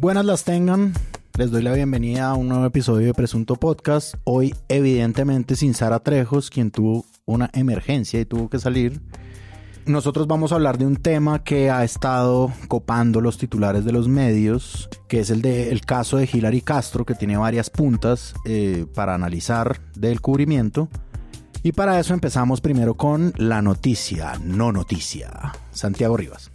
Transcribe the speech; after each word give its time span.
Buenas 0.00 0.24
las 0.24 0.44
tengan. 0.44 0.94
Les 1.36 1.50
doy 1.50 1.62
la 1.62 1.74
bienvenida 1.74 2.30
a 2.30 2.34
un 2.34 2.48
nuevo 2.48 2.64
episodio 2.64 3.08
de 3.08 3.14
Presunto 3.14 3.56
Podcast. 3.56 4.14
Hoy, 4.24 4.54
evidentemente, 4.68 5.56
sin 5.56 5.74
Sara 5.74 5.98
Trejos, 6.00 6.48
quien 6.48 6.70
tuvo 6.70 7.04
una 7.26 7.50
emergencia 7.52 8.18
y 8.18 8.24
tuvo 8.24 8.48
que 8.48 8.58
salir. 8.58 9.00
Nosotros 9.84 10.26
vamos 10.26 10.52
a 10.52 10.54
hablar 10.54 10.78
de 10.78 10.86
un 10.86 10.96
tema 10.96 11.44
que 11.44 11.70
ha 11.70 11.84
estado 11.84 12.50
copando 12.68 13.20
los 13.20 13.36
titulares 13.36 13.84
de 13.84 13.92
los 13.92 14.08
medios, 14.08 14.88
que 15.06 15.20
es 15.20 15.30
el 15.30 15.80
caso 15.82 16.16
de 16.16 16.28
Hilary 16.32 16.62
Castro, 16.62 17.04
que 17.04 17.14
tiene 17.14 17.36
varias 17.36 17.68
puntas 17.68 18.34
eh, 18.46 18.86
para 18.94 19.14
analizar 19.14 19.80
del 19.96 20.20
cubrimiento. 20.20 20.88
Y 21.62 21.72
para 21.72 22.00
eso 22.00 22.14
empezamos 22.14 22.60
primero 22.60 22.94
con 22.94 23.34
la 23.36 23.60
noticia, 23.60 24.32
no 24.42 24.72
noticia. 24.72 25.52
Santiago 25.72 26.16
Rivas. 26.16 26.50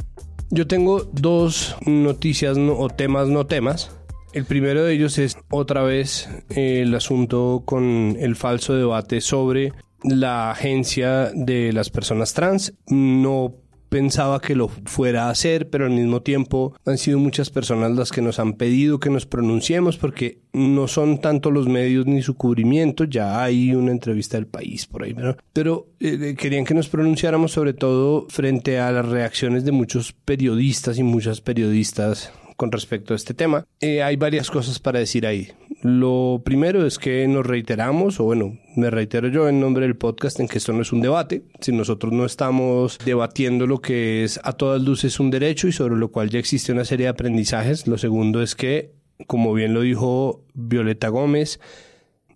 Yo 0.50 0.68
tengo 0.68 1.04
dos 1.12 1.76
noticias 1.86 2.58
o 2.58 2.90
temas 2.90 3.28
no 3.28 3.46
temas. 3.46 3.92
El 4.34 4.46
primero 4.46 4.84
de 4.84 4.94
ellos 4.94 5.18
es 5.18 5.38
otra 5.50 5.84
vez 5.84 6.28
el 6.50 6.94
asunto 6.96 7.64
con 7.66 8.18
el 8.20 8.36
falso 8.36 8.74
debate 8.74 9.22
sobre 9.22 9.74
la 10.04 10.52
agencia 10.52 11.32
de 11.34 11.72
las 11.72 11.90
personas 11.90 12.34
trans. 12.34 12.74
No 12.88 13.54
pensaba 13.96 14.42
que 14.42 14.56
lo 14.56 14.68
fuera 14.68 15.28
a 15.28 15.30
hacer, 15.30 15.70
pero 15.70 15.86
al 15.86 15.92
mismo 15.92 16.22
tiempo 16.22 16.76
han 16.86 16.98
sido 16.98 17.18
muchas 17.18 17.50
personas 17.50 17.92
las 17.92 18.12
que 18.12 18.22
nos 18.22 18.40
han 18.40 18.56
pedido 18.56 19.00
que 19.00 19.10
nos 19.10 19.26
pronunciemos 19.26 19.96
porque 19.96 20.40
no 20.52 20.90
son 20.90 21.22
tanto 21.22 21.50
los 21.50 21.70
medios 21.70 22.06
ni 22.06 22.22
su 22.22 22.36
cubrimiento, 22.36 23.06
ya 23.06 23.42
hay 23.42 23.74
una 23.74 23.92
entrevista 23.92 24.36
del 24.36 24.48
país 24.48 24.86
por 24.86 25.04
ahí, 25.04 25.16
pero 25.54 25.88
eh, 26.02 26.36
querían 26.38 26.66
que 26.66 26.74
nos 26.74 26.90
pronunciáramos 26.90 27.54
sobre 27.54 27.72
todo 27.72 28.28
frente 28.28 28.80
a 28.80 28.92
las 28.92 29.08
reacciones 29.08 29.64
de 29.64 29.72
muchos 29.72 30.12
periodistas 30.12 31.00
y 31.00 31.04
muchas 31.04 31.40
periodistas 31.40 32.34
con 32.58 32.74
respecto 32.74 33.14
a 33.14 33.16
este 33.16 33.34
tema. 33.34 33.66
Eh, 33.80 34.04
hay 34.04 34.18
varias 34.18 34.52
cosas 34.52 34.78
para 34.78 35.00
decir 35.00 35.26
ahí. 35.26 35.54
Lo 35.82 36.42
primero 36.44 36.86
es 36.86 36.98
que 36.98 37.28
nos 37.28 37.46
reiteramos, 37.46 38.20
o 38.20 38.24
bueno, 38.24 38.58
me 38.76 38.90
reitero 38.90 39.28
yo 39.28 39.48
en 39.48 39.60
nombre 39.60 39.86
del 39.86 39.96
podcast, 39.96 40.40
en 40.40 40.48
que 40.48 40.58
esto 40.58 40.74
no 40.74 40.82
es 40.82 40.92
un 40.92 41.02
debate. 41.02 41.44
Si 41.60 41.72
nosotros 41.72 42.12
no 42.14 42.26
estamos 42.26 42.98
debatiendo 43.06 43.68
lo 43.68 43.82
que 43.82 44.24
es 44.24 44.40
a 44.44 44.54
todas 44.54 44.82
luces 44.82 45.20
un 45.20 45.32
derecho 45.32 45.68
y 45.68 45.72
sobre 45.72 45.96
lo 45.96 46.12
cual 46.12 46.30
ya 46.30 46.40
existe 46.40 46.72
una 46.72 46.86
serie 46.86 47.06
de 47.06 47.10
aprendizajes. 47.12 47.88
Lo 47.88 47.98
segundo 47.98 48.42
es 48.42 48.56
que, 48.56 48.94
como 49.28 49.54
bien 49.54 49.74
lo 49.74 49.82
dijo 49.82 50.44
Violeta 50.54 51.10
Gómez 51.10 51.60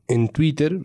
en 0.08 0.30
Twitter, 0.30 0.80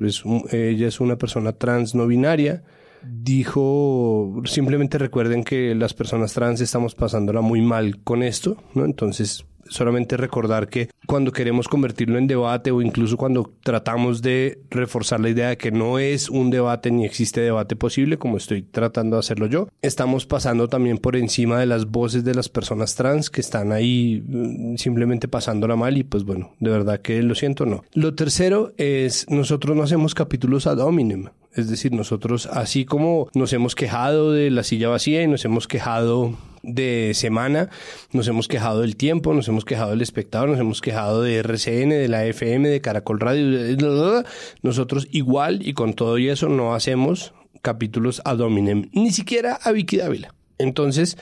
ella 0.50 0.88
es 0.88 1.00
una 1.00 1.16
persona 1.16 1.52
trans 1.52 1.94
no 1.94 2.06
binaria 2.06 2.62
dijo, 3.06 4.42
simplemente 4.44 4.98
recuerden 4.98 5.44
que 5.44 5.74
las 5.74 5.94
personas 5.94 6.32
trans 6.32 6.60
estamos 6.60 6.94
pasándola 6.94 7.40
muy 7.40 7.60
mal 7.60 8.02
con 8.02 8.22
esto, 8.22 8.56
¿no? 8.74 8.84
Entonces, 8.84 9.44
solamente 9.68 10.16
recordar 10.16 10.68
que 10.68 10.88
cuando 11.06 11.32
queremos 11.32 11.68
convertirlo 11.68 12.18
en 12.18 12.26
debate 12.26 12.70
o 12.70 12.82
incluso 12.82 13.16
cuando 13.16 13.52
tratamos 13.62 14.22
de 14.22 14.60
reforzar 14.70 15.20
la 15.20 15.28
idea 15.28 15.48
de 15.50 15.56
que 15.56 15.70
no 15.70 15.98
es 15.98 16.30
un 16.30 16.50
debate 16.50 16.90
ni 16.90 17.04
existe 17.04 17.40
debate 17.40 17.76
posible, 17.76 18.18
como 18.18 18.36
estoy 18.36 18.62
tratando 18.62 19.16
de 19.16 19.20
hacerlo 19.20 19.46
yo, 19.46 19.68
estamos 19.82 20.26
pasando 20.26 20.68
también 20.68 20.98
por 20.98 21.16
encima 21.16 21.58
de 21.58 21.66
las 21.66 21.86
voces 21.86 22.24
de 22.24 22.34
las 22.34 22.48
personas 22.48 22.94
trans 22.94 23.30
que 23.30 23.40
están 23.40 23.72
ahí 23.72 24.22
mm, 24.26 24.76
simplemente 24.76 25.28
pasándola 25.28 25.76
mal 25.76 25.96
y 25.96 26.04
pues 26.04 26.24
bueno, 26.24 26.52
de 26.60 26.70
verdad 26.70 27.00
que 27.00 27.22
lo 27.22 27.34
siento, 27.34 27.66
no. 27.66 27.82
Lo 27.92 28.14
tercero 28.14 28.72
es, 28.76 29.28
nosotros 29.28 29.76
no 29.76 29.82
hacemos 29.82 30.14
capítulos 30.14 30.66
ad 30.66 30.78
hominem. 30.78 31.28
Es 31.54 31.70
decir, 31.70 31.92
nosotros, 31.92 32.46
así 32.46 32.84
como 32.84 33.28
nos 33.34 33.52
hemos 33.52 33.76
quejado 33.76 34.32
de 34.32 34.50
la 34.50 34.64
silla 34.64 34.88
vacía 34.88 35.22
y 35.22 35.28
nos 35.28 35.44
hemos 35.44 35.68
quejado 35.68 36.36
de 36.64 37.12
semana, 37.14 37.68
nos 38.12 38.26
hemos 38.28 38.48
quejado 38.48 38.80
del 38.80 38.96
tiempo, 38.96 39.34
nos 39.34 39.48
hemos 39.48 39.64
quejado 39.64 39.90
del 39.90 40.02
espectador, 40.02 40.48
nos 40.48 40.58
hemos 40.58 40.80
quejado 40.80 41.22
de 41.22 41.36
RCN, 41.36 41.90
de 41.90 42.08
la 42.08 42.24
FM, 42.26 42.68
de 42.68 42.80
Caracol 42.80 43.20
Radio, 43.20 44.24
nosotros 44.62 45.06
igual 45.10 45.66
y 45.66 45.74
con 45.74 45.94
todo 45.94 46.18
y 46.18 46.28
eso 46.28 46.48
no 46.48 46.74
hacemos 46.74 47.34
capítulos 47.62 48.22
ad 48.24 48.40
hominem, 48.40 48.90
ni 48.92 49.10
siquiera 49.10 49.58
a 49.62 49.72
Vicky 49.72 49.98
Dávila. 49.98 50.34
Entonces, 50.58 51.16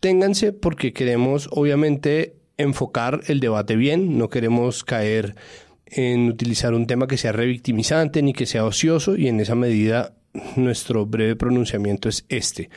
ténganse 0.00 0.52
porque 0.52 0.92
queremos 0.92 1.48
obviamente 1.52 2.36
enfocar 2.56 3.20
el 3.26 3.40
debate 3.40 3.76
bien, 3.76 4.18
no 4.18 4.28
queremos 4.28 4.84
caer 4.84 5.34
en 5.86 6.28
utilizar 6.28 6.74
un 6.74 6.86
tema 6.86 7.06
que 7.06 7.16
sea 7.16 7.32
revictimizante 7.32 8.22
ni 8.22 8.32
que 8.32 8.46
sea 8.46 8.64
ocioso 8.64 9.16
y 9.16 9.28
en 9.28 9.40
esa 9.40 9.54
medida 9.54 10.14
nuestro 10.56 11.06
breve 11.06 11.36
pronunciamiento 11.36 12.08
es 12.08 12.24
este. 12.28 12.70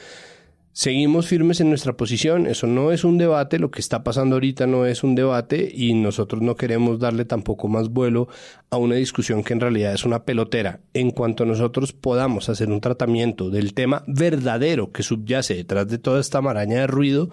Seguimos 0.75 1.27
firmes 1.27 1.61
en 1.61 1.69
nuestra 1.69 1.93
posición, 1.93 2.47
eso 2.47 2.65
no 2.65 2.91
es 2.91 3.03
un 3.03 3.19
debate, 3.19 3.59
lo 3.59 3.69
que 3.69 3.79
está 3.79 4.03
pasando 4.03 4.37
ahorita 4.37 4.65
no 4.65 4.87
es 4.87 5.03
un 5.03 5.13
debate 5.13 5.71
y 5.71 5.93
nosotros 5.93 6.41
no 6.41 6.55
queremos 6.55 6.97
darle 6.97 7.25
tampoco 7.25 7.67
más 7.67 7.89
vuelo 7.89 8.27
a 8.71 8.77
una 8.77 8.95
discusión 8.95 9.43
que 9.43 9.53
en 9.53 9.59
realidad 9.59 9.93
es 9.93 10.03
una 10.03 10.25
pelotera. 10.25 10.79
En 10.95 11.11
cuanto 11.11 11.45
nosotros 11.45 11.93
podamos 11.93 12.49
hacer 12.49 12.69
un 12.69 12.81
tratamiento 12.81 13.51
del 13.51 13.75
tema 13.75 14.03
verdadero 14.07 14.91
que 14.91 15.03
subyace 15.03 15.53
detrás 15.53 15.87
de 15.89 15.99
toda 15.99 16.19
esta 16.19 16.41
maraña 16.41 16.79
de 16.79 16.87
ruido, 16.87 17.29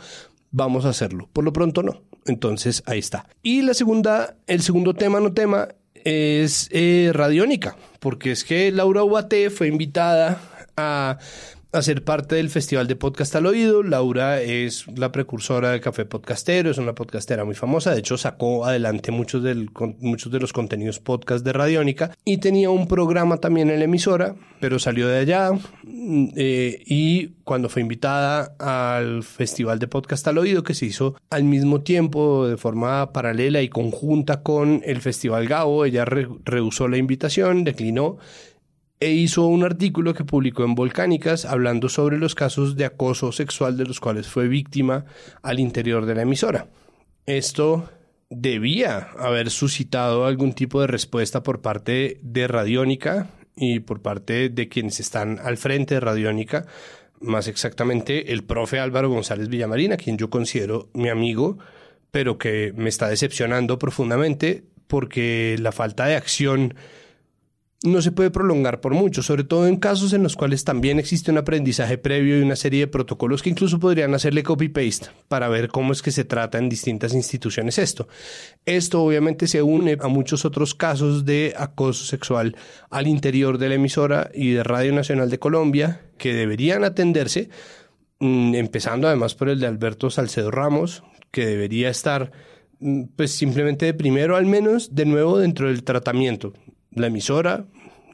vamos 0.50 0.84
a 0.84 0.90
hacerlo. 0.90 1.30
Por 1.32 1.44
lo 1.44 1.54
pronto 1.54 1.82
no. 1.82 2.02
Entonces 2.26 2.82
ahí 2.84 2.98
está. 2.98 3.26
Y 3.42 3.62
la 3.62 3.72
segunda, 3.72 4.36
el 4.48 4.60
segundo 4.60 4.92
tema, 4.92 5.18
no 5.18 5.32
tema, 5.32 5.68
es 5.94 6.68
eh, 6.72 7.10
radiónica, 7.14 7.74
porque 8.00 8.32
es 8.32 8.44
que 8.44 8.70
Laura 8.70 9.02
Ubate 9.02 9.48
fue 9.48 9.68
invitada 9.68 10.42
a 10.76 11.16
a 11.72 11.82
ser 11.82 12.02
parte 12.02 12.34
del 12.34 12.50
Festival 12.50 12.88
de 12.88 12.96
Podcast 12.96 13.36
al 13.36 13.46
Oído. 13.46 13.84
Laura 13.84 14.40
es 14.40 14.86
la 14.96 15.12
precursora 15.12 15.70
de 15.70 15.80
Café 15.80 16.04
Podcastero, 16.04 16.70
es 16.70 16.78
una 16.78 16.96
podcastera 16.96 17.44
muy 17.44 17.54
famosa. 17.54 17.92
De 17.92 18.00
hecho, 18.00 18.18
sacó 18.18 18.64
adelante 18.64 19.12
muchos, 19.12 19.42
del, 19.44 19.70
muchos 20.00 20.32
de 20.32 20.40
los 20.40 20.52
contenidos 20.52 20.98
podcast 20.98 21.44
de 21.44 21.52
Radiónica 21.52 22.10
y 22.24 22.38
tenía 22.38 22.70
un 22.70 22.88
programa 22.88 23.36
también 23.36 23.70
en 23.70 23.78
la 23.78 23.84
emisora, 23.84 24.34
pero 24.58 24.80
salió 24.80 25.06
de 25.06 25.18
allá 25.18 25.50
eh, 26.36 26.82
y 26.86 27.28
cuando 27.44 27.68
fue 27.68 27.82
invitada 27.82 28.56
al 28.58 29.22
Festival 29.22 29.78
de 29.78 29.86
Podcast 29.86 30.26
al 30.26 30.38
Oído, 30.38 30.64
que 30.64 30.74
se 30.74 30.86
hizo 30.86 31.14
al 31.30 31.44
mismo 31.44 31.82
tiempo, 31.82 32.48
de 32.48 32.56
forma 32.56 33.12
paralela 33.12 33.62
y 33.62 33.68
conjunta 33.68 34.42
con 34.42 34.82
el 34.84 35.00
Festival 35.00 35.46
Gabo, 35.46 35.84
ella 35.84 36.04
rehusó 36.04 36.88
la 36.88 36.96
invitación, 36.96 37.62
declinó 37.62 38.18
e 39.00 39.12
hizo 39.12 39.46
un 39.46 39.64
artículo 39.64 40.12
que 40.12 40.24
publicó 40.24 40.62
en 40.62 40.74
Volcánicas 40.74 41.46
hablando 41.46 41.88
sobre 41.88 42.18
los 42.18 42.34
casos 42.34 42.76
de 42.76 42.84
acoso 42.84 43.32
sexual 43.32 43.78
de 43.78 43.86
los 43.86 43.98
cuales 43.98 44.28
fue 44.28 44.46
víctima 44.46 45.06
al 45.42 45.58
interior 45.58 46.04
de 46.04 46.14
la 46.14 46.22
emisora. 46.22 46.68
Esto 47.24 47.88
debía 48.28 49.08
haber 49.18 49.50
suscitado 49.50 50.26
algún 50.26 50.52
tipo 50.52 50.82
de 50.82 50.86
respuesta 50.86 51.42
por 51.42 51.62
parte 51.62 52.20
de 52.22 52.46
Radiónica 52.46 53.30
y 53.56 53.80
por 53.80 54.02
parte 54.02 54.50
de 54.50 54.68
quienes 54.68 55.00
están 55.00 55.38
al 55.42 55.56
frente 55.56 55.94
de 55.94 56.00
Radiónica, 56.00 56.66
más 57.20 57.48
exactamente 57.48 58.32
el 58.32 58.44
profe 58.44 58.80
Álvaro 58.80 59.08
González 59.08 59.48
Villamarina, 59.48 59.96
quien 59.96 60.18
yo 60.18 60.28
considero 60.28 60.90
mi 60.92 61.08
amigo, 61.08 61.58
pero 62.10 62.38
que 62.38 62.72
me 62.76 62.90
está 62.90 63.08
decepcionando 63.08 63.78
profundamente 63.78 64.64
porque 64.86 65.56
la 65.58 65.72
falta 65.72 66.06
de 66.06 66.16
acción 66.16 66.74
no 67.82 68.02
se 68.02 68.12
puede 68.12 68.30
prolongar 68.30 68.80
por 68.82 68.92
mucho, 68.92 69.22
sobre 69.22 69.44
todo 69.44 69.66
en 69.66 69.76
casos 69.76 70.12
en 70.12 70.22
los 70.22 70.36
cuales 70.36 70.64
también 70.64 70.98
existe 70.98 71.30
un 71.30 71.38
aprendizaje 71.38 71.96
previo 71.96 72.38
y 72.38 72.42
una 72.42 72.56
serie 72.56 72.80
de 72.80 72.86
protocolos 72.88 73.42
que 73.42 73.48
incluso 73.48 73.80
podrían 73.80 74.14
hacerle 74.14 74.42
copy-paste 74.42 75.08
para 75.28 75.48
ver 75.48 75.68
cómo 75.68 75.92
es 75.92 76.02
que 76.02 76.10
se 76.10 76.24
trata 76.24 76.58
en 76.58 76.68
distintas 76.68 77.14
instituciones 77.14 77.78
esto. 77.78 78.06
Esto 78.66 79.02
obviamente 79.02 79.46
se 79.46 79.62
une 79.62 79.96
a 79.98 80.08
muchos 80.08 80.44
otros 80.44 80.74
casos 80.74 81.24
de 81.24 81.54
acoso 81.56 82.04
sexual 82.04 82.54
al 82.90 83.06
interior 83.06 83.56
de 83.56 83.70
la 83.70 83.76
emisora 83.76 84.30
y 84.34 84.50
de 84.50 84.62
Radio 84.62 84.92
Nacional 84.92 85.30
de 85.30 85.38
Colombia 85.38 86.02
que 86.18 86.34
deberían 86.34 86.84
atenderse, 86.84 87.48
mm, 88.18 88.56
empezando 88.56 89.06
además 89.06 89.34
por 89.34 89.48
el 89.48 89.58
de 89.58 89.66
Alberto 89.66 90.10
Salcedo 90.10 90.50
Ramos, 90.50 91.02
que 91.30 91.46
debería 91.46 91.88
estar 91.88 92.30
mm, 92.78 93.04
pues 93.16 93.30
simplemente 93.30 93.86
de 93.86 93.94
primero 93.94 94.36
al 94.36 94.44
menos 94.44 94.94
de 94.94 95.06
nuevo 95.06 95.38
dentro 95.38 95.68
del 95.68 95.82
tratamiento 95.82 96.52
la 96.92 97.06
emisora, 97.06 97.66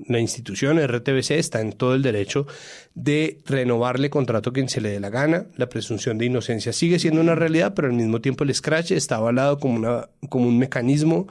la 0.06 0.20
institución 0.20 0.78
RTBC 0.84 1.32
está 1.32 1.60
en 1.60 1.72
todo 1.72 1.94
el 1.94 2.02
derecho 2.02 2.46
de 2.94 3.38
renovarle 3.46 4.10
contrato 4.10 4.50
a 4.50 4.52
quien 4.52 4.68
se 4.68 4.80
le 4.80 4.90
dé 4.90 5.00
la 5.00 5.10
gana. 5.10 5.46
La 5.56 5.68
presunción 5.68 6.18
de 6.18 6.26
inocencia 6.26 6.72
sigue 6.72 6.98
siendo 6.98 7.20
una 7.20 7.34
realidad, 7.34 7.74
pero 7.74 7.88
al 7.88 7.94
mismo 7.94 8.20
tiempo 8.20 8.44
el 8.44 8.54
scratch 8.54 8.92
está 8.92 9.16
avalado 9.16 9.58
como, 9.58 9.76
una, 9.76 10.08
como 10.28 10.48
un 10.48 10.58
mecanismo 10.58 11.26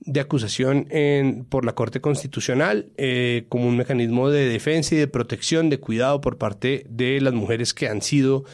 de 0.00 0.20
acusación 0.20 0.86
en, 0.90 1.44
por 1.44 1.64
la 1.64 1.74
Corte 1.74 2.00
Constitucional, 2.00 2.90
eh, 2.96 3.46
como 3.48 3.68
un 3.68 3.76
mecanismo 3.76 4.30
de 4.30 4.48
defensa 4.48 4.94
y 4.94 4.98
de 4.98 5.08
protección, 5.08 5.70
de 5.70 5.80
cuidado 5.80 6.20
por 6.20 6.38
parte 6.38 6.86
de 6.88 7.20
las 7.20 7.34
mujeres 7.34 7.74
que 7.74 7.88
han 7.88 8.02
sido 8.02 8.44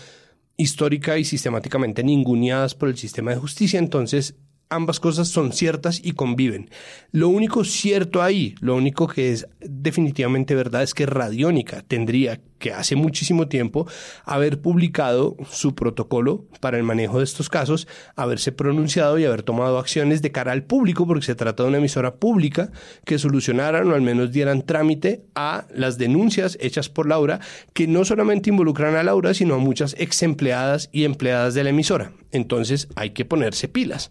histórica 0.57 1.19
y 1.19 1.25
sistemáticamente 1.25 2.05
ninguneadas 2.05 2.75
por 2.75 2.89
el 2.89 2.97
sistema 2.97 3.33
de 3.33 3.39
justicia. 3.39 3.79
Entonces, 3.79 4.37
ambas 4.75 5.01
cosas 5.01 5.29
son 5.29 5.53
ciertas 5.53 6.01
y 6.03 6.13
conviven. 6.13 6.71
Lo 7.13 7.29
único 7.29 7.65
cierto 7.65 8.23
ahí, 8.23 8.55
lo 8.61 8.75
único 8.75 9.07
que 9.07 9.33
es 9.33 9.47
definitivamente 9.61 10.55
verdad 10.55 10.83
es 10.83 10.95
que 10.95 11.07
Radiónica 11.07 11.83
tendría 11.83 12.41
que 12.59 12.73
hace 12.73 12.97
muchísimo 12.97 13.47
tiempo 13.47 13.87
haber 14.25 14.61
publicado 14.61 15.37
su 15.51 15.75
protocolo 15.75 16.47
para 16.61 16.79
el 16.79 16.83
manejo 16.83 17.19
de 17.19 17.25
estos 17.25 17.51
casos, 17.51 17.87
haberse 18.17 18.53
pronunciado 18.53 19.19
y 19.19 19.25
haber 19.27 19.43
tomado 19.43 19.79
acciones 19.79 20.23
de 20.23 20.33
cara 20.33 20.53
al 20.53 20.63
público, 20.63 21.07
porque 21.07 21.27
se 21.27 21.35
trata 21.35 21.63
de 21.63 21.69
una 21.69 21.79
emisora 21.79 22.15
pública 22.17 22.71
que 23.05 23.19
solucionaran 23.19 23.91
o 23.91 23.95
al 23.95 24.01
menos 24.01 24.33
dieran 24.33 24.63
trámite 24.63 25.27
a 25.35 25.67
las 25.75 25.99
denuncias 25.99 26.57
hechas 26.61 26.89
por 26.89 27.07
Laura, 27.07 27.41
que 27.75 27.87
no 27.87 28.05
solamente 28.05 28.51
involucran 28.51 28.97
a 28.97 29.03
Laura, 29.03 29.35
sino 29.35 29.55
a 29.55 29.59
muchas 29.59 29.95
ex 29.99 30.23
empleadas 30.23 30.89
y 30.91 31.05
empleadas 31.05 31.53
de 31.53 31.65
la 31.65 31.71
emisora. 31.71 32.13
Entonces 32.31 32.89
hay 32.97 33.11
que 33.11 33.25
ponerse 33.25 33.69
pilas. 33.69 34.11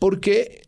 Porque 0.00 0.62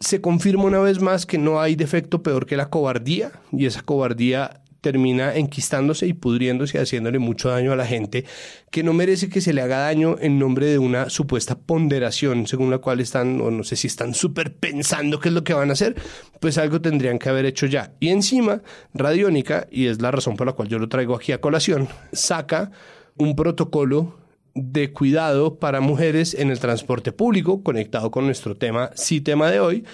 se 0.00 0.22
confirma 0.22 0.64
una 0.64 0.78
vez 0.78 1.02
más 1.02 1.26
que 1.26 1.36
no 1.36 1.60
hay 1.60 1.76
defecto 1.76 2.22
peor 2.22 2.46
que 2.46 2.56
la 2.56 2.70
cobardía 2.70 3.32
y 3.52 3.66
esa 3.66 3.82
cobardía 3.82 4.62
termina 4.80 5.34
enquistándose 5.34 6.06
y 6.06 6.12
pudriéndose 6.12 6.78
haciéndole 6.78 7.18
mucho 7.18 7.48
daño 7.48 7.72
a 7.72 7.76
la 7.76 7.86
gente 7.86 8.24
que 8.70 8.84
no 8.84 8.92
merece 8.92 9.28
que 9.28 9.40
se 9.40 9.52
le 9.52 9.60
haga 9.60 9.78
daño 9.78 10.16
en 10.20 10.38
nombre 10.38 10.66
de 10.66 10.78
una 10.78 11.10
supuesta 11.10 11.58
ponderación 11.58 12.46
según 12.46 12.70
la 12.70 12.78
cual 12.78 13.00
están, 13.00 13.40
o 13.40 13.50
no 13.50 13.64
sé 13.64 13.74
si 13.74 13.88
están 13.88 14.14
súper 14.14 14.54
pensando 14.54 15.18
qué 15.18 15.30
es 15.30 15.34
lo 15.34 15.42
que 15.42 15.54
van 15.54 15.70
a 15.70 15.72
hacer, 15.72 15.96
pues 16.38 16.56
algo 16.56 16.80
tendrían 16.80 17.18
que 17.18 17.28
haber 17.28 17.46
hecho 17.46 17.66
ya. 17.66 17.94
Y 17.98 18.10
encima, 18.10 18.62
Radiónica, 18.94 19.66
y 19.72 19.86
es 19.86 20.00
la 20.00 20.12
razón 20.12 20.36
por 20.36 20.46
la 20.46 20.52
cual 20.52 20.68
yo 20.68 20.78
lo 20.78 20.88
traigo 20.88 21.16
aquí 21.16 21.32
a 21.32 21.40
colación, 21.40 21.88
saca 22.12 22.70
un 23.16 23.34
protocolo 23.34 24.25
de 24.56 24.90
cuidado 24.92 25.58
para 25.58 25.80
mujeres 25.80 26.34
en 26.34 26.50
el 26.50 26.58
transporte 26.58 27.12
público, 27.12 27.62
conectado 27.62 28.10
con 28.10 28.24
nuestro 28.24 28.56
tema, 28.56 28.90
sí 28.94 29.20
tema 29.20 29.50
de 29.50 29.60
hoy, 29.60 29.84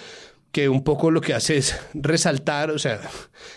que 0.53 0.69
un 0.69 0.85
poco 0.85 1.11
lo 1.11 1.21
que 1.23 1.35
hace 1.35 1.57
es 1.57 1.81
resaltar, 1.95 2.71
o 2.71 2.79
sea, 2.79 3.01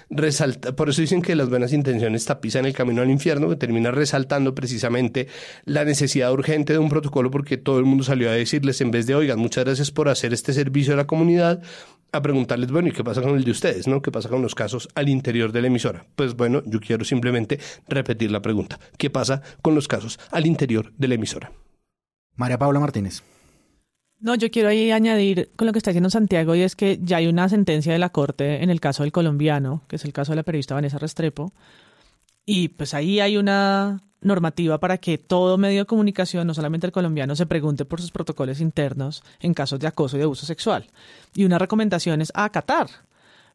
resaltar, 0.09 0.75
por 0.75 0.89
eso 0.89 1.01
dicen 1.01 1.21
que 1.21 1.35
las 1.35 1.49
buenas 1.49 1.73
intenciones 1.73 2.25
tapizan 2.25 2.65
el 2.65 2.73
camino 2.73 3.01
al 3.01 3.11
infierno, 3.11 3.49
que 3.49 3.57
termina 3.57 3.91
resaltando 3.91 4.55
precisamente 4.55 5.27
la 5.65 5.83
necesidad 5.83 6.31
urgente 6.31 6.73
de 6.73 6.79
un 6.79 6.89
protocolo 6.89 7.29
porque 7.29 7.57
todo 7.57 7.79
el 7.79 7.85
mundo 7.85 8.03
salió 8.05 8.29
a 8.29 8.33
decirles 8.33 8.79
en 8.79 8.91
vez 8.91 9.05
de, 9.07 9.13
oigan, 9.13 9.37
muchas 9.37 9.65
gracias 9.65 9.91
por 9.91 10.07
hacer 10.07 10.33
este 10.33 10.53
servicio 10.53 10.93
a 10.93 10.97
la 10.97 11.05
comunidad, 11.05 11.61
a 12.11 12.21
preguntarles, 12.21 12.71
bueno, 12.71 12.87
¿y 12.87 12.91
qué 12.91 13.03
pasa 13.03 13.21
con 13.21 13.35
el 13.35 13.43
de 13.43 13.51
ustedes? 13.51 13.87
¿no? 13.87 14.01
¿Qué 14.01 14.11
pasa 14.11 14.29
con 14.29 14.41
los 14.41 14.55
casos 14.55 14.87
al 14.95 15.09
interior 15.09 15.51
de 15.51 15.61
la 15.61 15.67
emisora? 15.67 16.05
Pues 16.15 16.35
bueno, 16.35 16.63
yo 16.65 16.79
quiero 16.79 17.03
simplemente 17.03 17.59
repetir 17.87 18.31
la 18.31 18.41
pregunta. 18.41 18.79
¿Qué 18.97 19.09
pasa 19.09 19.41
con 19.61 19.75
los 19.75 19.87
casos 19.87 20.19
al 20.31 20.45
interior 20.45 20.93
de 20.97 21.07
la 21.07 21.15
emisora? 21.15 21.51
María 22.35 22.57
Paula 22.57 22.79
Martínez. 22.79 23.23
No, 24.19 24.35
yo 24.35 24.49
quiero 24.49 24.69
ahí 24.69 24.91
añadir 24.91 25.51
con 25.55 25.67
lo 25.67 25.73
que 25.73 25.79
está 25.79 25.91
diciendo 25.91 26.09
Santiago 26.09 26.55
y 26.55 26.61
es 26.61 26.75
que 26.75 26.99
ya 27.01 27.17
hay 27.17 27.27
una 27.27 27.49
sentencia 27.49 27.91
de 27.93 27.99
la 27.99 28.09
Corte 28.09 28.63
en 28.63 28.69
el 28.69 28.79
caso 28.79 29.03
del 29.03 29.11
colombiano, 29.11 29.83
que 29.87 29.97
es 29.97 30.05
el 30.05 30.13
caso 30.13 30.31
de 30.31 30.37
la 30.37 30.43
periodista 30.43 30.73
Vanessa 30.73 30.97
Restrepo, 30.97 31.53
y 32.45 32.69
pues 32.69 32.93
ahí 32.93 33.19
hay 33.19 33.37
una 33.37 34.03
normativa 34.25 34.79
para 34.79 34.97
que 34.97 35.17
todo 35.17 35.57
medio 35.57 35.81
de 35.81 35.85
comunicación, 35.85 36.47
no 36.47 36.53
solamente 36.53 36.87
el 36.87 36.91
colombiano, 36.91 37.35
se 37.35 37.45
pregunte 37.45 37.85
por 37.85 38.01
sus 38.01 38.11
protocolos 38.11 38.59
internos 38.59 39.23
en 39.39 39.53
casos 39.53 39.79
de 39.79 39.87
acoso 39.87 40.17
y 40.17 40.19
de 40.19 40.25
abuso 40.25 40.45
sexual. 40.45 40.87
Y 41.33 41.45
una 41.45 41.59
recomendación 41.59 42.21
es 42.21 42.31
a 42.35 42.45
acatar. 42.45 42.87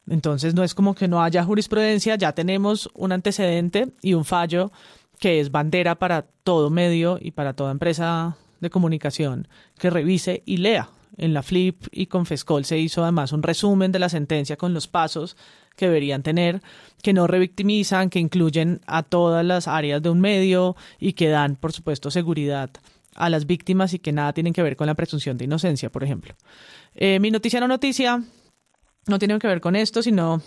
Entonces 0.08 0.54
no 0.54 0.64
es 0.64 0.74
como 0.74 0.94
que 0.94 1.08
no 1.08 1.22
haya 1.22 1.44
jurisprudencia, 1.44 2.16
ya 2.16 2.32
tenemos 2.32 2.88
un 2.94 3.12
antecedente 3.12 3.92
y 4.00 4.14
un 4.14 4.24
fallo 4.24 4.72
que 5.18 5.40
es 5.40 5.50
bandera 5.50 5.96
para 5.96 6.22
todo 6.42 6.70
medio 6.70 7.18
y 7.20 7.32
para 7.32 7.52
toda 7.52 7.72
empresa 7.72 8.36
de 8.60 8.70
comunicación 8.70 9.48
que 9.78 9.90
revise 9.90 10.42
y 10.46 10.58
lea. 10.58 10.88
En 11.16 11.34
la 11.34 11.42
FLIP 11.42 11.88
y 11.90 12.06
con 12.06 12.24
FESCOL 12.24 12.64
se 12.64 12.78
hizo 12.78 13.02
además 13.02 13.32
un 13.32 13.42
resumen 13.42 13.92
de 13.92 13.98
la 13.98 14.08
sentencia 14.08 14.56
con 14.56 14.72
los 14.72 14.88
pasos 14.88 15.36
que 15.76 15.86
deberían 15.86 16.22
tener, 16.22 16.62
que 17.02 17.12
no 17.12 17.26
revictimizan, 17.26 18.10
que 18.10 18.18
incluyen 18.18 18.80
a 18.86 19.02
todas 19.02 19.44
las 19.44 19.68
áreas 19.68 20.02
de 20.02 20.10
un 20.10 20.20
medio 20.20 20.76
y 20.98 21.14
que 21.14 21.28
dan, 21.28 21.56
por 21.56 21.72
supuesto, 21.72 22.10
seguridad 22.10 22.70
a 23.14 23.28
las 23.28 23.46
víctimas 23.46 23.94
y 23.94 23.98
que 23.98 24.12
nada 24.12 24.32
tienen 24.32 24.52
que 24.52 24.62
ver 24.62 24.76
con 24.76 24.86
la 24.86 24.94
presunción 24.94 25.36
de 25.36 25.44
inocencia, 25.44 25.90
por 25.90 26.04
ejemplo. 26.04 26.34
Eh, 26.94 27.18
mi 27.20 27.30
noticia 27.30 27.60
no 27.60 27.68
noticia 27.68 28.22
no 29.06 29.18
tiene 29.18 29.38
que 29.38 29.46
ver 29.46 29.60
con 29.60 29.76
esto, 29.76 30.02
sino 30.02 30.42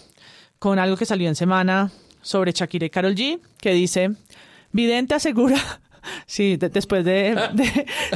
con 0.60 0.80
algo 0.80 0.96
que 0.96 1.06
salió 1.06 1.28
en 1.28 1.36
semana 1.36 1.92
sobre 2.22 2.52
Shakira 2.52 2.86
y 2.86 2.90
Carol 2.90 3.16
G, 3.16 3.40
que 3.60 3.74
dice, 3.74 4.12
Vidente 4.72 5.16
asegura 5.16 5.58
Sí, 6.26 6.58
después 6.58 7.06
de, 7.06 7.36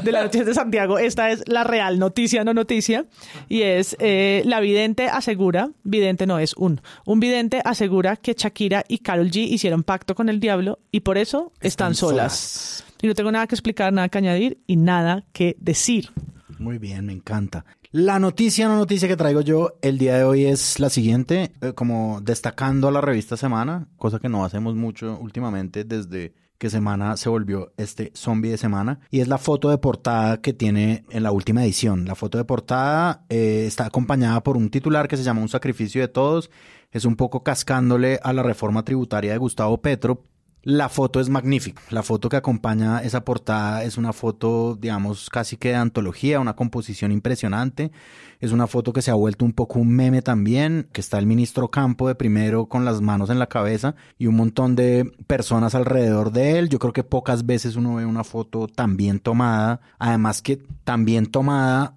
de, 0.03 0.11
la 0.11 0.23
noticia 0.23 0.45
de 0.45 0.53
Santiago, 0.53 0.99
esta 0.99 1.31
es 1.31 1.43
la 1.47 1.63
real 1.63 1.99
noticia, 1.99 2.43
no 2.43 2.53
noticia, 2.53 3.05
y 3.49 3.61
es 3.61 3.95
eh, 3.99 4.41
la 4.45 4.59
vidente 4.59 5.07
asegura, 5.07 5.71
vidente 5.83 6.25
no 6.25 6.39
es 6.39 6.53
un, 6.55 6.81
un 7.05 7.19
vidente 7.19 7.61
asegura 7.63 8.15
que 8.15 8.33
Shakira 8.33 8.83
y 8.87 8.99
Carol 8.99 9.29
G 9.29 9.47
hicieron 9.47 9.83
pacto 9.83 10.15
con 10.15 10.29
el 10.29 10.39
diablo 10.39 10.79
y 10.91 11.01
por 11.01 11.17
eso 11.17 11.51
están, 11.61 11.95
solas. 11.95 12.83
Y 13.01 13.07
no 13.07 13.13
tengo 13.13 13.31
nada 13.31 13.47
que 13.47 13.55
explicar, 13.55 13.93
nada 13.93 14.09
que 14.09 14.17
añadir 14.17 14.59
y 14.65 14.75
nada 14.75 15.25
que 15.31 15.55
decir. 15.59 16.09
Muy 16.57 16.79
bien, 16.79 17.05
me 17.05 17.13
encanta. 17.13 17.65
La 17.91 18.19
noticia, 18.19 18.67
no 18.67 18.75
noticia 18.75 19.07
que 19.07 19.15
traigo 19.15 19.41
yo 19.41 19.77
el 19.81 19.97
día 19.97 20.17
de 20.17 20.23
hoy 20.23 20.45
es 20.45 20.79
la 20.79 20.89
siguiente, 20.89 21.53
eh, 21.61 21.73
como 21.73 22.19
destacando 22.21 22.89
a 22.89 22.91
la 22.91 22.99
revista 22.99 23.37
Semana, 23.37 23.87
cosa 23.95 24.19
que 24.19 24.27
no 24.27 24.43
hacemos 24.43 24.75
mucho 24.75 25.17
últimamente 25.21 25.85
desde 25.85 26.33
que 26.57 26.69
Semana 26.69 27.17
se 27.17 27.29
volvió 27.29 27.71
este 27.77 28.11
zombie 28.15 28.51
de 28.51 28.57
Semana. 28.57 28.99
Y 29.11 29.21
es 29.21 29.27
la 29.27 29.37
foto 29.37 29.69
de 29.69 29.77
portada 29.77 30.41
que 30.41 30.53
tiene 30.53 31.05
en 31.09 31.23
la 31.23 31.31
última 31.31 31.63
edición. 31.63 32.05
La 32.05 32.15
foto 32.15 32.37
de 32.37 32.45
portada 32.45 33.25
eh, 33.29 33.65
está 33.67 33.85
acompañada 33.85 34.41
por 34.43 34.57
un 34.57 34.69
titular 34.69 35.07
que 35.07 35.17
se 35.17 35.23
llama 35.23 35.41
Un 35.41 35.49
sacrificio 35.49 36.01
de 36.01 36.07
todos. 36.07 36.49
Es 36.91 37.05
un 37.05 37.15
poco 37.15 37.43
cascándole 37.43 38.19
a 38.23 38.33
la 38.33 38.43
reforma 38.43 38.83
tributaria 38.83 39.31
de 39.31 39.37
Gustavo 39.37 39.81
Petro, 39.81 40.23
la 40.67 40.89
foto 40.89 41.21
es 41.21 41.29
magnífica. 41.29 41.81
La 41.91 42.03
foto 42.03 42.27
que 42.27 42.35
acompaña 42.35 43.01
esa 43.01 43.23
portada 43.23 43.85
es 43.85 43.95
una 43.97 44.11
foto, 44.11 44.75
digamos, 44.75 45.29
casi 45.29 45.55
que 45.55 45.69
de 45.69 45.75
antología, 45.75 46.41
una 46.41 46.57
composición 46.57 47.13
impresionante. 47.13 47.93
Es 48.41 48.51
una 48.51 48.67
foto 48.67 48.91
que 48.91 49.01
se 49.01 49.09
ha 49.09 49.13
vuelto 49.13 49.45
un 49.45 49.53
poco 49.53 49.79
un 49.79 49.95
meme 49.95 50.21
también, 50.21 50.89
que 50.91 50.99
está 50.99 51.19
el 51.19 51.25
ministro 51.25 51.69
Campo 51.69 52.09
de 52.09 52.15
primero 52.15 52.65
con 52.65 52.83
las 52.83 52.99
manos 52.99 53.29
en 53.29 53.39
la 53.39 53.47
cabeza 53.47 53.95
y 54.17 54.27
un 54.27 54.35
montón 54.35 54.75
de 54.75 55.09
personas 55.25 55.73
alrededor 55.73 56.33
de 56.33 56.59
él. 56.59 56.67
Yo 56.67 56.79
creo 56.79 56.91
que 56.91 57.05
pocas 57.05 57.45
veces 57.45 57.77
uno 57.77 57.95
ve 57.95 58.05
una 58.05 58.25
foto 58.25 58.67
tan 58.67 58.97
bien 58.97 59.21
tomada, 59.21 59.79
además 59.99 60.41
que 60.41 60.57
tan 60.83 61.05
bien 61.05 61.27
tomada 61.27 61.95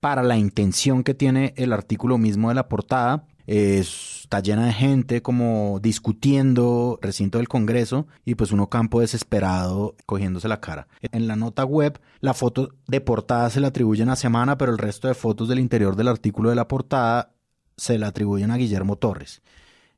para 0.00 0.22
la 0.22 0.38
intención 0.38 1.04
que 1.04 1.12
tiene 1.12 1.52
el 1.58 1.74
artículo 1.74 2.16
mismo 2.16 2.48
de 2.48 2.54
la 2.54 2.66
portada. 2.66 3.26
Es 3.50 4.20
está 4.30 4.38
llena 4.38 4.66
de 4.66 4.72
gente 4.72 5.22
como 5.22 5.80
discutiendo 5.82 7.00
recinto 7.02 7.38
del 7.38 7.48
Congreso 7.48 8.06
y 8.24 8.36
pues 8.36 8.52
uno 8.52 8.68
campo 8.68 9.00
desesperado 9.00 9.96
cogiéndose 10.06 10.46
la 10.46 10.60
cara. 10.60 10.86
En 11.00 11.26
la 11.26 11.34
nota 11.34 11.64
web, 11.64 11.98
la 12.20 12.32
foto 12.32 12.68
de 12.86 13.00
portada 13.00 13.50
se 13.50 13.58
le 13.58 13.66
atribuyen 13.66 14.08
a 14.08 14.14
Semana, 14.14 14.56
pero 14.56 14.70
el 14.70 14.78
resto 14.78 15.08
de 15.08 15.14
fotos 15.14 15.48
del 15.48 15.58
interior 15.58 15.96
del 15.96 16.06
artículo 16.06 16.48
de 16.48 16.54
la 16.54 16.68
portada 16.68 17.32
se 17.76 17.98
le 17.98 18.06
atribuyen 18.06 18.52
a 18.52 18.56
Guillermo 18.56 18.94
Torres. 18.94 19.42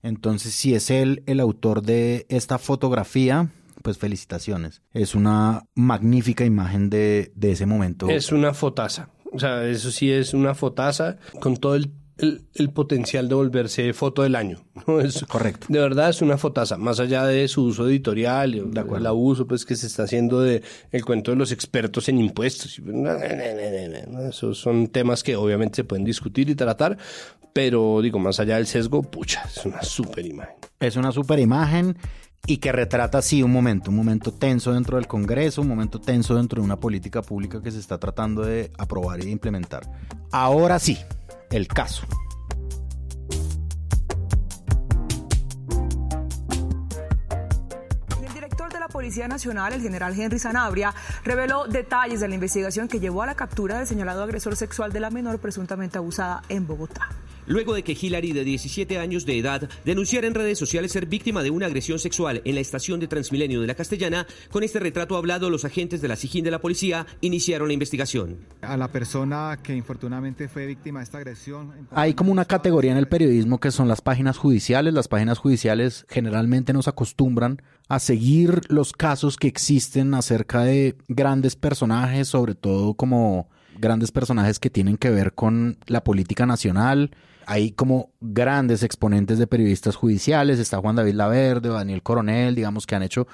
Entonces, 0.03 0.55
si 0.55 0.75
es 0.75 0.91
él 0.91 1.23
el 1.27 1.39
autor 1.39 1.83
de 1.83 2.25
esta 2.31 2.57
fotografía, 2.57 3.51
pues 3.83 3.99
felicitaciones. 3.99 4.81
Es 4.95 5.15
una 5.15 5.67
magnífica 5.75 6.47
imagen 6.47 6.89
de, 6.89 7.33
de 7.35 7.53
ese 7.53 7.67
momento. 7.67 8.09
Es 8.09 8.33
una 8.33 8.55
fotaza. 8.55 9.11
O 9.31 9.39
sea, 9.39 9.67
eso 9.67 9.91
sí 9.91 10.11
es 10.11 10.33
una 10.33 10.55
fotaza 10.55 11.19
con 11.39 11.59
todo 11.59 11.75
el 11.75 11.91
el, 12.19 12.71
potencial 12.71 13.29
de 13.29 13.35
volverse 13.35 13.93
foto 13.93 14.23
del 14.23 14.37
año. 14.37 14.65
¿no? 14.87 15.01
Es, 15.03 15.25
Correcto. 15.25 15.67
De 15.69 15.79
verdad 15.79 16.11
es 16.11 16.23
una 16.23 16.39
fotaza, 16.39 16.77
más 16.77 17.01
allá 17.01 17.25
de 17.27 17.49
su 17.49 17.65
uso 17.65 17.89
editorial, 17.89 18.55
el 18.55 19.07
abuso 19.07 19.47
pues, 19.47 19.65
que 19.65 19.77
se 19.77 19.87
está 19.87 20.05
haciendo 20.05 20.41
de 20.41 20.63
el 20.91 21.05
cuento 21.05 21.31
de 21.31 21.37
los 21.37 21.53
expertos 21.53 22.09
en 22.09 22.19
impuestos. 22.19 22.81
Esos 24.29 24.59
son 24.59 24.89
temas 24.89 25.23
que 25.23 25.37
obviamente 25.37 25.77
se 25.77 25.85
pueden 25.85 26.05
discutir 26.05 26.51
y 26.51 26.55
tratar, 26.55 26.99
pero 27.53 28.01
digo, 28.01 28.19
más 28.19 28.41
allá 28.41 28.57
del 28.57 28.67
sesgo, 28.67 29.03
pucha, 29.03 29.43
es 29.45 29.65
una 29.65 29.83
super 29.83 30.25
imagen. 30.25 30.55
Es 30.81 30.97
una 30.97 31.13
super 31.13 31.39
imagen 31.39 31.97
y 32.47 32.57
que 32.57 32.73
retrata 32.73 33.19
así 33.19 33.43
un 33.43 33.53
momento, 33.53 33.91
un 33.91 33.97
momento 33.97 34.33
tenso 34.33 34.73
dentro 34.73 34.97
del 34.97 35.07
Congreso, 35.07 35.63
un 35.63 35.69
momento 35.69 36.01
tenso 36.01 36.35
dentro 36.35 36.61
de 36.61 36.65
una 36.65 36.77
política 36.77 37.23
pública 37.23 37.63
que 37.63 37.71
se 37.71 37.79
está 37.79 37.99
tratando 37.99 38.43
de 38.43 38.73
aprobar 38.79 39.21
y 39.21 39.27
de 39.27 39.31
implementar. 39.31 39.89
Ahora 40.33 40.79
sí, 40.79 40.99
el 41.53 41.69
caso. 41.69 42.07
Policía 49.03 49.27
Nacional, 49.27 49.73
el 49.73 49.83
general 49.83 50.15
Henry 50.17 50.39
Sanabria, 50.39 50.95
reveló 51.25 51.67
detalles 51.67 52.21
de 52.21 52.29
la 52.29 52.37
investigación 52.37 52.87
que 52.87 53.01
llevó 53.01 53.23
a 53.23 53.27
la 53.27 53.35
captura 53.35 53.79
del 53.79 53.87
señalado 53.89 54.23
agresor 54.23 54.55
sexual 54.55 54.93
de 54.93 55.01
la 55.01 55.11
menor 55.11 55.41
presuntamente 55.41 55.99
abusada 55.99 56.45
en 56.49 56.69
Bogotá. 56.69 57.09
luego 57.47 57.75
de 57.75 57.83
que 57.83 57.99
Hillary, 58.01 58.33
de 58.33 58.45
17 58.45 58.99
años 58.99 59.27
de 59.27 59.37
edad, 59.37 59.69
denunciara 59.85 60.29
en 60.29 60.35
redes 60.35 60.57
sociales 60.57 60.93
ser 60.93 61.07
víctima 61.07 61.43
de 61.43 61.51
una 61.51 61.67
agresión 61.67 61.99
sexual 61.99 62.41
en 62.45 62.55
la 62.55 62.61
estación 62.61 63.01
de 63.01 63.09
Transmilenio 63.09 63.61
de 63.61 63.67
la 63.67 63.75
Castellana. 63.75 64.29
Con 64.53 64.63
este 64.63 64.79
retrato 64.79 65.17
hablado, 65.17 65.51
los 65.51 65.65
agentes 65.65 66.01
de 66.01 66.07
la 66.07 66.15
SIGIN 66.15 66.45
de 66.45 66.53
la 66.53 66.61
policía 66.61 67.05
iniciaron 67.21 67.67
la 67.67 67.75
investigación. 67.75 68.37
A 68.61 68.77
la 68.77 68.87
persona 68.87 69.59
que 69.61 69.75
infortunadamente 69.75 70.49
fue 70.49 70.67
víctima 70.67 71.01
de 71.01 71.05
esta 71.05 71.19
agresión. 71.19 71.73
Hay 71.91 72.15
como 72.15 72.31
una 72.31 72.45
categoría 72.45 72.93
en 72.93 72.99
el 72.99 73.09
periodismo 73.09 73.59
que 73.59 73.73
son 73.73 73.89
las 73.89 74.01
páginas 74.01 74.39
judiciales. 74.39 74.95
Las 74.95 75.09
páginas 75.09 75.39
judiciales 75.39 76.07
generalmente 76.09 76.73
nos 76.73 76.87
acostumbran 76.87 77.61
a 77.89 77.99
seguir 77.99 78.63
los 78.69 78.92
casos 78.93 79.37
que 79.37 79.49
existen 79.49 80.15
acerca 80.15 80.63
de 80.63 80.97
grandes 81.09 81.57
personajes, 81.57 82.29
sobre 82.29 82.55
todo 82.55 82.95
como 82.95 83.49
grandes 83.79 84.13
personajes 84.13 84.59
que 84.59 84.71
tienen 84.71 84.97
que 84.97 85.11
ver 85.11 85.35
con 85.35 85.79
la 85.87 86.05
política 86.05 86.47
nacional. 86.47 87.11
Hay 87.47 87.73
como 87.73 88.11
grandes 88.21 88.83
exponentes 88.83 89.39
de 89.39 89.47
periodistas 89.47 89.97
judiciales, 89.97 90.59
está 90.59 90.79
Juan 90.79 90.97
David 90.97 91.15
Laverde, 91.15 91.69
Daniel 91.69 92.03
Coronel, 92.03 92.55
digamos 92.55 92.87
que 92.87 92.95
han 92.95 93.03
hecho 93.03 93.27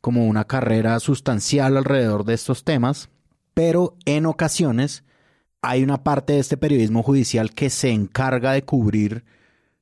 como 0.00 0.26
una 0.26 0.44
carrera 0.44 1.00
sustancial 1.00 1.76
alrededor 1.76 2.24
de 2.24 2.34
estos 2.34 2.64
temas, 2.64 3.08
pero 3.54 3.96
en 4.04 4.26
ocasiones 4.26 5.04
hay 5.62 5.82
una 5.82 6.04
parte 6.04 6.34
de 6.34 6.38
este 6.40 6.56
periodismo 6.56 7.02
judicial 7.02 7.52
que 7.52 7.70
se 7.70 7.90
encarga 7.90 8.52
de 8.52 8.62
cubrir 8.62 9.24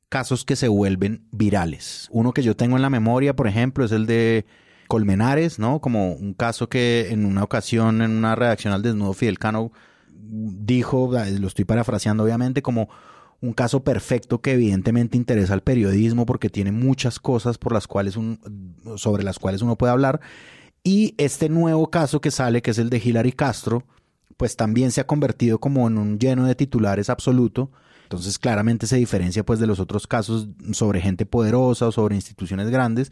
casos 0.08 0.44
que 0.44 0.56
se 0.56 0.68
vuelven 0.68 1.26
virales. 1.32 2.08
Uno 2.12 2.32
que 2.32 2.42
yo 2.42 2.56
tengo 2.56 2.76
en 2.76 2.82
la 2.82 2.90
memoria, 2.90 3.34
por 3.34 3.48
ejemplo, 3.48 3.84
es 3.84 3.92
el 3.92 4.06
de 4.06 4.46
Colmenares, 4.94 5.58
¿no? 5.58 5.80
Como 5.80 6.12
un 6.12 6.34
caso 6.34 6.68
que 6.68 7.08
en 7.10 7.26
una 7.26 7.42
ocasión 7.42 8.00
en 8.00 8.12
una 8.12 8.36
redacción 8.36 8.72
al 8.72 8.82
desnudo 8.82 9.12
Fidel 9.12 9.40
Cano 9.40 9.72
dijo, 10.12 11.10
lo 11.40 11.48
estoy 11.48 11.64
parafraseando 11.64 12.22
obviamente, 12.22 12.62
como 12.62 12.88
un 13.40 13.54
caso 13.54 13.82
perfecto 13.82 14.40
que 14.40 14.52
evidentemente 14.52 15.16
interesa 15.16 15.52
al 15.52 15.62
periodismo 15.62 16.26
porque 16.26 16.48
tiene 16.48 16.70
muchas 16.70 17.18
cosas 17.18 17.58
por 17.58 17.72
las 17.72 17.88
cuales 17.88 18.16
un, 18.16 18.38
sobre 18.94 19.24
las 19.24 19.40
cuales 19.40 19.62
uno 19.62 19.74
puede 19.74 19.92
hablar. 19.92 20.20
Y 20.84 21.16
este 21.18 21.48
nuevo 21.48 21.90
caso 21.90 22.20
que 22.20 22.30
sale, 22.30 22.62
que 22.62 22.70
es 22.70 22.78
el 22.78 22.88
de 22.88 23.02
Hilary 23.04 23.32
Castro, 23.32 23.82
pues 24.36 24.54
también 24.54 24.92
se 24.92 25.00
ha 25.00 25.08
convertido 25.08 25.58
como 25.58 25.88
en 25.88 25.98
un 25.98 26.20
lleno 26.20 26.46
de 26.46 26.54
titulares 26.54 27.10
absoluto. 27.10 27.72
Entonces 28.04 28.38
claramente 28.38 28.86
se 28.86 28.94
diferencia 28.94 29.44
pues 29.44 29.58
de 29.58 29.66
los 29.66 29.80
otros 29.80 30.06
casos 30.06 30.46
sobre 30.70 31.00
gente 31.00 31.26
poderosa 31.26 31.88
o 31.88 31.90
sobre 31.90 32.14
instituciones 32.14 32.70
grandes. 32.70 33.10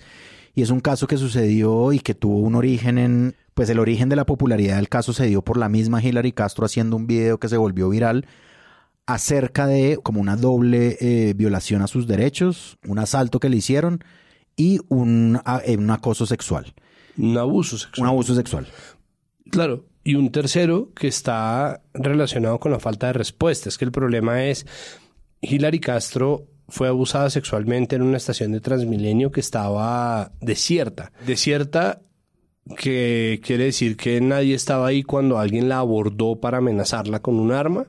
Y 0.55 0.63
es 0.63 0.71
un 0.71 0.81
caso 0.81 1.07
que 1.07 1.17
sucedió 1.17 1.93
y 1.93 2.01
que 2.01 2.15
tuvo 2.15 2.39
un 2.39 2.55
origen 2.55 2.99
en, 2.99 3.37
pues 3.55 3.71
el 3.71 3.79
origen 3.79 4.09
de 4.09 4.17
la 4.17 4.27
popularidad 4.27 4.77
del 4.77 4.89
caso 4.89 5.13
se 5.13 5.27
dio 5.27 5.43
por 5.43 5.57
la 5.57 5.69
misma 5.69 6.03
Hilary 6.03 6.33
Castro 6.33 6.67
haciendo 6.67 6.97
un 6.97 7.07
video 7.07 7.39
que 7.39 7.49
se 7.49 7.57
volvió 7.57 7.89
viral 7.89 8.27
acerca 9.07 9.67
de 9.67 9.99
como 10.03 10.21
una 10.21 10.37
doble 10.37 10.97
eh, 11.01 11.35
violación 11.35 11.83
a 11.83 11.87
sus 11.87 12.07
derechos, 12.07 12.79
un 12.87 12.99
asalto 12.99 13.41
que 13.41 13.49
le 13.49 13.57
hicieron 13.57 14.05
y 14.57 14.79
un, 14.89 15.41
eh, 15.65 15.77
un 15.77 15.91
acoso 15.91 16.27
sexual. 16.27 16.75
Un 17.17 17.37
abuso 17.37 17.79
sexual. 17.79 18.07
Un 18.07 18.09
abuso 18.09 18.35
sexual. 18.35 18.67
Claro, 19.51 19.87
y 20.05 20.15
un 20.15 20.31
tercero 20.31 20.93
que 20.95 21.09
está 21.09 21.83
relacionado 21.95 22.59
con 22.59 22.73
la 22.73 22.81
falta 22.81 23.09
de 23.09 23.13
respuesta. 23.15 23.69
Es 23.69 23.79
que 23.79 23.85
el 23.85 23.93
problema 23.93 24.45
es, 24.45 24.67
Hilary 25.41 25.81
Castro 25.81 26.47
fue 26.73 26.89
abusada 26.89 27.29
sexualmente 27.29 27.97
en 27.97 28.03
una 28.03 28.17
estación 28.17 28.51
de 28.51 28.61
Transmilenio 28.61 29.31
que 29.31 29.41
estaba 29.41 30.33
desierta. 30.41 31.13
Desierta 31.27 32.01
que 32.79 33.41
quiere 33.45 33.65
decir 33.65 33.99
que 33.99 34.23
nadie 34.23 34.55
estaba 34.55 34.87
ahí 34.87 35.03
cuando 35.03 35.39
alguien 35.39 35.69
la 35.69 35.81
abordó 35.81 36.41
para 36.41 36.59
amenazarla 36.59 37.21
con 37.21 37.39
un 37.39 37.53
arma 37.53 37.89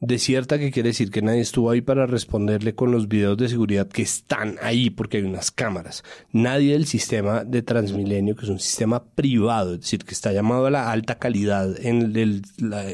Desierta 0.00 0.58
que 0.58 0.70
quiere 0.70 0.90
decir 0.90 1.10
que 1.10 1.22
nadie 1.22 1.40
estuvo 1.40 1.70
ahí 1.70 1.80
para 1.80 2.04
responderle 2.04 2.74
con 2.74 2.92
los 2.92 3.08
videos 3.08 3.38
de 3.38 3.48
seguridad 3.48 3.88
que 3.88 4.02
están 4.02 4.56
ahí 4.60 4.90
porque 4.90 5.16
hay 5.16 5.22
unas 5.22 5.50
cámaras. 5.50 6.04
Nadie 6.32 6.74
del 6.74 6.84
sistema 6.84 7.44
de 7.44 7.62
Transmilenio, 7.62 8.36
que 8.36 8.44
es 8.44 8.50
un 8.50 8.58
sistema 8.58 9.02
privado, 9.02 9.72
es 9.72 9.80
decir, 9.80 10.04
que 10.04 10.12
está 10.12 10.32
llamado 10.32 10.66
a 10.66 10.70
la 10.70 10.92
alta 10.92 11.18
calidad 11.18 11.74
en 11.80 12.42
la, 12.58 12.84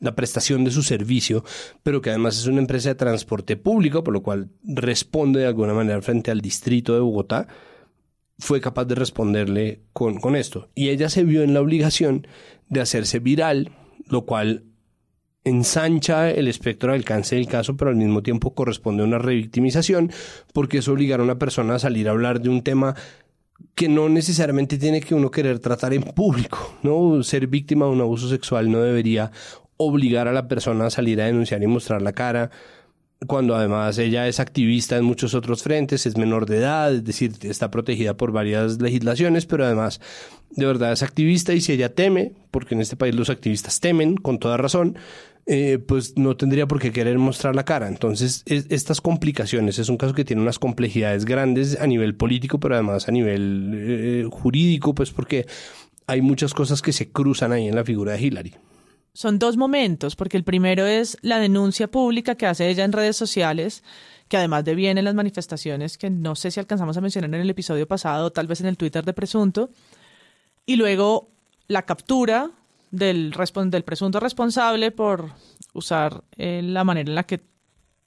la 0.00 0.14
prestación 0.14 0.64
de 0.64 0.70
su 0.70 0.82
servicio, 0.82 1.44
pero 1.82 2.00
que 2.00 2.10
además 2.10 2.38
es 2.38 2.46
una 2.46 2.60
empresa 2.60 2.90
de 2.90 2.94
transporte 2.94 3.56
público, 3.56 4.04
por 4.04 4.14
lo 4.14 4.22
cual 4.22 4.50
responde 4.62 5.40
de 5.40 5.46
alguna 5.46 5.74
manera 5.74 6.00
frente 6.02 6.30
al 6.30 6.40
distrito 6.40 6.94
de 6.94 7.00
Bogotá, 7.00 7.46
fue 8.38 8.60
capaz 8.60 8.84
de 8.86 8.96
responderle 8.96 9.82
con, 9.92 10.18
con 10.20 10.36
esto. 10.36 10.68
Y 10.74 10.88
ella 10.88 11.08
se 11.08 11.24
vio 11.24 11.42
en 11.42 11.54
la 11.54 11.60
obligación 11.60 12.26
de 12.68 12.80
hacerse 12.80 13.20
viral, 13.20 13.70
lo 14.08 14.26
cual 14.26 14.64
ensancha 15.44 16.30
el 16.30 16.48
espectro 16.48 16.90
de 16.90 16.98
alcance 16.98 17.36
del 17.36 17.46
caso, 17.46 17.76
pero 17.76 17.90
al 17.90 17.96
mismo 17.96 18.22
tiempo 18.22 18.54
corresponde 18.54 19.02
a 19.02 19.06
una 19.06 19.18
revictimización, 19.18 20.10
porque 20.52 20.78
es 20.78 20.88
obligar 20.88 21.20
a 21.20 21.22
una 21.24 21.38
persona 21.38 21.76
a 21.76 21.78
salir 21.78 22.08
a 22.08 22.12
hablar 22.12 22.40
de 22.40 22.48
un 22.48 22.62
tema 22.62 22.96
que 23.74 23.88
no 23.88 24.08
necesariamente 24.08 24.78
tiene 24.78 25.00
que 25.00 25.14
uno 25.14 25.30
querer 25.30 25.58
tratar 25.58 25.94
en 25.94 26.02
público, 26.02 26.74
¿no? 26.82 27.22
Ser 27.22 27.46
víctima 27.46 27.86
de 27.86 27.92
un 27.92 28.00
abuso 28.00 28.28
sexual 28.28 28.70
no 28.70 28.80
debería 28.80 29.30
obligar 29.76 30.28
a 30.28 30.32
la 30.32 30.48
persona 30.48 30.86
a 30.86 30.90
salir 30.90 31.20
a 31.20 31.26
denunciar 31.26 31.62
y 31.62 31.66
mostrar 31.66 32.02
la 32.02 32.12
cara, 32.12 32.50
cuando 33.26 33.54
además 33.54 33.98
ella 33.98 34.28
es 34.28 34.40
activista 34.40 34.96
en 34.96 35.04
muchos 35.04 35.34
otros 35.34 35.62
frentes, 35.62 36.06
es 36.06 36.16
menor 36.16 36.46
de 36.46 36.58
edad, 36.58 36.92
es 36.94 37.04
decir, 37.04 37.32
está 37.42 37.70
protegida 37.70 38.16
por 38.16 38.32
varias 38.32 38.80
legislaciones, 38.80 39.46
pero 39.46 39.64
además 39.64 40.00
de 40.50 40.66
verdad 40.66 40.92
es 40.92 41.02
activista 41.02 41.52
y 41.52 41.60
si 41.60 41.72
ella 41.72 41.94
teme, 41.94 42.32
porque 42.50 42.74
en 42.74 42.80
este 42.80 42.96
país 42.96 43.14
los 43.14 43.30
activistas 43.30 43.80
temen 43.80 44.16
con 44.16 44.38
toda 44.38 44.56
razón, 44.56 44.96
eh, 45.46 45.78
pues 45.78 46.16
no 46.16 46.36
tendría 46.36 46.66
por 46.66 46.80
qué 46.80 46.92
querer 46.92 47.18
mostrar 47.18 47.54
la 47.54 47.64
cara. 47.64 47.88
Entonces, 47.88 48.42
estas 48.46 49.00
complicaciones, 49.00 49.78
es 49.78 49.88
un 49.88 49.96
caso 49.96 50.14
que 50.14 50.24
tiene 50.24 50.42
unas 50.42 50.58
complejidades 50.58 51.24
grandes 51.24 51.78
a 51.80 51.86
nivel 51.86 52.14
político, 52.14 52.60
pero 52.60 52.74
además 52.74 53.08
a 53.08 53.12
nivel 53.12 53.72
eh, 53.74 54.28
jurídico, 54.30 54.94
pues 54.94 55.10
porque 55.10 55.46
hay 56.06 56.22
muchas 56.22 56.54
cosas 56.54 56.82
que 56.82 56.92
se 56.92 57.10
cruzan 57.10 57.52
ahí 57.52 57.68
en 57.68 57.74
la 57.74 57.84
figura 57.84 58.12
de 58.12 58.22
Hillary. 58.22 58.54
Son 59.14 59.38
dos 59.38 59.56
momentos, 59.56 60.16
porque 60.16 60.36
el 60.36 60.42
primero 60.42 60.86
es 60.86 61.16
la 61.22 61.38
denuncia 61.38 61.88
pública 61.88 62.34
que 62.34 62.46
hace 62.46 62.68
ella 62.68 62.84
en 62.84 62.92
redes 62.92 63.16
sociales, 63.16 63.84
que 64.28 64.36
además 64.36 64.64
en 64.66 65.04
las 65.04 65.14
manifestaciones 65.14 65.96
que 65.96 66.10
no 66.10 66.34
sé 66.34 66.50
si 66.50 66.58
alcanzamos 66.58 66.96
a 66.96 67.00
mencionar 67.00 67.32
en 67.32 67.40
el 67.40 67.50
episodio 67.50 67.86
pasado, 67.86 68.32
tal 68.32 68.48
vez 68.48 68.60
en 68.60 68.66
el 68.66 68.76
Twitter 68.76 69.04
de 69.04 69.12
Presunto, 69.12 69.70
y 70.66 70.74
luego 70.76 71.28
la 71.68 71.82
captura 71.82 72.50
del, 72.90 73.32
del 73.66 73.84
presunto 73.84 74.18
responsable 74.18 74.90
por 74.90 75.30
usar 75.72 76.24
eh, 76.36 76.60
la 76.62 76.82
manera 76.82 77.08
en 77.08 77.14
la 77.14 77.24
que 77.24 77.40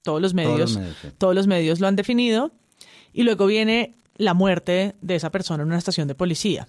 todos 0.01 0.21
los 0.21 0.33
medios, 0.33 0.79
todos 1.17 1.35
los 1.35 1.47
medios, 1.47 1.79
lo 1.79 1.87
han 1.87 1.95
definido. 1.95 2.51
Y 3.13 3.23
luego 3.23 3.45
viene 3.45 3.95
la 4.15 4.33
muerte 4.33 4.95
de 5.01 5.15
esa 5.15 5.31
persona 5.31 5.63
en 5.63 5.69
una 5.69 5.77
estación 5.77 6.07
de 6.07 6.15
policía. 6.15 6.67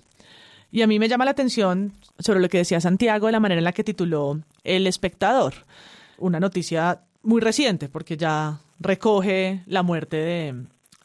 Y 0.71 0.83
a 0.83 0.87
mí 0.87 0.99
me 0.99 1.09
llama 1.09 1.25
la 1.25 1.31
atención 1.31 1.93
sobre 2.19 2.41
lo 2.41 2.49
que 2.49 2.59
decía 2.59 2.81
Santiago, 2.81 3.27
de 3.27 3.33
la 3.33 3.41
manera 3.41 3.59
en 3.59 3.65
la 3.65 3.73
que 3.73 3.85
tituló 3.85 4.41
El 4.65 4.87
espectador. 4.87 5.55
Una 6.19 6.41
noticia 6.41 7.01
muy 7.23 7.41
reciente, 7.41 7.89
porque 7.89 8.17
ya 8.17 8.61
recoge 8.81 9.63
la 9.67 9.83
muerte 9.83 10.17
de, 10.17 10.55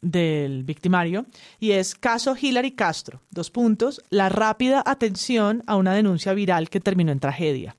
del 0.04 0.64
victimario 0.64 1.26
y 1.60 1.72
es 1.72 1.96
caso 1.96 2.36
Hillary 2.40 2.72
Castro, 2.72 3.22
dos 3.32 3.50
puntos, 3.50 4.02
la 4.10 4.30
rápida 4.30 4.84
atención 4.86 5.64
a 5.66 5.76
una 5.78 5.94
denuncia 5.94 6.34
viral 6.34 6.70
que 6.70 6.80
terminó 6.80 7.12
en 7.12 7.20
tragedia. 7.20 7.76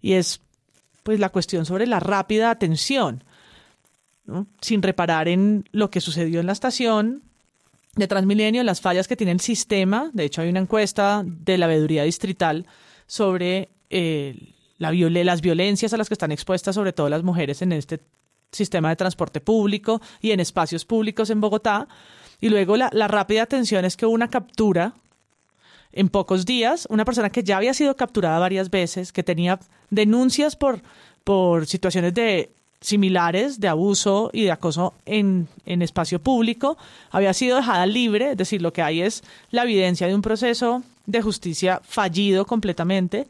Y 0.00 0.14
es 0.14 0.40
pues 1.02 1.20
la 1.20 1.28
cuestión 1.28 1.66
sobre 1.66 1.86
la 1.86 2.00
rápida 2.00 2.50
atención, 2.50 3.22
sin 4.60 4.82
reparar 4.82 5.28
en 5.28 5.68
lo 5.70 5.90
que 5.90 6.00
sucedió 6.00 6.40
en 6.40 6.46
la 6.46 6.52
estación 6.52 7.22
de 7.96 8.06
Transmilenio, 8.06 8.62
las 8.62 8.80
fallas 8.80 9.08
que 9.08 9.16
tiene 9.16 9.32
el 9.32 9.40
sistema. 9.40 10.10
De 10.12 10.24
hecho, 10.24 10.42
hay 10.42 10.48
una 10.48 10.60
encuesta 10.60 11.22
de 11.24 11.58
la 11.58 11.66
veeduría 11.66 12.04
distrital 12.04 12.66
sobre 13.06 13.70
eh, 13.90 14.54
la 14.78 14.92
las 14.92 15.40
violencias 15.40 15.92
a 15.92 15.96
las 15.96 16.08
que 16.08 16.14
están 16.14 16.32
expuestas 16.32 16.74
sobre 16.74 16.92
todo 16.92 17.08
las 17.08 17.22
mujeres 17.22 17.62
en 17.62 17.72
este 17.72 18.00
sistema 18.52 18.90
de 18.90 18.96
transporte 18.96 19.40
público 19.40 20.00
y 20.20 20.32
en 20.32 20.40
espacios 20.40 20.84
públicos 20.84 21.30
en 21.30 21.40
Bogotá. 21.40 21.88
Y 22.40 22.50
luego 22.50 22.76
la, 22.76 22.90
rápida 23.08 23.42
atención 23.42 23.84
es 23.84 23.96
que 23.96 24.04
hubo 24.04 24.14
una 24.14 24.28
captura 24.28 24.92
en 25.92 26.10
pocos 26.10 26.44
días, 26.44 26.86
una 26.90 27.06
persona 27.06 27.30
que 27.30 27.42
ya 27.42 27.56
había 27.56 27.72
sido 27.72 27.96
capturada 27.96 28.38
varias 28.38 28.68
veces, 28.68 29.12
que 29.12 29.22
tenía 29.22 29.58
denuncias 29.88 30.54
por, 30.54 30.82
por 31.24 31.66
situaciones 31.66 32.12
de 32.12 32.50
similares 32.86 33.58
de 33.58 33.66
abuso 33.66 34.30
y 34.32 34.44
de 34.44 34.52
acoso 34.52 34.94
en, 35.06 35.48
en 35.64 35.82
espacio 35.82 36.20
público, 36.20 36.78
había 37.10 37.34
sido 37.34 37.56
dejada 37.56 37.84
libre, 37.84 38.30
es 38.30 38.36
decir, 38.36 38.62
lo 38.62 38.72
que 38.72 38.80
hay 38.80 39.02
es 39.02 39.24
la 39.50 39.64
evidencia 39.64 40.06
de 40.06 40.14
un 40.14 40.22
proceso 40.22 40.84
de 41.04 41.20
justicia 41.20 41.80
fallido 41.82 42.46
completamente, 42.46 43.26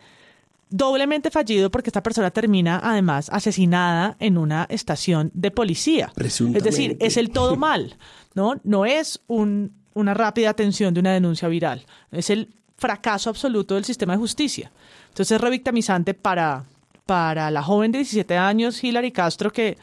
doblemente 0.69 1.31
fallido 1.31 1.71
porque 1.71 1.89
esta 1.89 2.03
persona 2.03 2.31
termina 2.31 2.83
además 2.85 3.31
asesinada 3.33 4.19
en 4.21 4.37
una 4.37 4.67
estación 4.69 5.31
de 5.33 5.51
policía. 5.51 6.13
Es 6.59 6.63
decir, 6.63 6.99
es 7.01 7.17
el 7.17 7.31
todo 7.31 7.57
mal, 7.69 7.97
¿no? 8.35 8.61
No 8.63 8.85
es 8.85 9.23
un, 9.27 9.73
una 9.95 10.13
rápida 10.13 10.51
atención 10.51 10.93
de 10.93 11.01
una 11.01 11.15
denuncia 11.15 11.49
viral, 11.49 11.87
es 12.13 12.29
el 12.29 12.51
fracaso 12.77 13.31
absoluto 13.31 13.75
del 13.75 13.87
sistema 13.87 14.13
de 14.13 14.19
justicia. 14.19 14.71
Entonces 15.09 15.37
es 15.37 15.41
revictimizante 15.41 16.13
para, 16.13 16.65
para 17.07 17.51
la 17.51 17.63
joven 17.63 17.93
de 17.93 17.99
17 17.99 18.37
años, 18.37 18.83
Hilary 18.83 19.13
Castro, 19.13 19.53
que 19.53 19.79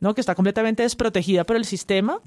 ¿no? 0.00 0.14
Que 0.14 0.20
está 0.20 0.34
completamente 0.34 0.82
desprotegida 0.82 1.44
por 1.44 1.56
el 1.56 1.64
sistema, 1.64 2.20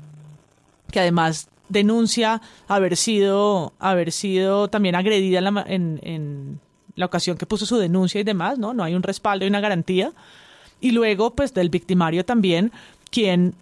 que 0.92 1.00
además 1.00 1.48
denuncia 1.70 2.42
haber 2.68 2.98
sido, 2.98 3.74
haber 3.80 4.12
sido 4.12 4.68
también 4.68 4.96
agredida 4.96 5.38
en 5.40 5.44
la, 5.44 5.66
en, 5.68 6.60
la 6.96 7.06
ocasión 7.06 7.38
que 7.38 7.46
puso 7.46 7.66
su 7.66 7.78
denuncia 7.78 8.20
y 8.20 8.26
demás, 8.26 8.58
¿no? 8.58 8.74
No 8.74 8.84
hay 8.84 8.94
un 8.94 9.04
respaldo 9.04 9.46
y 9.46 9.48
una 9.48 9.62
garantía. 9.62 10.12
Y 10.82 10.92
luego, 10.92 11.34
pues, 11.34 11.54
del 11.54 11.70
victimario 11.70 12.26
también, 12.26 12.72
quien 13.10 13.56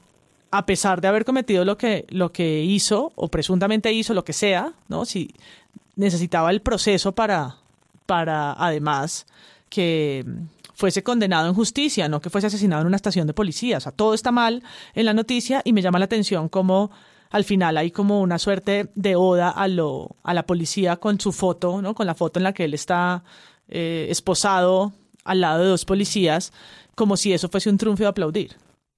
a 0.51 0.65
pesar 0.65 0.99
de 0.99 1.07
haber 1.07 1.25
cometido 1.25 1.63
lo 1.63 1.77
que, 1.77 2.05
lo 2.09 2.31
que 2.31 2.63
hizo, 2.63 3.11
o 3.15 3.27
presuntamente 3.27 3.93
hizo, 3.93 4.15
lo 4.15 4.23
que 4.23 4.33
sea, 4.33 4.73
¿no? 4.87 5.05
Si 5.05 5.35
necesitaba 5.95 6.49
el 6.49 6.61
proceso 6.61 7.11
para, 7.11 7.57
para 8.07 8.53
además 8.53 9.27
que 9.69 10.25
fuese 10.79 11.03
condenado 11.03 11.49
en 11.49 11.53
justicia, 11.53 12.07
no 12.07 12.21
que 12.21 12.29
fuese 12.29 12.47
asesinado 12.47 12.81
en 12.83 12.87
una 12.87 12.95
estación 12.95 13.27
de 13.27 13.33
policía. 13.33 13.77
O 13.77 13.81
sea, 13.81 13.91
todo 13.91 14.13
está 14.13 14.31
mal 14.31 14.63
en 14.93 15.05
la 15.05 15.13
noticia 15.13 15.61
y 15.65 15.73
me 15.73 15.81
llama 15.81 15.99
la 15.99 16.05
atención 16.05 16.47
como 16.47 16.89
al 17.29 17.43
final 17.43 17.75
hay 17.75 17.91
como 17.91 18.21
una 18.21 18.39
suerte 18.39 18.89
de 18.95 19.17
oda 19.17 19.49
a, 19.49 19.67
lo, 19.67 20.15
a 20.23 20.33
la 20.33 20.45
policía 20.45 20.95
con 20.95 21.19
su 21.19 21.33
foto, 21.33 21.81
¿no? 21.81 21.93
Con 21.93 22.07
la 22.07 22.15
foto 22.15 22.39
en 22.39 22.45
la 22.45 22.53
que 22.53 22.63
él 22.63 22.73
está 22.73 23.25
eh, 23.67 24.07
esposado 24.09 24.93
al 25.25 25.41
lado 25.41 25.63
de 25.63 25.67
dos 25.67 25.83
policías, 25.83 26.53
como 26.95 27.17
si 27.17 27.33
eso 27.33 27.49
fuese 27.49 27.69
un 27.69 27.77
triunfo 27.77 28.03
de 28.03 28.09
aplaudir. 28.09 28.55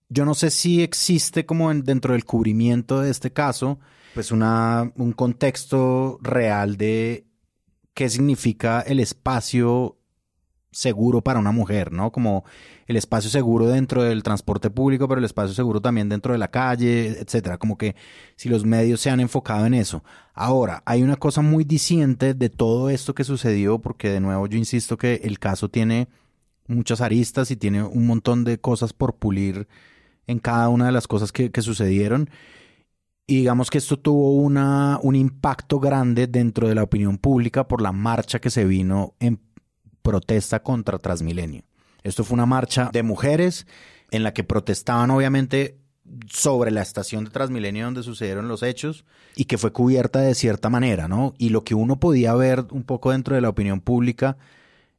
Yo 0.07 0.23
no 0.23 0.35
sé 0.35 0.51
si 0.51 0.83
existe 0.83 1.47
como 1.47 1.73
dentro 1.73 2.13
del 2.13 2.25
cubrimiento 2.25 3.01
de 3.01 3.09
este 3.09 3.33
caso, 3.33 3.79
pues 4.13 4.31
una, 4.31 4.91
un 4.97 5.13
contexto 5.13 6.19
real 6.21 6.77
de 6.77 7.25
qué 7.95 8.07
significa 8.07 8.81
el 8.81 8.99
espacio 8.99 9.97
seguro 10.71 11.21
para 11.21 11.39
una 11.39 11.51
mujer, 11.51 11.91
¿no? 11.91 12.11
Como 12.11 12.45
el 12.87 12.95
espacio 12.95 13.29
seguro 13.29 13.67
dentro 13.67 14.03
del 14.03 14.23
transporte 14.23 14.69
público, 14.69 15.07
pero 15.07 15.19
el 15.19 15.25
espacio 15.25 15.53
seguro 15.53 15.81
también 15.81 16.09
dentro 16.09 16.31
de 16.33 16.39
la 16.39 16.49
calle, 16.49 17.19
etcétera. 17.19 17.57
Como 17.57 17.77
que 17.77 17.95
si 18.35 18.49
los 18.49 18.65
medios 18.65 19.01
se 19.01 19.09
han 19.09 19.19
enfocado 19.19 19.65
en 19.65 19.73
eso. 19.73 20.03
Ahora, 20.33 20.81
hay 20.85 21.03
una 21.03 21.17
cosa 21.17 21.41
muy 21.41 21.65
diciente 21.65 22.33
de 22.33 22.49
todo 22.49 22.89
esto 22.89 23.13
que 23.13 23.23
sucedió, 23.23 23.79
porque 23.79 24.09
de 24.09 24.21
nuevo 24.21 24.47
yo 24.47 24.57
insisto 24.57 24.97
que 24.97 25.21
el 25.23 25.39
caso 25.39 25.69
tiene 25.69 26.07
muchas 26.67 27.01
aristas 27.01 27.51
y 27.51 27.57
tiene 27.57 27.83
un 27.83 28.07
montón 28.07 28.43
de 28.45 28.59
cosas 28.59 28.93
por 28.93 29.15
pulir 29.15 29.67
en 30.27 30.39
cada 30.39 30.69
una 30.69 30.85
de 30.85 30.91
las 30.93 31.07
cosas 31.07 31.31
que, 31.33 31.51
que 31.51 31.61
sucedieron. 31.61 32.29
Y 33.27 33.37
digamos 33.37 33.69
que 33.69 33.77
esto 33.77 33.99
tuvo 33.99 34.35
una, 34.35 34.99
un 35.03 35.15
impacto 35.15 35.79
grande 35.79 36.27
dentro 36.27 36.67
de 36.67 36.75
la 36.75 36.83
opinión 36.83 37.17
pública 37.17 37.67
por 37.67 37.81
la 37.81 37.91
marcha 37.91 38.39
que 38.39 38.49
se 38.49 38.65
vino 38.65 39.15
en 39.19 39.39
protesta 40.01 40.61
contra 40.61 40.99
Transmilenio. 40.99 41.63
Esto 42.03 42.23
fue 42.23 42.35
una 42.35 42.45
marcha 42.45 42.89
de 42.91 43.03
mujeres 43.03 43.67
en 44.11 44.23
la 44.23 44.33
que 44.33 44.43
protestaban 44.43 45.11
obviamente 45.11 45.77
sobre 46.29 46.71
la 46.71 46.81
estación 46.81 47.25
de 47.25 47.31
Transmilenio 47.31 47.85
donde 47.85 48.03
sucedieron 48.03 48.47
los 48.47 48.63
hechos 48.63 49.05
y 49.35 49.45
que 49.45 49.57
fue 49.57 49.71
cubierta 49.71 50.19
de 50.19 50.35
cierta 50.35 50.69
manera, 50.69 51.07
¿no? 51.07 51.33
Y 51.37 51.49
lo 51.49 51.63
que 51.63 51.75
uno 51.75 51.99
podía 51.99 52.33
ver 52.35 52.65
un 52.71 52.83
poco 52.83 53.11
dentro 53.11 53.35
de 53.35 53.41
la 53.41 53.49
opinión 53.49 53.79
pública 53.79 54.37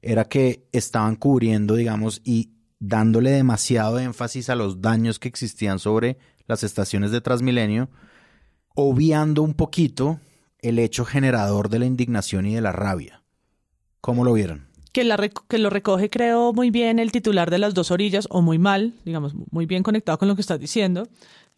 era 0.00 0.24
que 0.24 0.66
estaban 0.72 1.16
cubriendo, 1.16 1.74
digamos, 1.74 2.20
y 2.24 2.50
dándole 2.78 3.30
demasiado 3.30 3.98
énfasis 4.00 4.50
a 4.50 4.56
los 4.56 4.80
daños 4.80 5.18
que 5.18 5.28
existían 5.28 5.78
sobre 5.78 6.18
las 6.46 6.64
estaciones 6.64 7.12
de 7.12 7.20
Transmilenio, 7.20 7.88
obviando 8.74 9.42
un 9.42 9.54
poquito 9.54 10.18
el 10.58 10.78
hecho 10.78 11.04
generador 11.04 11.68
de 11.68 11.78
la 11.78 11.86
indignación 11.86 12.46
y 12.46 12.54
de 12.54 12.60
la 12.60 12.72
rabia. 12.72 13.22
¿Cómo 14.00 14.24
lo 14.24 14.32
vieron? 14.32 14.71
Que, 14.92 15.04
lo 15.04 15.70
recoge, 15.70 16.10
creo, 16.10 16.52
muy 16.52 16.70
bien 16.70 16.98
el 16.98 17.12
titular 17.12 17.50
de 17.50 17.58
las 17.58 17.74
dos 17.74 17.90
orillas, 17.90 18.28
o 18.30 18.42
muy 18.42 18.58
mal, 18.58 18.94
digamos, 19.04 19.32
muy 19.50 19.66
bien 19.66 19.82
conectado 19.82 20.18
con 20.18 20.28
lo 20.28 20.34
que 20.34 20.42
estás 20.42 20.60
diciendo, 20.60 21.08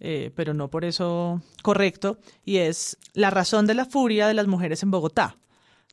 eh, 0.00 0.30
pero 0.36 0.54
no 0.54 0.68
por 0.68 0.84
eso 0.84 1.42
correcto, 1.62 2.18
y 2.44 2.58
es 2.58 2.96
la 3.12 3.30
razón 3.30 3.66
de 3.66 3.74
la 3.74 3.86
furia 3.86 4.28
de 4.28 4.34
las 4.34 4.46
mujeres 4.46 4.82
en 4.82 4.90
Bogotá, 4.90 5.36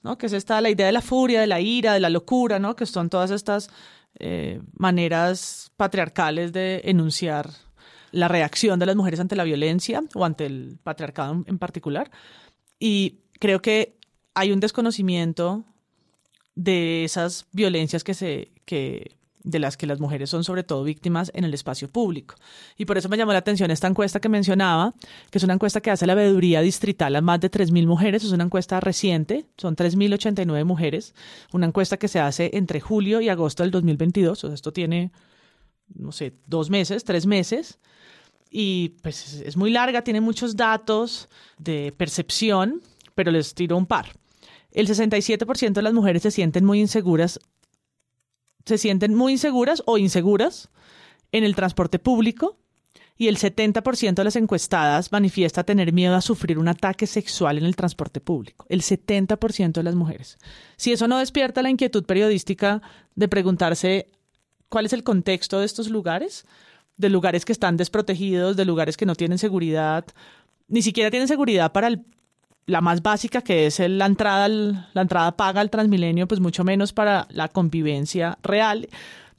¿no? 0.03 0.17
Que 0.17 0.27
es 0.27 0.33
esta 0.33 0.61
la 0.61 0.69
idea 0.69 0.85
de 0.85 0.91
la 0.91 1.01
furia, 1.01 1.41
de 1.41 1.47
la 1.47 1.59
ira, 1.59 1.93
de 1.93 1.99
la 1.99 2.09
locura, 2.09 2.59
¿no? 2.59 2.75
Que 2.75 2.85
son 2.85 3.09
todas 3.09 3.31
estas 3.31 3.69
eh, 4.19 4.61
maneras 4.73 5.71
patriarcales 5.77 6.53
de 6.53 6.81
enunciar 6.85 7.49
la 8.11 8.27
reacción 8.27 8.77
de 8.77 8.85
las 8.85 8.95
mujeres 8.95 9.19
ante 9.19 9.35
la 9.35 9.43
violencia 9.43 10.03
o 10.13 10.25
ante 10.25 10.45
el 10.45 10.77
patriarcado 10.83 11.43
en 11.47 11.57
particular. 11.57 12.11
Y 12.79 13.21
creo 13.39 13.61
que 13.61 13.97
hay 14.33 14.51
un 14.51 14.59
desconocimiento 14.59 15.65
de 16.55 17.03
esas 17.03 17.47
violencias 17.51 18.03
que 18.03 18.13
se 18.13 18.51
que 18.65 19.15
de 19.43 19.59
las 19.59 19.77
que 19.77 19.87
las 19.87 19.99
mujeres 19.99 20.29
son 20.29 20.43
sobre 20.43 20.63
todo 20.63 20.83
víctimas 20.83 21.31
en 21.33 21.43
el 21.43 21.53
espacio 21.53 21.89
público. 21.89 22.35
Y 22.77 22.85
por 22.85 22.97
eso 22.97 23.09
me 23.09 23.17
llamó 23.17 23.31
la 23.31 23.39
atención 23.39 23.71
esta 23.71 23.87
encuesta 23.87 24.19
que 24.19 24.29
mencionaba, 24.29 24.93
que 25.29 25.37
es 25.37 25.43
una 25.43 25.53
encuesta 25.53 25.81
que 25.81 25.91
hace 25.91 26.05
la 26.05 26.15
veeduría 26.15 26.61
distrital 26.61 27.15
a 27.15 27.21
más 27.21 27.39
de 27.39 27.49
3.000 27.49 27.87
mujeres, 27.87 28.23
es 28.23 28.31
una 28.31 28.43
encuesta 28.43 28.79
reciente, 28.79 29.45
son 29.57 29.75
3.089 29.75 30.63
mujeres, 30.65 31.15
una 31.51 31.65
encuesta 31.65 31.97
que 31.97 32.07
se 32.07 32.19
hace 32.19 32.51
entre 32.53 32.79
julio 32.79 33.21
y 33.21 33.29
agosto 33.29 33.63
del 33.63 33.71
2022, 33.71 34.43
o 34.43 34.47
sea, 34.47 34.53
esto 34.53 34.71
tiene, 34.71 35.11
no 35.93 36.11
sé, 36.11 36.33
dos 36.45 36.69
meses, 36.69 37.03
tres 37.03 37.25
meses, 37.25 37.79
y 38.49 38.89
pues 39.01 39.41
es 39.45 39.55
muy 39.55 39.71
larga, 39.71 40.03
tiene 40.03 40.21
muchos 40.21 40.55
datos 40.55 41.29
de 41.57 41.93
percepción, 41.95 42.81
pero 43.15 43.31
les 43.31 43.53
tiro 43.53 43.77
un 43.77 43.85
par. 43.85 44.20
El 44.71 44.87
67% 44.87 45.73
de 45.73 45.81
las 45.81 45.93
mujeres 45.93 46.23
se 46.23 46.31
sienten 46.31 46.65
muy 46.65 46.79
inseguras, 46.79 47.39
se 48.65 48.77
sienten 48.77 49.15
muy 49.15 49.33
inseguras 49.33 49.83
o 49.85 49.97
inseguras 49.97 50.69
en 51.31 51.43
el 51.43 51.55
transporte 51.55 51.99
público 51.99 52.57
y 53.17 53.27
el 53.27 53.37
70% 53.37 54.15
de 54.15 54.23
las 54.23 54.35
encuestadas 54.35 55.11
manifiesta 55.11 55.63
tener 55.63 55.93
miedo 55.93 56.15
a 56.15 56.21
sufrir 56.21 56.57
un 56.57 56.67
ataque 56.67 57.05
sexual 57.05 57.57
en 57.57 57.65
el 57.65 57.75
transporte 57.75 58.19
público. 58.19 58.65
El 58.67 58.81
70% 58.81 59.73
de 59.73 59.83
las 59.83 59.93
mujeres. 59.93 60.37
Si 60.75 60.91
eso 60.91 61.07
no 61.07 61.19
despierta 61.19 61.61
la 61.61 61.69
inquietud 61.69 62.03
periodística 62.05 62.81
de 63.15 63.27
preguntarse 63.27 64.09
cuál 64.69 64.87
es 64.87 64.93
el 64.93 65.03
contexto 65.03 65.59
de 65.59 65.65
estos 65.65 65.89
lugares, 65.89 66.45
de 66.97 67.09
lugares 67.09 67.45
que 67.45 67.51
están 67.51 67.77
desprotegidos, 67.77 68.55
de 68.55 68.65
lugares 68.65 68.97
que 68.97 69.05
no 69.05 69.15
tienen 69.15 69.37
seguridad, 69.37 70.05
ni 70.67 70.81
siquiera 70.81 71.11
tienen 71.11 71.27
seguridad 71.27 71.71
para 71.73 71.87
el 71.87 72.03
la 72.65 72.81
más 72.81 73.01
básica 73.01 73.41
que 73.41 73.65
es 73.65 73.79
la 73.79 74.05
entrada 74.05 74.47
la 74.47 75.01
entrada 75.01 75.35
paga 75.35 75.61
al 75.61 75.69
Transmilenio, 75.69 76.27
pues 76.27 76.39
mucho 76.39 76.63
menos 76.63 76.93
para 76.93 77.27
la 77.29 77.47
convivencia 77.47 78.37
real 78.43 78.87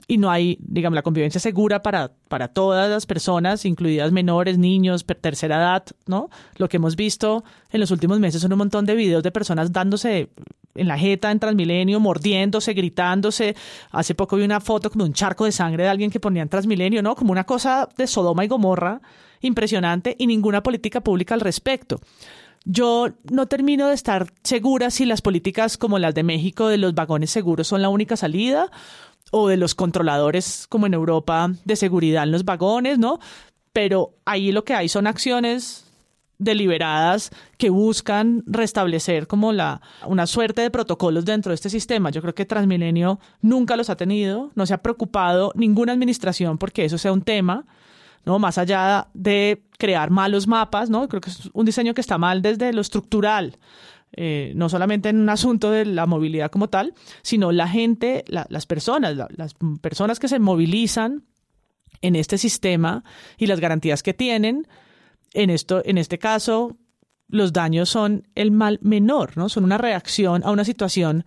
y 0.09 0.19
no 0.19 0.31
hay, 0.31 0.59
digamos, 0.61 0.95
la 0.95 1.03
convivencia 1.03 1.41
segura 1.41 1.83
para, 1.83 2.13
para 2.29 2.49
todas 2.49 2.91
las 2.91 3.07
personas, 3.07 3.65
incluidas 3.65 4.13
menores, 4.13 4.59
niños, 4.59 5.07
tercera 5.21 5.57
edad, 5.57 5.85
¿no? 6.07 6.29
Lo 6.57 6.69
que 6.69 6.77
hemos 6.77 6.97
visto 6.97 7.45
en 7.71 7.81
los 7.81 7.91
últimos 7.91 8.19
meses 8.19 8.43
son 8.43 8.53
un 8.53 8.59
montón 8.59 8.85
de 8.85 8.95
videos 8.95 9.23
de 9.23 9.31
personas 9.31 9.73
dándose 9.73 10.31
en 10.75 10.89
la 10.89 10.99
jeta 10.99 11.31
en 11.31 11.39
Transmilenio, 11.39 12.01
mordiéndose, 12.01 12.75
gritándose. 12.75 13.55
Hace 13.91 14.15
poco 14.15 14.37
vi 14.37 14.45
una 14.45 14.61
foto 14.61 14.91
como 14.91 15.05
un 15.05 15.13
charco 15.13 15.45
de 15.45 15.53
sangre 15.53 15.85
de 15.85 15.89
alguien 15.89 16.11
que 16.11 16.21
ponía 16.21 16.43
en 16.43 16.49
Transmilenio, 16.49 17.03
¿no? 17.03 17.15
Como 17.15 17.33
una 17.33 17.45
cosa 17.45 17.89
de 17.97 18.07
Sodoma 18.07 18.45
y 18.45 18.49
Gomorra 18.49 19.01
impresionante 19.41 20.15
y 20.19 20.27
ninguna 20.27 20.63
política 20.63 21.01
pública 21.01 21.35
al 21.35 21.41
respecto. 21.41 22.01
Yo 22.65 23.09
no 23.31 23.47
termino 23.47 23.89
de 23.89 23.95
estar 23.95 24.33
segura 24.43 24.91
si 24.91 25.05
las 25.05 25.21
políticas 25.21 25.77
como 25.77 25.99
las 25.99 26.15
de 26.15 26.23
México 26.23 26.69
de 26.69 26.79
los 26.79 26.95
vagones 26.95 27.31
seguros 27.31 27.67
son 27.67 27.83
la 27.83 27.89
única 27.89 28.17
salida 28.17 28.71
o 29.33 29.49
de 29.49 29.57
los 29.57 29.75
controladores 29.75 30.67
como 30.69 30.87
en 30.87 30.95
Europa 30.95 31.51
de 31.65 31.77
seguridad 31.77 32.25
en 32.25 32.33
los 32.33 32.45
vagones, 32.45 32.99
¿no? 32.99 33.19
Pero 33.73 34.15
ahí 34.25 34.53
lo 34.53 34.65
que 34.65 34.75
hay 34.75 34.89
son 34.89 35.07
acciones 35.07 35.87
deliberadas 36.39 37.31
que 37.57 37.71
buscan 37.71 38.43
restablecer 38.47 39.27
como 39.27 39.53
la 39.53 39.81
una 40.07 40.27
suerte 40.27 40.61
de 40.63 40.71
protocolos 40.71 41.25
dentro 41.25 41.51
de 41.51 41.55
este 41.55 41.71
sistema. 41.71 42.11
Yo 42.11 42.21
creo 42.21 42.35
que 42.35 42.45
Transmilenio 42.45 43.21
nunca 43.41 43.77
los 43.77 43.91
ha 43.91 43.97
tenido, 43.97 44.51
no 44.55 44.67
se 44.67 44.75
ha 44.75 44.83
preocupado 44.83 45.53
ninguna 45.55 45.93
administración 45.93 46.59
porque 46.59 46.85
eso 46.85 46.99
sea 46.99 47.13
un 47.13 47.23
tema. 47.23 47.65
¿No? 48.25 48.39
Más 48.39 48.59
allá 48.59 49.09
de 49.15 49.63
crear 49.79 50.11
malos 50.11 50.47
mapas, 50.47 50.91
¿no? 50.91 51.09
Creo 51.09 51.21
que 51.21 51.31
es 51.31 51.51
un 51.53 51.65
diseño 51.65 51.95
que 51.95 52.01
está 52.01 52.19
mal 52.19 52.43
desde 52.43 52.73
lo 52.73 52.81
estructural. 52.81 53.59
Eh, 54.15 54.53
no 54.55 54.69
solamente 54.69 55.09
en 55.09 55.21
un 55.21 55.31
asunto 55.31 55.71
de 55.71 55.87
la 55.87 56.05
movilidad 56.05 56.51
como 56.51 56.69
tal, 56.69 56.93
sino 57.23 57.51
la 57.51 57.67
gente, 57.67 58.25
las 58.29 58.67
personas, 58.67 59.17
las 59.17 59.55
personas 59.81 60.21
que 60.21 60.29
se 60.29 60.39
movilizan 60.39 61.25
en 62.03 62.17
este 62.17 62.37
sistema 62.37 63.05
y 63.39 63.47
las 63.47 63.61
garantías 63.61 64.03
que 64.03 64.13
tienen. 64.13 64.67
En, 65.33 65.49
esto, 65.49 65.81
en 65.87 65.97
este 65.97 66.19
caso, 66.19 66.77
los 67.29 67.55
daños 67.55 67.89
son 67.89 68.29
el 68.35 68.51
mal 68.51 68.79
menor, 68.83 69.37
¿no? 69.39 69.49
Son 69.49 69.65
una 69.65 69.79
reacción 69.79 70.43
a 70.45 70.51
una 70.51 70.65
situación 70.65 71.25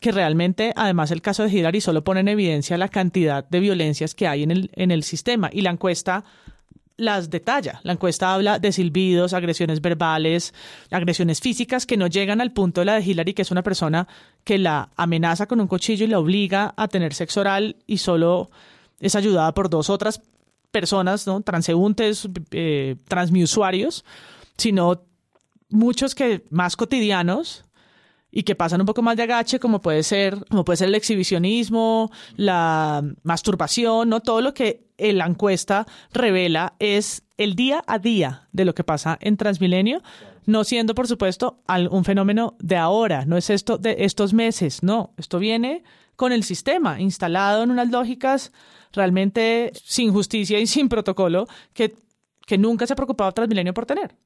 que 0.00 0.12
realmente, 0.12 0.72
además, 0.76 1.10
el 1.10 1.22
caso 1.22 1.42
de 1.42 1.50
Hillary 1.50 1.80
solo 1.80 2.04
pone 2.04 2.20
en 2.20 2.28
evidencia 2.28 2.76
la 2.76 2.88
cantidad 2.88 3.48
de 3.48 3.60
violencias 3.60 4.14
que 4.14 4.28
hay 4.28 4.42
en 4.42 4.50
el, 4.50 4.70
en 4.74 4.90
el 4.90 5.02
sistema. 5.02 5.48
Y 5.52 5.62
la 5.62 5.70
encuesta 5.70 6.24
las 6.96 7.30
detalla. 7.30 7.80
La 7.82 7.92
encuesta 7.92 8.32
habla 8.32 8.58
de 8.58 8.72
silbidos, 8.72 9.32
agresiones 9.32 9.80
verbales, 9.80 10.54
agresiones 10.90 11.40
físicas 11.40 11.86
que 11.86 11.96
no 11.96 12.06
llegan 12.06 12.40
al 12.40 12.52
punto 12.52 12.80
de 12.80 12.86
la 12.86 12.94
de 12.94 13.02
Hillary, 13.02 13.34
que 13.34 13.42
es 13.42 13.50
una 13.50 13.62
persona 13.62 14.08
que 14.44 14.58
la 14.58 14.90
amenaza 14.96 15.46
con 15.46 15.60
un 15.60 15.66
cuchillo 15.66 16.04
y 16.04 16.08
la 16.08 16.18
obliga 16.18 16.74
a 16.76 16.88
tener 16.88 17.12
sexo 17.12 17.40
oral 17.40 17.76
y 17.86 17.98
solo 17.98 18.50
es 19.00 19.14
ayudada 19.14 19.52
por 19.52 19.68
dos 19.68 19.90
otras 19.90 20.22
personas, 20.70 21.26
¿no? 21.26 21.42
transeúntes, 21.42 22.28
eh, 22.50 22.96
transmiusuarios, 23.08 24.04
sino 24.56 25.02
muchos 25.68 26.14
que 26.14 26.44
más 26.50 26.76
cotidianos 26.76 27.65
y 28.30 28.42
que 28.42 28.54
pasan 28.54 28.80
un 28.80 28.86
poco 28.86 29.02
más 29.02 29.16
de 29.16 29.22
agache, 29.22 29.58
como 29.58 29.80
puede 29.80 30.02
ser, 30.02 30.44
como 30.50 30.64
puede 30.64 30.76
ser 30.76 30.88
el 30.88 30.94
exhibicionismo, 30.94 32.10
la 32.36 33.02
masturbación, 33.22 34.08
¿no? 34.08 34.20
Todo 34.20 34.40
lo 34.40 34.52
que 34.54 34.86
la 34.98 35.26
encuesta 35.26 35.86
revela 36.12 36.74
es 36.78 37.22
el 37.36 37.54
día 37.54 37.82
a 37.86 37.98
día 37.98 38.48
de 38.52 38.64
lo 38.64 38.74
que 38.74 38.84
pasa 38.84 39.18
en 39.20 39.36
Transmilenio, 39.36 40.02
no 40.46 40.64
siendo, 40.64 40.94
por 40.94 41.08
supuesto, 41.08 41.62
un 41.90 42.04
fenómeno 42.04 42.56
de 42.60 42.76
ahora, 42.76 43.24
no 43.26 43.36
es 43.36 43.50
esto 43.50 43.78
de 43.78 43.96
estos 44.00 44.32
meses, 44.32 44.82
no, 44.82 45.12
esto 45.16 45.38
viene 45.38 45.82
con 46.14 46.32
el 46.32 46.44
sistema 46.44 47.00
instalado 47.00 47.62
en 47.62 47.70
unas 47.70 47.90
lógicas 47.90 48.52
realmente 48.92 49.72
sin 49.74 50.12
justicia 50.12 50.58
y 50.58 50.66
sin 50.66 50.88
protocolo 50.88 51.46
que, 51.74 51.94
que 52.46 52.58
nunca 52.58 52.86
se 52.86 52.94
ha 52.94 52.96
preocupado 52.96 53.32
Transmilenio 53.32 53.74
por 53.74 53.86
tener 53.86 54.16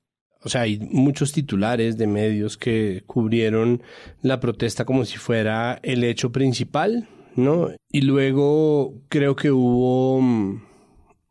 o 0.42 0.48
sea, 0.48 0.62
hay 0.62 0.78
muchos 0.78 1.32
titulares 1.32 1.98
de 1.98 2.06
medios 2.06 2.56
que 2.56 3.02
cubrieron 3.06 3.82
la 4.22 4.40
protesta 4.40 4.84
como 4.84 5.04
si 5.04 5.18
fuera 5.18 5.78
el 5.82 6.02
hecho 6.04 6.32
principal, 6.32 7.08
¿no? 7.36 7.70
Y 7.90 8.02
luego 8.02 8.94
creo 9.08 9.36
que 9.36 9.50
hubo, 9.50 10.20
mm, 10.20 10.62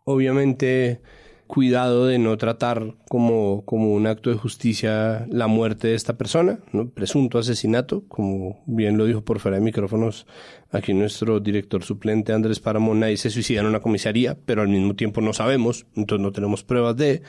obviamente, 0.06 1.02
cuidado 1.50 2.06
de 2.06 2.20
no 2.20 2.38
tratar 2.38 2.94
como, 3.10 3.66
como 3.66 3.94
un 3.94 4.06
acto 4.06 4.30
de 4.30 4.36
justicia 4.36 5.26
la 5.32 5.48
muerte 5.48 5.88
de 5.88 5.96
esta 5.96 6.16
persona, 6.16 6.60
¿no? 6.72 6.92
presunto 6.92 7.40
asesinato, 7.40 8.04
como 8.08 8.62
bien 8.68 9.00
lo 9.00 9.06
dijo 9.06 9.26
por 9.26 9.40
fuera 9.40 9.58
de 9.58 9.64
micrófonos 9.64 10.28
aquí 10.72 10.94
nuestro 10.94 11.40
director 11.40 11.84
suplente 11.84 12.34
Andrés 12.34 12.60
Paramona, 12.60 13.10
y 13.10 13.18
se 13.18 13.32
suicida 13.32 13.62
en 13.62 13.66
una 13.66 13.80
comisaría, 13.80 14.38
pero 14.46 14.62
al 14.62 14.68
mismo 14.68 14.96
tiempo 14.96 15.22
no 15.22 15.34
sabemos, 15.34 15.88
entonces 15.96 16.24
no 16.24 16.32
tenemos 16.32 16.64
pruebas 16.64 16.96
de 16.98 17.24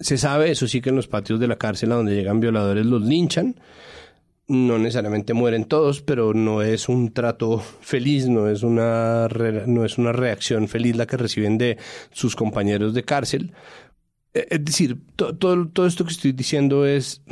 se 0.00 0.16
sabe, 0.16 0.50
eso 0.50 0.66
sí, 0.66 0.80
que 0.80 0.88
en 0.88 0.96
los 0.96 1.08
patios 1.08 1.38
de 1.38 1.46
la 1.46 1.56
cárcel 1.56 1.92
a 1.92 1.96
donde 1.96 2.14
llegan 2.14 2.40
violadores 2.40 2.86
los 2.86 3.02
linchan. 3.02 3.60
No 4.48 4.78
necesariamente 4.78 5.32
mueren 5.32 5.64
todos, 5.64 6.00
pero 6.00 6.34
no 6.34 6.62
es 6.62 6.88
un 6.88 7.12
trato 7.12 7.60
feliz, 7.80 8.28
no 8.28 8.48
es 8.48 8.64
una, 8.64 9.28
no 9.66 9.84
es 9.84 9.96
una 9.98 10.12
reacción 10.12 10.66
feliz 10.66 10.96
la 10.96 11.06
que 11.06 11.16
reciben 11.16 11.56
de 11.56 11.78
sus 12.10 12.34
compañeros 12.34 12.94
de 12.94 13.04
cárcel. 13.04 13.52
E, 14.34 14.48
es 14.50 14.64
decir, 14.64 14.98
todo, 15.14 15.68
todo 15.68 15.86
esto 15.86 16.04
que 16.04 16.10
estoy 16.10 16.32
diciendo 16.32 16.84
es 16.84 17.22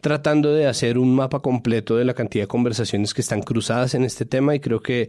tratando 0.00 0.52
de 0.52 0.66
hacer 0.66 0.98
un 0.98 1.14
mapa 1.14 1.40
completo 1.40 1.96
de 1.96 2.04
la 2.04 2.14
cantidad 2.14 2.44
de 2.44 2.48
conversaciones 2.48 3.14
que 3.14 3.22
están 3.22 3.42
cruzadas 3.42 3.94
en 3.94 4.04
este 4.04 4.26
tema 4.26 4.54
y 4.54 4.60
creo 4.60 4.80
que 4.80 5.08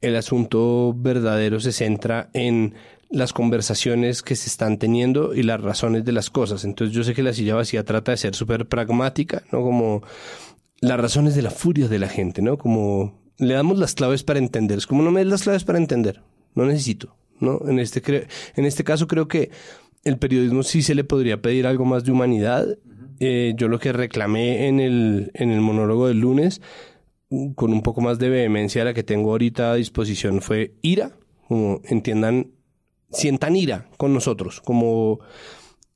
el 0.00 0.16
asunto 0.16 0.94
verdadero 0.96 1.58
se 1.60 1.72
centra 1.72 2.28
en 2.32 2.74
las 3.10 3.32
conversaciones 3.32 4.22
que 4.22 4.36
se 4.36 4.48
están 4.48 4.78
teniendo 4.78 5.34
y 5.34 5.42
las 5.42 5.60
razones 5.60 6.04
de 6.04 6.12
las 6.12 6.30
cosas. 6.30 6.64
Entonces 6.64 6.94
yo 6.94 7.04
sé 7.04 7.14
que 7.14 7.22
la 7.22 7.32
silla 7.32 7.54
vacía 7.54 7.84
trata 7.84 8.12
de 8.12 8.18
ser 8.18 8.34
súper 8.34 8.66
pragmática, 8.66 9.44
¿no? 9.52 9.62
Como 9.62 10.02
las 10.80 11.00
razones 11.00 11.34
de 11.34 11.42
la 11.42 11.50
furia 11.50 11.88
de 11.88 11.98
la 11.98 12.08
gente, 12.08 12.42
¿no? 12.42 12.58
Como 12.58 13.20
le 13.38 13.54
damos 13.54 13.78
las 13.78 13.94
claves 13.94 14.22
para 14.22 14.38
entender. 14.38 14.78
Es 14.78 14.86
como 14.86 15.02
no 15.02 15.10
me 15.10 15.20
des 15.20 15.28
las 15.30 15.42
claves 15.42 15.64
para 15.64 15.78
entender. 15.78 16.22
No 16.54 16.64
necesito, 16.66 17.16
¿no? 17.38 17.60
En 17.68 17.78
este, 17.78 18.26
en 18.56 18.64
este 18.64 18.84
caso 18.84 19.06
creo 19.06 19.28
que 19.28 19.50
el 20.04 20.18
periodismo 20.18 20.62
sí 20.62 20.82
se 20.82 20.94
le 20.94 21.04
podría 21.04 21.42
pedir 21.42 21.66
algo 21.66 21.84
más 21.84 22.04
de 22.04 22.12
humanidad. 22.12 22.78
Eh, 23.20 23.54
yo 23.56 23.68
lo 23.68 23.78
que 23.78 23.92
reclamé 23.92 24.68
en 24.68 24.80
el, 24.80 25.30
en 25.34 25.50
el 25.50 25.60
monólogo 25.60 26.08
del 26.08 26.20
lunes, 26.20 26.60
con 27.54 27.72
un 27.72 27.82
poco 27.82 28.00
más 28.00 28.18
de 28.18 28.28
vehemencia 28.28 28.82
de 28.82 28.84
la 28.86 28.94
que 28.94 29.02
tengo 29.02 29.30
ahorita 29.30 29.72
a 29.72 29.74
disposición, 29.76 30.40
fue 30.42 30.74
ira. 30.82 31.12
Como 31.48 31.80
entiendan 31.84 32.52
sientan 33.10 33.56
ira 33.56 33.88
con 33.96 34.12
nosotros, 34.12 34.60
como 34.60 35.20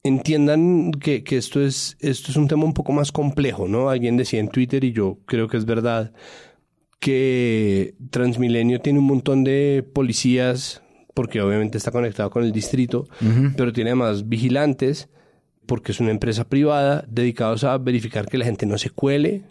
entiendan 0.03 0.93
que, 0.93 1.23
que, 1.23 1.37
esto, 1.37 1.61
es, 1.61 1.97
esto 2.01 2.31
es 2.31 2.37
un 2.37 2.49
tema 2.49 2.65
un 2.65 2.73
poco 2.73 2.93
más 2.93 3.13
complejo, 3.13 3.69
¿no? 3.69 3.91
Alguien 3.91 4.17
decía 4.17 4.41
en 4.41 4.49
Twitter, 4.49 4.83
y 4.85 4.93
yo 4.93 5.19
creo 5.27 5.49
que 5.49 5.57
es 5.57 5.65
verdad, 5.65 6.13
que 6.99 7.95
Transmilenio 8.11 8.81
tiene 8.81 8.99
un 8.99 9.07
montón 9.07 9.45
de 9.45 9.85
policías, 9.93 10.83
porque 11.15 11.41
obviamente 11.41 11.79
está 11.79 11.91
conectado 11.91 12.31
con 12.31 12.45
el 12.45 12.53
distrito, 12.53 13.09
pero 13.57 13.73
tiene 13.73 13.91
además 13.91 14.29
vigilantes, 14.29 15.09
porque 15.67 15.93
es 15.93 16.01
una 16.01 16.11
empresa 16.11 16.49
privada, 16.49 17.05
dedicados 17.09 17.65
a 17.65 17.77
verificar 17.79 18.27
que 18.27 18.39
la 18.39 18.45
gente 18.45 18.67
no 18.67 18.79
se 18.79 18.91
cuele 18.91 19.45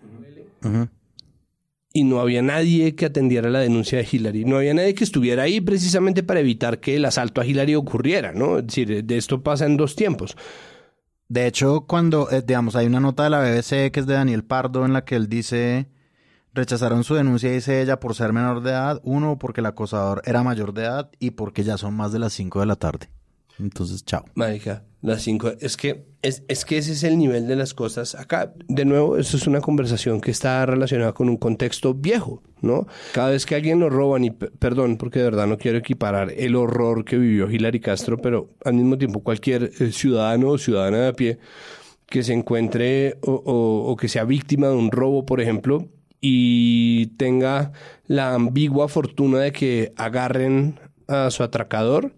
y 1.99 2.03
no 2.05 2.21
había 2.21 2.41
nadie 2.41 2.95
que 2.95 3.05
atendiera 3.05 3.49
la 3.49 3.59
denuncia 3.59 3.97
de 3.97 4.07
Hillary. 4.09 4.45
No 4.45 4.57
había 4.57 4.73
nadie 4.73 4.93
que 4.93 5.03
estuviera 5.03 5.43
ahí 5.43 5.59
precisamente 5.59 6.23
para 6.23 6.39
evitar 6.39 6.79
que 6.79 6.95
el 6.95 7.03
asalto 7.03 7.41
a 7.41 7.45
Hillary 7.45 7.75
ocurriera, 7.75 8.31
¿no? 8.31 8.59
Es 8.59 8.67
decir, 8.67 9.03
de 9.03 9.17
esto 9.17 9.43
pasa 9.43 9.65
en 9.65 9.75
dos 9.75 9.97
tiempos. 9.97 10.37
De 11.27 11.45
hecho, 11.45 11.81
cuando, 11.81 12.31
eh, 12.31 12.41
digamos, 12.41 12.77
hay 12.77 12.87
una 12.87 13.01
nota 13.01 13.25
de 13.25 13.29
la 13.31 13.41
BBC 13.41 13.91
que 13.91 13.99
es 13.99 14.07
de 14.07 14.13
Daniel 14.13 14.45
Pardo 14.45 14.85
en 14.85 14.93
la 14.93 15.03
que 15.03 15.17
él 15.17 15.27
dice, 15.27 15.89
rechazaron 16.53 17.03
su 17.03 17.15
denuncia, 17.15 17.51
dice 17.51 17.81
ella, 17.81 17.99
por 17.99 18.15
ser 18.15 18.31
menor 18.31 18.63
de 18.63 18.69
edad, 18.69 19.01
uno, 19.03 19.37
porque 19.37 19.59
el 19.59 19.65
acosador 19.65 20.21
era 20.25 20.41
mayor 20.41 20.73
de 20.73 20.83
edad 20.83 21.11
y 21.19 21.31
porque 21.31 21.63
ya 21.63 21.77
son 21.77 21.95
más 21.95 22.13
de 22.13 22.19
las 22.19 22.31
5 22.31 22.61
de 22.61 22.65
la 22.65 22.77
tarde. 22.77 23.09
Entonces, 23.59 24.05
chao. 24.05 24.23
Marica, 24.35 24.85
las 25.01 25.21
cinco. 25.21 25.51
Es 25.59 25.77
que, 25.77 26.05
es, 26.21 26.43
es, 26.47 26.65
que 26.65 26.77
ese 26.77 26.91
es 26.91 27.03
el 27.03 27.17
nivel 27.17 27.47
de 27.47 27.55
las 27.55 27.73
cosas 27.73 28.15
acá. 28.15 28.53
De 28.67 28.85
nuevo, 28.85 29.17
eso 29.17 29.37
es 29.37 29.47
una 29.47 29.61
conversación 29.61 30.21
que 30.21 30.31
está 30.31 30.65
relacionada 30.65 31.13
con 31.13 31.29
un 31.29 31.37
contexto 31.37 31.93
viejo, 31.93 32.43
¿no? 32.61 32.87
Cada 33.13 33.29
vez 33.29 33.45
que 33.45 33.55
alguien 33.55 33.79
lo 33.79 33.89
roban, 33.89 34.25
y 34.25 34.31
perdón, 34.31 34.97
porque 34.97 35.19
de 35.19 35.25
verdad 35.25 35.47
no 35.47 35.57
quiero 35.57 35.77
equiparar 35.77 36.31
el 36.35 36.55
horror 36.55 37.05
que 37.05 37.17
vivió 37.17 37.49
Hilary 37.49 37.79
Castro, 37.79 38.17
pero 38.17 38.49
al 38.65 38.73
mismo 38.73 38.97
tiempo 38.97 39.21
cualquier 39.21 39.71
eh, 39.79 39.91
ciudadano 39.91 40.49
o 40.49 40.57
ciudadana 40.57 40.97
de 40.97 41.07
a 41.07 41.13
pie 41.13 41.39
que 42.07 42.23
se 42.23 42.33
encuentre 42.33 43.17
o, 43.21 43.33
o 43.33 43.95
que 43.95 44.07
sea 44.07 44.23
víctima 44.23 44.67
de 44.67 44.75
un 44.75 44.91
robo, 44.91 45.25
por 45.25 45.41
ejemplo, 45.41 45.87
y 46.21 47.07
tenga 47.17 47.71
la 48.07 48.33
ambigua 48.33 48.87
fortuna 48.87 49.39
de 49.39 49.51
que 49.51 49.93
agarren 49.95 50.79
a 51.07 51.29
su 51.31 51.43
atracador, 51.43 52.13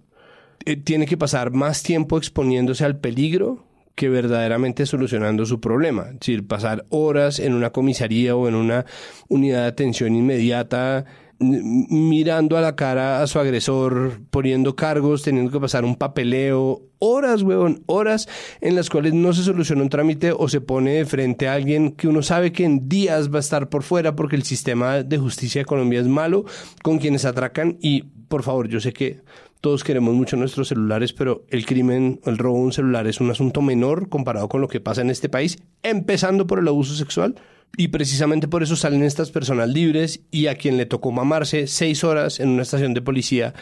eh, 0.65 0.75
tiene 0.77 1.05
que 1.05 1.17
pasar 1.17 1.51
más 1.51 1.83
tiempo 1.83 2.17
exponiéndose 2.17 2.85
al 2.85 2.99
peligro 2.99 3.65
que 3.95 4.09
verdaderamente 4.09 4.85
solucionando 4.85 5.45
su 5.45 5.59
problema. 5.59 6.07
Es 6.07 6.19
decir, 6.19 6.47
pasar 6.47 6.85
horas 6.89 7.39
en 7.39 7.53
una 7.53 7.71
comisaría 7.71 8.35
o 8.35 8.47
en 8.47 8.55
una 8.55 8.85
unidad 9.27 9.61
de 9.61 9.67
atención 9.67 10.15
inmediata 10.15 11.05
mirando 11.41 12.57
a 12.57 12.61
la 12.61 12.75
cara 12.75 13.21
a 13.21 13.27
su 13.27 13.39
agresor, 13.39 14.21
poniendo 14.29 14.75
cargos, 14.75 15.23
teniendo 15.23 15.51
que 15.51 15.59
pasar 15.59 15.83
un 15.83 15.95
papeleo, 15.95 16.83
horas, 16.99 17.41
huevón, 17.41 17.83
horas 17.87 18.27
en 18.61 18.75
las 18.75 18.89
cuales 18.89 19.13
no 19.13 19.33
se 19.33 19.43
soluciona 19.43 19.81
un 19.81 19.89
trámite 19.89 20.31
o 20.31 20.47
se 20.47 20.61
pone 20.61 20.91
de 20.93 21.05
frente 21.05 21.47
a 21.47 21.53
alguien 21.53 21.93
que 21.93 22.07
uno 22.07 22.21
sabe 22.21 22.51
que 22.51 22.63
en 22.63 22.87
días 22.87 23.33
va 23.33 23.37
a 23.37 23.39
estar 23.39 23.69
por 23.69 23.81
fuera 23.81 24.15
porque 24.15 24.35
el 24.35 24.43
sistema 24.43 25.01
de 25.01 25.17
justicia 25.17 25.61
de 25.61 25.65
Colombia 25.65 25.99
es 25.99 26.07
malo 26.07 26.45
con 26.83 26.99
quienes 26.99 27.25
atracan 27.25 27.77
y, 27.81 28.03
por 28.27 28.43
favor, 28.43 28.67
yo 28.67 28.79
sé 28.79 28.93
que 28.93 29.21
todos 29.61 29.83
queremos 29.83 30.15
mucho 30.15 30.35
nuestros 30.35 30.69
celulares, 30.69 31.13
pero 31.13 31.45
el 31.49 31.65
crimen, 31.67 32.19
el 32.25 32.39
robo 32.39 32.57
de 32.57 32.63
un 32.65 32.73
celular 32.73 33.07
es 33.07 33.21
un 33.21 33.29
asunto 33.29 33.61
menor 33.61 34.09
comparado 34.09 34.49
con 34.49 34.59
lo 34.59 34.67
que 34.67 34.79
pasa 34.79 35.01
en 35.01 35.11
este 35.11 35.29
país, 35.29 35.59
empezando 35.83 36.47
por 36.47 36.59
el 36.59 36.67
abuso 36.67 36.95
sexual. 36.95 37.35
Y 37.77 37.87
precisamente 37.87 38.49
por 38.49 38.63
eso 38.63 38.75
salen 38.75 39.01
estas 39.01 39.31
personas 39.31 39.69
libres 39.69 40.21
y 40.29 40.47
a 40.47 40.55
quien 40.55 40.75
le 40.75 40.85
tocó 40.85 41.11
mamarse 41.11 41.67
seis 41.67 42.03
horas 42.03 42.41
en 42.41 42.49
una 42.49 42.63
estación 42.63 42.93
de 42.93 43.01
policía, 43.01 43.53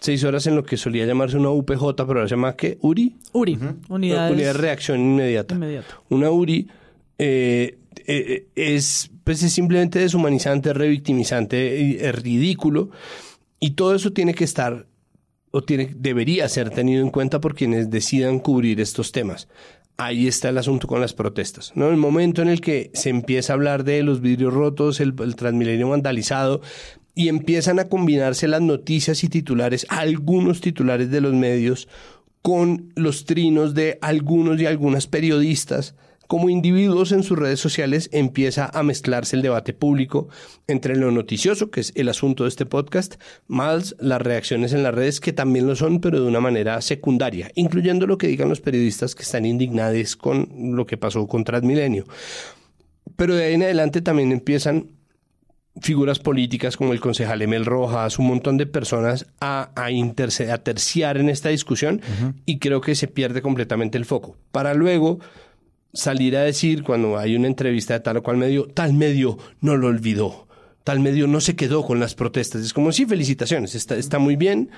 seis 0.00 0.24
horas 0.24 0.48
en 0.48 0.56
lo 0.56 0.64
que 0.64 0.76
solía 0.76 1.06
llamarse 1.06 1.36
una 1.36 1.50
UPJ, 1.50 1.94
pero 1.94 2.08
ahora 2.08 2.28
se 2.28 2.34
llama 2.34 2.56
¿qué? 2.56 2.78
¿URI? 2.80 3.14
URI, 3.32 3.58
unidad 3.88 4.32
de 4.32 4.52
reacción 4.52 4.98
inmediata. 4.98 5.54
Una 6.08 6.30
URI 6.30 6.66
eh, 7.18 7.78
eh, 8.06 8.46
es, 8.56 9.10
pues 9.22 9.44
es 9.44 9.52
simplemente 9.52 10.00
deshumanizante, 10.00 10.72
revictimizante, 10.72 12.08
es 12.08 12.20
ridículo. 12.20 12.90
Y 13.60 13.72
todo 13.72 13.94
eso 13.94 14.12
tiene 14.12 14.34
que 14.34 14.42
estar 14.42 14.86
o 15.52 15.62
tiene, 15.62 15.94
debería 15.94 16.48
ser 16.48 16.70
tenido 16.70 17.02
en 17.02 17.10
cuenta 17.10 17.40
por 17.40 17.54
quienes 17.54 17.90
decidan 17.90 18.40
cubrir 18.40 18.80
estos 18.80 19.12
temas. 19.12 19.48
Ahí 19.98 20.26
está 20.26 20.48
el 20.48 20.58
asunto 20.58 20.88
con 20.88 21.00
las 21.00 21.12
protestas. 21.12 21.72
¿no? 21.76 21.90
El 21.90 21.98
momento 21.98 22.42
en 22.42 22.48
el 22.48 22.60
que 22.60 22.90
se 22.94 23.10
empieza 23.10 23.52
a 23.52 23.54
hablar 23.54 23.84
de 23.84 24.02
los 24.02 24.20
vidrios 24.20 24.52
rotos, 24.52 24.98
el, 25.00 25.14
el 25.20 25.36
transmilenio 25.36 25.90
vandalizado, 25.90 26.62
y 27.14 27.28
empiezan 27.28 27.78
a 27.78 27.88
combinarse 27.88 28.48
las 28.48 28.62
noticias 28.62 29.22
y 29.22 29.28
titulares, 29.28 29.86
algunos 29.90 30.62
titulares 30.62 31.10
de 31.10 31.20
los 31.20 31.34
medios, 31.34 31.86
con 32.40 32.92
los 32.96 33.26
trinos 33.26 33.74
de 33.74 33.98
algunos 34.00 34.60
y 34.60 34.66
algunas 34.66 35.06
periodistas, 35.06 35.94
como 36.32 36.48
individuos 36.48 37.12
en 37.12 37.24
sus 37.24 37.38
redes 37.38 37.60
sociales 37.60 38.08
empieza 38.10 38.70
a 38.72 38.82
mezclarse 38.82 39.36
el 39.36 39.42
debate 39.42 39.74
público 39.74 40.28
entre 40.66 40.96
lo 40.96 41.10
noticioso, 41.10 41.70
que 41.70 41.80
es 41.80 41.92
el 41.94 42.08
asunto 42.08 42.44
de 42.44 42.48
este 42.48 42.64
podcast, 42.64 43.16
más 43.48 43.94
las 43.98 44.22
reacciones 44.22 44.72
en 44.72 44.82
las 44.82 44.94
redes, 44.94 45.20
que 45.20 45.34
también 45.34 45.66
lo 45.66 45.76
son, 45.76 46.00
pero 46.00 46.22
de 46.22 46.26
una 46.26 46.40
manera 46.40 46.80
secundaria, 46.80 47.50
incluyendo 47.54 48.06
lo 48.06 48.16
que 48.16 48.28
digan 48.28 48.48
los 48.48 48.62
periodistas 48.62 49.14
que 49.14 49.24
están 49.24 49.44
indignados 49.44 50.16
con 50.16 50.48
lo 50.74 50.86
que 50.86 50.96
pasó 50.96 51.26
con 51.26 51.44
Transmilenio. 51.44 52.06
Pero 53.14 53.34
de 53.34 53.44
ahí 53.44 53.52
en 53.52 53.64
adelante 53.64 54.00
también 54.00 54.32
empiezan 54.32 54.86
figuras 55.82 56.18
políticas 56.18 56.78
como 56.78 56.94
el 56.94 57.00
concejal 57.00 57.42
Emel 57.42 57.66
Rojas, 57.66 58.18
un 58.18 58.28
montón 58.28 58.56
de 58.56 58.64
personas 58.64 59.26
a, 59.38 59.70
a, 59.76 59.88
a 59.88 60.58
terciar 60.58 61.18
en 61.18 61.28
esta 61.28 61.50
discusión 61.50 62.00
y 62.46 62.58
creo 62.58 62.80
que 62.80 62.94
se 62.94 63.06
pierde 63.06 63.42
completamente 63.42 63.98
el 63.98 64.06
foco. 64.06 64.38
Para 64.50 64.72
luego 64.72 65.18
salir 65.92 66.36
a 66.36 66.42
decir 66.42 66.82
cuando 66.82 67.18
hay 67.18 67.36
una 67.36 67.48
entrevista 67.48 67.94
de 67.94 68.00
tal 68.00 68.18
o 68.18 68.22
cual 68.22 68.36
medio, 68.36 68.66
tal 68.66 68.94
medio 68.94 69.38
no 69.60 69.76
lo 69.76 69.88
olvidó, 69.88 70.48
tal 70.84 71.00
medio 71.00 71.26
no 71.26 71.40
se 71.40 71.56
quedó 71.56 71.84
con 71.84 72.00
las 72.00 72.14
protestas. 72.14 72.62
Es 72.62 72.72
como, 72.72 72.92
sí, 72.92 73.06
felicitaciones, 73.06 73.74
está, 73.74 73.96
está 73.96 74.18
muy 74.18 74.36
bien, 74.36 74.70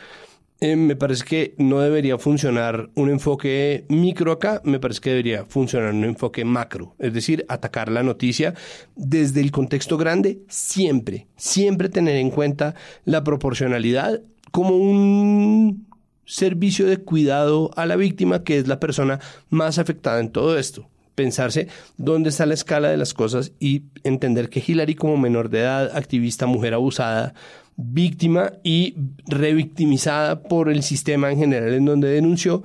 eh, 0.60 0.76
me 0.76 0.96
parece 0.96 1.24
que 1.24 1.54
no 1.58 1.80
debería 1.80 2.16
funcionar 2.16 2.88
un 2.94 3.10
enfoque 3.10 3.84
micro 3.88 4.32
acá, 4.32 4.60
me 4.64 4.78
parece 4.78 5.00
que 5.00 5.10
debería 5.10 5.44
funcionar 5.44 5.92
un 5.92 6.04
enfoque 6.04 6.44
macro, 6.44 6.94
es 6.98 7.12
decir, 7.12 7.44
atacar 7.48 7.90
la 7.90 8.02
noticia 8.02 8.54
desde 8.96 9.40
el 9.40 9.50
contexto 9.50 9.96
grande, 9.96 10.40
siempre, 10.48 11.26
siempre 11.36 11.88
tener 11.88 12.16
en 12.16 12.30
cuenta 12.30 12.74
la 13.04 13.24
proporcionalidad 13.24 14.22
como 14.52 14.76
un 14.76 15.86
servicio 16.24 16.86
de 16.86 16.98
cuidado 16.98 17.70
a 17.76 17.84
la 17.84 17.96
víctima, 17.96 18.44
que 18.44 18.58
es 18.58 18.66
la 18.66 18.80
persona 18.80 19.20
más 19.50 19.78
afectada 19.78 20.20
en 20.20 20.30
todo 20.30 20.56
esto 20.56 20.88
pensarse 21.14 21.68
dónde 21.96 22.30
está 22.30 22.46
la 22.46 22.54
escala 22.54 22.88
de 22.88 22.96
las 22.96 23.14
cosas 23.14 23.52
y 23.60 23.84
entender 24.02 24.48
que 24.48 24.62
Hillary 24.66 24.94
como 24.94 25.16
menor 25.16 25.50
de 25.50 25.60
edad, 25.60 25.96
activista, 25.96 26.46
mujer 26.46 26.74
abusada, 26.74 27.34
víctima 27.76 28.52
y 28.62 28.94
revictimizada 29.26 30.42
por 30.42 30.68
el 30.68 30.82
sistema 30.82 31.30
en 31.30 31.38
general 31.38 31.74
en 31.74 31.84
donde 31.84 32.08
denunció, 32.08 32.62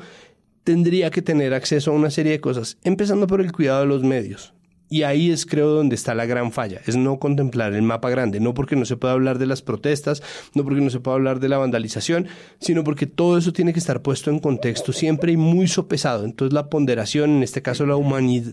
tendría 0.63 1.09
que 1.09 1.21
tener 1.21 1.53
acceso 1.53 1.91
a 1.91 1.95
una 1.95 2.11
serie 2.11 2.33
de 2.33 2.41
cosas, 2.41 2.77
empezando 2.83 3.27
por 3.27 3.41
el 3.41 3.51
cuidado 3.51 3.81
de 3.81 3.87
los 3.87 4.03
medios. 4.03 4.53
Y 4.89 5.03
ahí 5.03 5.29
es 5.29 5.45
creo 5.45 5.69
donde 5.69 5.95
está 5.95 6.15
la 6.15 6.25
gran 6.25 6.51
falla, 6.51 6.81
es 6.87 6.95
no 6.95 7.19
contemplar 7.19 7.73
el 7.73 7.83
mapa 7.83 8.09
grande, 8.09 8.39
no 8.39 8.55
porque 8.55 8.75
no 8.75 8.85
se 8.85 8.97
pueda 8.97 9.13
hablar 9.13 9.37
de 9.37 9.45
las 9.45 9.61
protestas, 9.61 10.23
no 10.55 10.63
porque 10.63 10.81
no 10.81 10.89
se 10.89 10.99
pueda 10.99 11.15
hablar 11.15 11.39
de 11.39 11.49
la 11.49 11.59
vandalización, 11.59 12.27
sino 12.59 12.83
porque 12.83 13.05
todo 13.05 13.37
eso 13.37 13.53
tiene 13.53 13.71
que 13.71 13.79
estar 13.79 14.01
puesto 14.01 14.31
en 14.31 14.39
contexto 14.39 14.91
siempre 14.91 15.31
y 15.31 15.37
muy 15.37 15.67
sopesado. 15.67 16.25
Entonces 16.25 16.53
la 16.53 16.69
ponderación, 16.69 17.29
en 17.37 17.43
este 17.43 17.61
caso 17.61 17.85
la, 17.85 17.95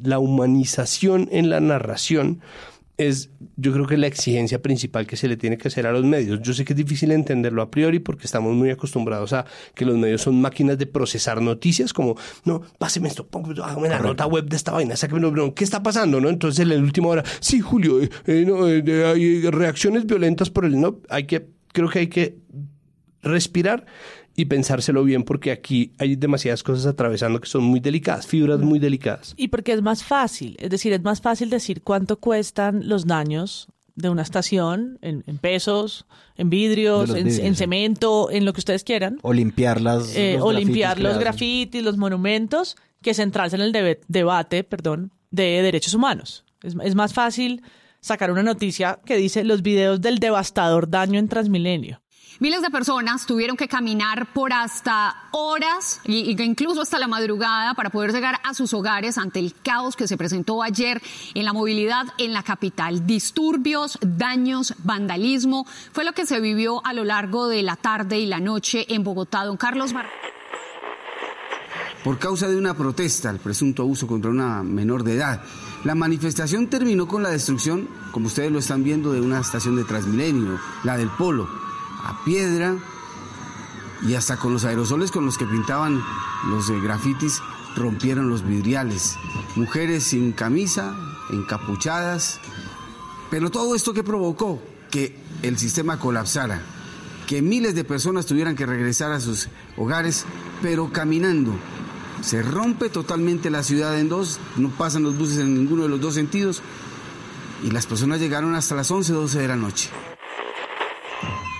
la 0.05 0.19
humanización 0.19 1.29
en 1.33 1.49
la 1.49 1.61
narración, 1.61 2.41
es 2.99 3.31
yo 3.57 3.73
creo 3.73 3.87
que 3.87 3.97
la 3.97 4.07
exigencia 4.07 4.63
principal 4.63 5.07
que 5.07 5.17
se 5.17 5.29
le 5.29 5.37
tiene 5.37 5.59
que 5.59 5.69
hacer 5.69 5.87
a 5.87 5.93
los 5.93 6.05
medios. 6.05 6.41
Yo 6.43 6.55
sé 6.55 6.65
que 6.65 6.73
es 6.73 6.77
difícil 6.77 7.11
entenderlo 7.11 7.63
a 7.63 7.71
priori 7.71 7.99
porque 7.99 8.25
estamos 8.25 8.55
muy 8.55 8.71
acostumbrados 8.71 9.33
a 9.33 9.45
que 9.75 9.85
los 9.85 9.97
medios 9.97 10.23
son 10.23 10.41
máquinas 10.41 10.79
de 10.79 10.87
procesar 10.87 11.41
noticias 11.43 11.93
como, 11.93 12.17
no, 12.45 12.63
páseme 12.79 13.09
esto, 13.09 13.29
hágame 13.63 13.89
la 13.89 14.01
nota 14.01 14.27
web 14.27 14.47
de 14.47 14.57
esta 14.57 14.73
vaina, 14.73 14.97
sáqueme 14.97 15.53
¿qué 15.55 15.65
está 15.65 15.83
pasando? 15.83 16.21
¿no? 16.21 16.29
Entonces 16.29 16.61
en 16.61 16.71
la 16.71 16.77
última 16.77 17.09
hora, 17.09 17.25
sí, 17.41 17.61
Julio, 17.61 18.01
eh, 18.01 18.09
eh, 18.27 18.45
no, 18.47 18.69
eh, 18.69 19.05
hay 19.05 19.51
reacciones 19.51 20.07
violentas 20.07 20.51
por 20.51 20.65
el 20.65 20.81
no, 20.81 21.01
hay 21.09 21.25
que, 21.25 21.49
creo 21.73 21.89
que 21.89 21.99
hay 22.01 22.09
que 22.09 22.39
respirar 23.23 23.87
y 24.37 24.45
pensárselo 24.45 25.03
bien 25.03 25.23
porque 25.23 25.51
aquí 25.51 25.93
hay 25.99 26.15
demasiadas 26.15 26.63
cosas 26.63 26.87
atravesando 26.87 27.41
que 27.41 27.49
son 27.49 27.65
muy 27.65 27.81
delicadas, 27.81 28.27
fibras 28.27 28.61
muy 28.61 28.79
delicadas. 28.79 29.35
Y 29.37 29.49
porque 29.49 29.73
es 29.73 29.83
más 29.83 30.05
fácil, 30.05 30.57
es 30.61 30.71
decir, 30.71 30.93
es 30.93 31.03
más 31.03 31.23
fácil 31.23 31.49
decir 31.49 31.83
cuánto 31.83 32.19
cuestan 32.21 32.87
los 32.87 33.07
daños 33.07 33.69
de 33.95 34.11
una 34.11 34.21
estación 34.21 34.99
en, 35.01 35.23
pesos, 35.39 36.05
en 36.37 36.51
vidrios, 36.51 37.15
en, 37.15 37.57
cemento, 37.57 38.31
en 38.31 38.45
lo 38.45 38.53
que 38.53 38.61
ustedes 38.61 38.85
quieran. 38.85 39.19
O 39.23 39.33
limpiar 39.33 39.81
las 39.81 40.15
eh, 40.15 40.37
O 40.39 40.53
limpiar 40.53 41.01
los 41.01 41.19
grafitis, 41.19 41.83
los 41.83 41.97
monumentos, 41.97 42.77
que 43.01 43.15
centrarse 43.15 43.57
en 43.57 43.63
el 43.63 43.73
debate 44.07 44.65
perdón, 44.65 45.13
de 45.31 45.63
derechos 45.63 45.95
humanos. 45.95 46.45
Es, 46.63 46.77
es 46.85 46.95
más 46.95 47.15
fácil 47.15 47.63
sacar 48.01 48.31
una 48.31 48.43
noticia 48.43 49.01
que 49.07 49.17
dice 49.17 49.45
los 49.45 49.63
videos 49.63 50.03
del 50.03 50.19
devastador 50.19 50.91
daño 50.91 51.19
en 51.19 51.29
Transmilenio. 51.29 52.03
Miles 52.39 52.61
de 52.61 52.69
personas 52.69 53.25
tuvieron 53.25 53.57
que 53.57 53.67
caminar 53.67 54.27
por 54.35 54.53
hasta 54.53 55.17
horas 55.31 56.03
y, 56.05 56.31
incluso 56.43 56.83
hasta 56.83 56.99
la 56.99 57.09
madrugada 57.09 57.73
para 57.73 57.89
poder 57.89 58.13
llegar 58.13 58.41
a 58.45 58.53
sus 58.53 58.75
hogares 58.75 59.17
ante 59.17 59.39
el 59.39 59.55
caos 59.63 59.97
que 59.97 60.07
se 60.07 60.19
presentó 60.19 60.63
ayer 60.63 61.01
en 61.33 61.47
la 61.47 61.55
movilidad 61.55 62.05
en 62.19 62.35
la 62.35 62.43
capital. 62.43 63.07
Disturbios, 63.07 63.99
daños, 64.03 64.75
vandalismo 64.85 65.67
fue 65.93 66.05
lo 66.05 66.13
que 66.13 66.27
se 66.27 66.39
vivió 66.41 66.85
a 66.85 66.93
lo 66.93 67.05
largo 67.05 67.49
de 67.49 67.63
la 67.63 67.77
tarde 67.77 68.19
y 68.19 68.27
la 68.27 68.39
noche 68.39 68.85
en 68.95 69.03
Bogotá. 69.03 69.45
Don 69.45 69.57
Carlos 69.57 69.95
Mar 69.95 70.07
por 72.05 72.21
causa 72.21 72.47
de 72.47 72.57
una 72.57 72.75
protesta 72.75 73.31
al 73.31 73.41
presunto 73.41 73.83
abuso 73.83 74.07
contra 74.07 74.31
una 74.31 74.63
menor 74.63 75.03
de 75.03 75.15
edad. 75.15 75.43
La 75.83 75.97
manifestación 75.97 76.69
terminó 76.69 77.09
con 77.09 77.25
la 77.25 77.31
destrucción, 77.31 77.89
como 78.13 78.29
ustedes 78.29 78.53
lo 78.53 78.61
están 78.61 78.85
viendo, 78.85 79.13
de 79.13 79.21
una 79.21 79.41
estación 79.41 79.75
de 79.75 79.83
Transmilenio, 79.83 80.61
la 80.85 80.97
del 80.97 81.09
Polo 81.09 81.66
a 82.07 82.25
piedra 82.25 82.77
y 84.07 84.15
hasta 84.15 84.37
con 84.37 84.53
los 84.53 84.65
aerosoles 84.65 85.11
con 85.11 85.27
los 85.27 85.39
que 85.39 85.47
pintaban 85.47 86.03
los 86.49 86.71
grafitis 86.71 87.41
rompieron 87.75 88.29
los 88.29 88.47
vidriales. 88.47 89.17
Mujeres 89.57 90.05
sin 90.05 90.33
camisa, 90.33 90.95
encapuchadas. 91.31 92.41
Pero 93.31 93.51
todo 93.51 93.75
esto 93.75 93.93
que 93.93 94.05
provocó 94.05 94.63
que 94.91 95.19
el 95.43 95.59
sistema 95.59 95.99
colapsara, 95.99 96.63
que 97.27 97.43
miles 97.43 97.75
de 97.75 97.85
personas 97.85 98.27
tuvieran 98.27 98.55
que 98.55 98.67
regresar 98.67 99.13
a 99.13 99.21
sus 99.21 99.49
hogares, 99.77 100.25
pero 100.63 100.93
caminando. 100.93 101.53
Se 102.23 102.43
rompe 102.43 102.89
totalmente 102.89 103.51
la 103.51 103.63
ciudad 103.63 103.99
en 103.99 104.09
dos, 104.09 104.39
no 104.57 104.71
pasan 104.71 105.03
los 105.03 105.19
buses 105.19 105.39
en 105.39 105.55
ninguno 105.55 105.83
de 105.83 105.89
los 105.89 106.01
dos 106.01 106.15
sentidos 106.15 106.63
y 107.63 107.71
las 107.71 107.87
personas 107.87 108.21
llegaron 108.21 108.55
hasta 108.55 108.75
las 108.75 108.91
11, 108.91 109.13
12 109.13 109.39
de 109.39 109.49
la 109.49 109.57
noche. 109.57 109.91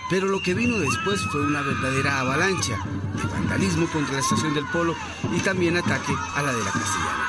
Pero 0.09 0.29
lo 0.29 0.41
que 0.41 0.55
vino 0.55 0.79
después 0.79 1.21
fue 1.33 1.45
una 1.45 1.63
verdadera 1.63 2.21
avalancha 2.21 2.79
de 3.17 3.23
vandalismo 3.25 3.87
contra 3.89 4.15
la 4.15 4.21
estación 4.21 4.55
del 4.55 4.65
Polo 4.67 4.95
y 5.35 5.41
también 5.41 5.77
ataque 5.77 6.15
a 6.35 6.43
la 6.43 6.53
de 6.53 6.65
la 6.65 6.71
Castellana. 6.71 7.27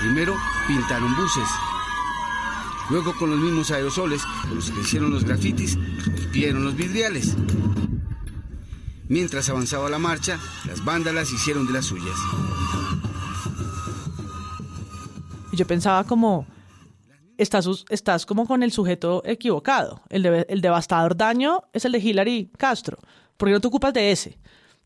Primero 0.00 0.36
pintaron 0.66 1.14
buses, 1.14 1.48
luego 2.90 3.14
con 3.14 3.30
los 3.30 3.38
mismos 3.38 3.70
aerosoles 3.70 4.24
con 4.24 4.56
los 4.56 4.70
que 4.70 4.80
hicieron 4.80 5.12
los 5.12 5.24
grafitis, 5.24 5.78
rompieron 6.04 6.64
los 6.64 6.74
vidriales. 6.74 7.36
Mientras 9.08 9.48
avanzaba 9.48 9.88
la 9.88 9.98
marcha, 9.98 10.38
las 10.66 10.84
vándalas 10.84 11.30
hicieron 11.30 11.66
de 11.66 11.74
las 11.74 11.84
suyas. 11.84 12.16
Yo 15.52 15.66
pensaba 15.66 16.02
como, 16.04 16.46
estás, 17.38 17.68
estás 17.88 18.26
como 18.26 18.46
con 18.46 18.62
el 18.62 18.72
sujeto 18.72 19.22
equivocado. 19.24 20.02
El, 20.08 20.26
el 20.26 20.60
devastador 20.60 21.16
daño 21.16 21.64
es 21.72 21.84
el 21.84 21.92
de 21.92 21.98
Hillary 21.98 22.50
Castro. 22.56 22.98
¿Por 23.36 23.48
qué 23.48 23.52
no 23.52 23.60
te 23.60 23.68
ocupas 23.68 23.92
de 23.92 24.12
ese? 24.12 24.38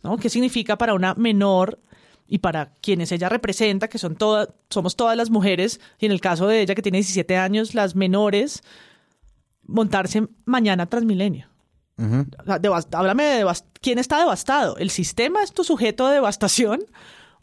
¿No? 0.02 0.16
¿Qué 0.16 0.28
significa 0.28 0.78
para 0.78 0.94
una 0.94 1.14
menor 1.14 1.80
y 2.28 2.38
para 2.38 2.72
quienes 2.80 3.12
ella 3.12 3.28
representa, 3.28 3.88
que 3.88 3.98
son 3.98 4.16
todas, 4.16 4.48
somos 4.70 4.96
todas 4.96 5.16
las 5.16 5.30
mujeres, 5.30 5.80
y 5.98 6.06
en 6.06 6.12
el 6.12 6.20
caso 6.20 6.46
de 6.48 6.60
ella 6.60 6.74
que 6.74 6.82
tiene 6.82 6.98
17 6.98 7.36
años, 7.36 7.74
las 7.74 7.94
menores, 7.94 8.62
montarse 9.62 10.26
mañana 10.44 10.86
Transmilenio? 10.86 11.48
háblame 12.92 13.24
de 13.24 13.52
quién 13.80 13.98
está 13.98 14.18
devastado. 14.18 14.76
¿El 14.76 14.90
sistema 14.90 15.42
es 15.42 15.52
tu 15.52 15.64
sujeto 15.64 16.08
de 16.08 16.14
devastación 16.14 16.84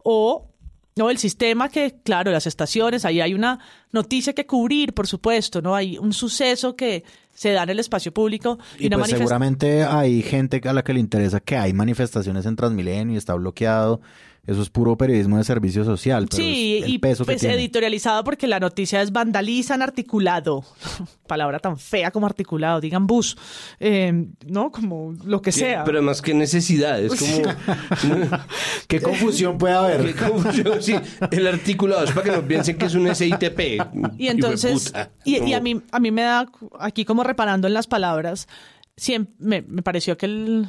o 0.02 0.53
no, 0.96 1.10
el 1.10 1.18
sistema 1.18 1.68
que, 1.68 1.96
claro, 2.04 2.30
las 2.30 2.46
estaciones, 2.46 3.04
ahí 3.04 3.20
hay 3.20 3.34
una 3.34 3.58
noticia 3.90 4.32
que 4.32 4.46
cubrir, 4.46 4.94
por 4.94 5.08
supuesto, 5.08 5.60
¿no? 5.60 5.74
Hay 5.74 5.98
un 5.98 6.12
suceso 6.12 6.76
que 6.76 7.02
se 7.34 7.50
da 7.50 7.64
en 7.64 7.70
el 7.70 7.80
espacio 7.80 8.14
público. 8.14 8.58
Y, 8.78 8.88
pues 8.88 9.10
seguramente 9.10 9.82
hay 9.82 10.22
gente 10.22 10.60
a 10.64 10.72
la 10.72 10.84
que 10.84 10.94
le 10.94 11.00
interesa 11.00 11.40
que 11.40 11.56
hay 11.56 11.72
manifestaciones 11.72 12.46
en 12.46 12.54
Transmilenio 12.54 13.14
y 13.14 13.18
está 13.18 13.34
bloqueado 13.34 14.00
eso 14.46 14.60
es 14.60 14.68
puro 14.68 14.96
periodismo 14.96 15.38
de 15.38 15.44
servicio 15.44 15.84
social. 15.84 16.28
sí, 16.30 16.82
y 16.86 16.98
pues 16.98 17.20
editorializado 17.20 18.24
porque 18.24 18.46
la 18.46 18.60
noticia 18.60 19.00
es 19.00 19.10
vandalizan 19.10 19.80
articulado. 19.80 20.64
Palabra 21.26 21.58
tan 21.58 21.78
fea 21.78 22.10
como 22.10 22.26
articulado, 22.26 22.80
digan 22.80 23.06
bus, 23.06 23.38
eh, 23.80 24.26
¿no? 24.46 24.70
Como 24.70 25.14
lo 25.24 25.40
que 25.40 25.50
sea. 25.50 25.84
Pero 25.84 26.02
más 26.02 26.20
que 26.20 26.34
necesidad, 26.34 27.00
es 27.00 27.14
como... 27.14 27.54
¿Qué 28.88 29.00
confusión 29.00 29.56
puede 29.56 29.74
haber? 29.74 30.14
¿Qué 30.14 30.28
confusión? 30.28 30.82
Sí, 30.82 30.94
el 31.30 31.46
articulado 31.46 32.04
es 32.04 32.10
para 32.10 32.24
que 32.24 32.36
no 32.36 32.46
piensen 32.46 32.76
que 32.76 32.86
es 32.86 32.94
un 32.94 33.14
SITP. 33.14 33.60
Y 34.18 34.28
entonces, 34.28 34.92
y, 35.24 35.52
a, 35.54 35.60
mí, 35.60 35.80
a 35.90 36.00
mí 36.00 36.10
me 36.10 36.22
da, 36.22 36.46
aquí 36.78 37.06
como 37.06 37.24
reparando 37.24 37.66
en 37.66 37.72
las 37.72 37.86
palabras, 37.86 38.46
siempre, 38.96 39.34
me, 39.38 39.62
me 39.62 39.82
pareció 39.82 40.18
que 40.18 40.26
el, 40.26 40.68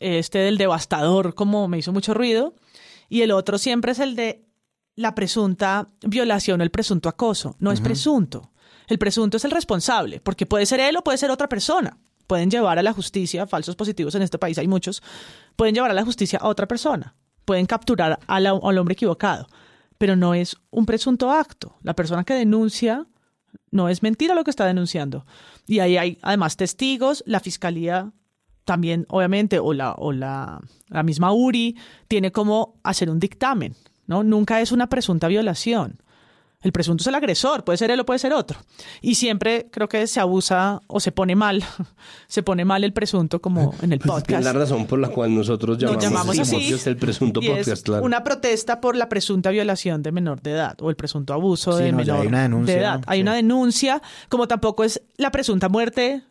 este 0.00 0.38
del 0.38 0.58
devastador 0.58 1.34
como 1.34 1.68
me 1.68 1.78
hizo 1.78 1.92
mucho 1.92 2.14
ruido 2.14 2.54
y 3.08 3.22
el 3.22 3.32
otro 3.32 3.58
siempre 3.58 3.92
es 3.92 3.98
el 3.98 4.16
de 4.16 4.44
la 4.94 5.14
presunta 5.14 5.88
violación 6.02 6.60
o 6.60 6.64
el 6.64 6.70
presunto 6.70 7.08
acoso. 7.08 7.56
No 7.58 7.70
es 7.70 7.80
presunto. 7.80 8.50
El 8.88 8.98
presunto 8.98 9.36
es 9.36 9.44
el 9.44 9.50
responsable, 9.50 10.20
porque 10.20 10.46
puede 10.46 10.66
ser 10.66 10.80
él 10.80 10.96
o 10.96 11.04
puede 11.04 11.18
ser 11.18 11.30
otra 11.30 11.48
persona. 11.48 11.98
Pueden 12.26 12.50
llevar 12.50 12.78
a 12.78 12.82
la 12.82 12.92
justicia, 12.92 13.46
falsos 13.46 13.76
positivos 13.76 14.14
en 14.14 14.22
este 14.22 14.38
país 14.38 14.58
hay 14.58 14.66
muchos, 14.66 15.02
pueden 15.54 15.74
llevar 15.74 15.90
a 15.90 15.94
la 15.94 16.04
justicia 16.04 16.40
a 16.40 16.48
otra 16.48 16.66
persona, 16.66 17.14
pueden 17.44 17.66
capturar 17.66 18.18
al 18.26 18.46
hombre 18.78 18.94
equivocado, 18.94 19.46
pero 19.98 20.16
no 20.16 20.34
es 20.34 20.56
un 20.70 20.86
presunto 20.86 21.30
acto. 21.30 21.76
La 21.82 21.94
persona 21.94 22.24
que 22.24 22.34
denuncia 22.34 23.06
no 23.70 23.88
es 23.88 24.02
mentira 24.02 24.34
lo 24.34 24.42
que 24.42 24.50
está 24.50 24.66
denunciando. 24.66 25.24
Y 25.66 25.78
ahí 25.78 25.96
hay 25.96 26.18
además 26.22 26.56
testigos, 26.56 27.22
la 27.26 27.40
fiscalía 27.40 28.12
también, 28.66 29.06
obviamente, 29.08 29.58
o 29.58 29.72
la, 29.72 29.92
o 29.92 30.12
la, 30.12 30.60
la 30.88 31.02
misma 31.02 31.32
URI 31.32 31.76
tiene 32.08 32.30
como 32.32 32.74
hacer 32.82 33.08
un 33.08 33.18
dictamen, 33.18 33.74
¿no? 34.06 34.22
Nunca 34.22 34.60
es 34.60 34.72
una 34.72 34.88
presunta 34.88 35.28
violación. 35.28 36.02
El 36.62 36.72
presunto 36.72 37.02
es 37.02 37.06
el 37.06 37.14
agresor, 37.14 37.62
puede 37.62 37.76
ser 37.76 37.92
él 37.92 38.00
o 38.00 38.06
puede 38.06 38.18
ser 38.18 38.32
otro. 38.32 38.58
Y 39.00 39.14
siempre 39.16 39.68
creo 39.70 39.88
que 39.88 40.06
se 40.08 40.18
abusa 40.18 40.80
o 40.88 40.98
se 40.98 41.12
pone 41.12 41.36
mal, 41.36 41.62
se 42.26 42.42
pone 42.42 42.64
mal 42.64 42.82
el 42.82 42.92
presunto 42.92 43.40
como 43.40 43.72
en 43.82 43.92
el 43.92 44.00
Pues 44.00 44.16
es 44.16 44.22
podcast. 44.24 44.44
la 44.44 44.52
razón 44.52 44.86
por 44.86 44.98
la 44.98 45.08
cual 45.10 45.32
nosotros 45.32 45.78
Nos 45.80 46.02
llamamos, 46.02 46.36
así. 46.38 46.56
podcast 46.56 46.86
el 46.88 46.96
presunto 46.96 47.40
Y 47.40 47.46
es 47.48 47.58
podcast, 47.58 47.84
claro. 47.84 48.04
una 48.04 48.24
protesta 48.24 48.80
por 48.80 48.96
la 48.96 49.08
presunta 49.08 49.50
violación 49.50 50.02
de 50.02 50.10
menor 50.10 50.42
de 50.42 50.52
edad 50.52 50.76
o 50.80 50.90
el 50.90 50.96
presunto 50.96 51.34
abuso 51.34 51.76
Sí, 51.76 51.84
de 51.84 51.92
no, 51.92 51.98
menor 51.98 52.20
hay 52.22 52.26
una 52.26 52.42
denuncia, 52.42 52.74
de 52.74 52.80
edad. 52.80 53.02
Hay 53.06 53.18
sí. 53.18 53.22
una 53.22 53.34
denuncia, 53.34 54.02
como 54.28 54.48
tampoco 54.48 54.82
es 54.82 55.02
la 55.18 55.30
presunta 55.30 55.68
muerte 55.68 56.24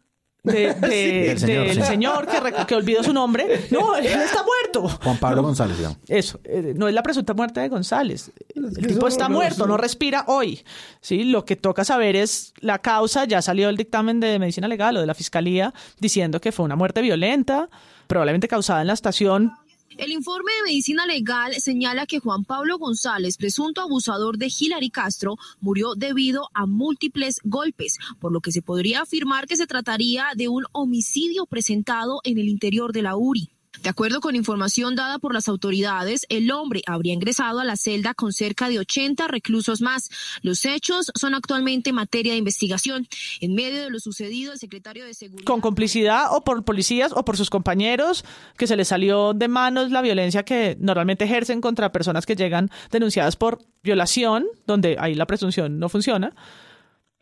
de- 0.45 0.73
de- 0.87 1.27
Del 1.27 1.39
señor, 1.39 1.67
del 1.67 1.75
sí. 1.75 1.81
señor 1.83 2.27
que, 2.67 2.75
olvidó 2.75 3.03
su 3.03 3.13
nombre. 3.13 3.67
No, 3.71 3.95
él 3.95 4.05
está 4.05 4.43
muerto. 4.43 4.87
Juan 5.03 5.17
Pablo 5.17 5.41
González, 5.43 5.77
digamos. 5.77 5.97
Eso, 6.07 6.39
eh, 6.43 6.73
no 6.75 6.87
es 6.87 6.93
la 6.93 7.03
presunta 7.03 7.33
muerte 7.33 7.59
de 7.59 7.69
González. 7.69 8.31
El 8.55 8.73
que 8.75 8.87
tipo 8.87 9.07
está 9.07 9.27
no 9.29 9.35
muerto, 9.35 9.67
no 9.67 9.77
respira 9.77 10.23
hoy. 10.27 10.63
Sí, 11.01 11.23
lo 11.25 11.45
que 11.45 11.55
toca 11.55 11.83
saber 11.83 12.15
es 12.15 12.53
la 12.59 12.79
causa. 12.79 13.25
Ya 13.25 13.41
salió 13.41 13.69
el 13.69 13.77
dictamen 13.77 14.19
de 14.19 14.39
medicina 14.39 14.67
legal 14.67 14.97
o 14.97 15.01
de 15.01 15.07
la 15.07 15.13
fiscalía 15.13 15.73
diciendo 15.99 16.39
que 16.41 16.51
fue 16.51 16.65
una 16.65 16.75
muerte 16.75 17.01
violenta, 17.01 17.69
probablemente 18.07 18.47
causada 18.47 18.81
en 18.81 18.87
la 18.87 18.93
estación 18.93 19.53
El 19.97 20.11
informe 20.11 20.51
de 20.57 20.71
medicina 20.71 21.05
legal 21.05 21.53
señala 21.53 22.05
que 22.05 22.19
Juan 22.19 22.43
Pablo 22.43 22.77
González, 22.77 23.37
presunto 23.37 23.79
abusador 23.79 24.37
de 24.37 24.51
Hilary 24.59 24.89
Castro, 24.89 25.37
murió 25.61 25.95
debido 25.95 26.49
a 26.53 26.65
múltiples 26.65 27.39
golpes, 27.45 27.97
por 28.19 28.33
lo 28.33 28.41
que 28.41 28.51
se 28.51 28.61
podría 28.61 29.03
afirmar 29.03 29.47
que 29.47 29.55
se 29.55 29.67
trataría 29.67 30.25
de 30.35 30.49
un 30.49 30.65
homicidio 30.73 31.45
presentado 31.45 32.19
en 32.25 32.37
el 32.39 32.49
interior 32.49 32.91
de 32.91 33.03
la 33.03 33.15
URI. 33.15 33.54
De 33.85 33.91
acuerdo 33.91 34.19
con 34.19 34.35
información 34.35 34.95
dada 34.95 35.19
por 35.19 35.31
las 35.31 35.47
autoridades, 35.47 36.25
el 36.29 36.49
hombre 36.49 36.81
habría 36.87 37.13
ingresado 37.13 37.59
a 37.59 37.63
la 37.63 37.75
celda 37.75 38.15
con 38.15 38.33
cerca 38.33 38.67
de 38.67 38.79
80 38.79 39.27
reclusos 39.27 39.79
más. 39.79 40.09
Los 40.41 40.65
hechos 40.65 41.11
son 41.13 41.35
actualmente 41.35 41.93
materia 41.93 42.31
de 42.31 42.39
investigación. 42.39 43.07
En 43.41 43.53
medio 43.53 43.83
de 43.83 43.91
lo 43.91 43.99
sucedido, 43.99 44.53
el 44.53 44.57
secretario 44.57 45.05
de 45.05 45.13
Seguridad... 45.13 45.45
con 45.45 45.61
complicidad 45.61 46.29
o 46.31 46.43
por 46.43 46.65
policías 46.65 47.11
o 47.15 47.23
por 47.23 47.37
sus 47.37 47.51
compañeros, 47.51 48.25
que 48.57 48.65
se 48.65 48.75
les 48.75 48.87
salió 48.87 49.35
de 49.35 49.47
manos 49.49 49.91
la 49.91 50.01
violencia 50.01 50.41
que 50.41 50.75
normalmente 50.79 51.25
ejercen 51.25 51.61
contra 51.61 51.91
personas 51.91 52.25
que 52.25 52.35
llegan 52.35 52.71
denunciadas 52.89 53.35
por 53.35 53.61
violación, 53.83 54.47
donde 54.65 54.97
ahí 54.99 55.13
la 55.13 55.27
presunción 55.27 55.77
no 55.77 55.89
funciona, 55.89 56.33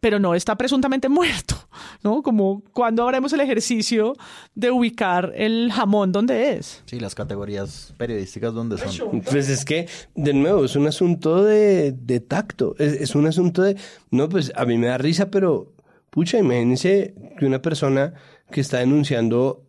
pero 0.03 0.19
no 0.19 0.35
está 0.35 0.57
presuntamente 0.57 1.07
muerto, 1.19 1.55
¿no? 2.03 2.21
Como 2.21 2.61
cuando 2.73 3.07
haremos 3.07 3.31
el 3.31 3.39
ejercicio 3.39 4.15
de 4.53 4.69
ubicar 4.69 5.31
el 5.33 5.71
jamón 5.71 6.11
donde 6.11 6.57
es. 6.57 6.83
Sí, 6.85 6.99
las 6.99 7.15
categorías 7.15 7.93
periodísticas 7.97 8.53
donde 8.53 8.77
son. 8.77 9.21
Pues 9.21 9.47
es 9.47 9.63
que, 9.63 9.87
de 10.13 10.33
nuevo, 10.33 10.65
es 10.65 10.75
un 10.75 10.87
asunto 10.87 11.45
de, 11.45 11.93
de 11.93 12.19
tacto. 12.19 12.75
Es, 12.79 12.93
es 12.93 13.15
un 13.15 13.27
asunto 13.27 13.61
de. 13.61 13.77
No, 14.11 14.27
pues 14.27 14.51
a 14.57 14.65
mí 14.65 14.77
me 14.77 14.87
da 14.87 14.97
risa, 14.97 15.31
pero. 15.31 15.71
Pucha, 16.09 16.37
imagínense 16.37 17.15
que 17.39 17.45
una 17.45 17.61
persona 17.61 18.13
que 18.51 18.59
está 18.59 18.79
denunciando 18.79 19.63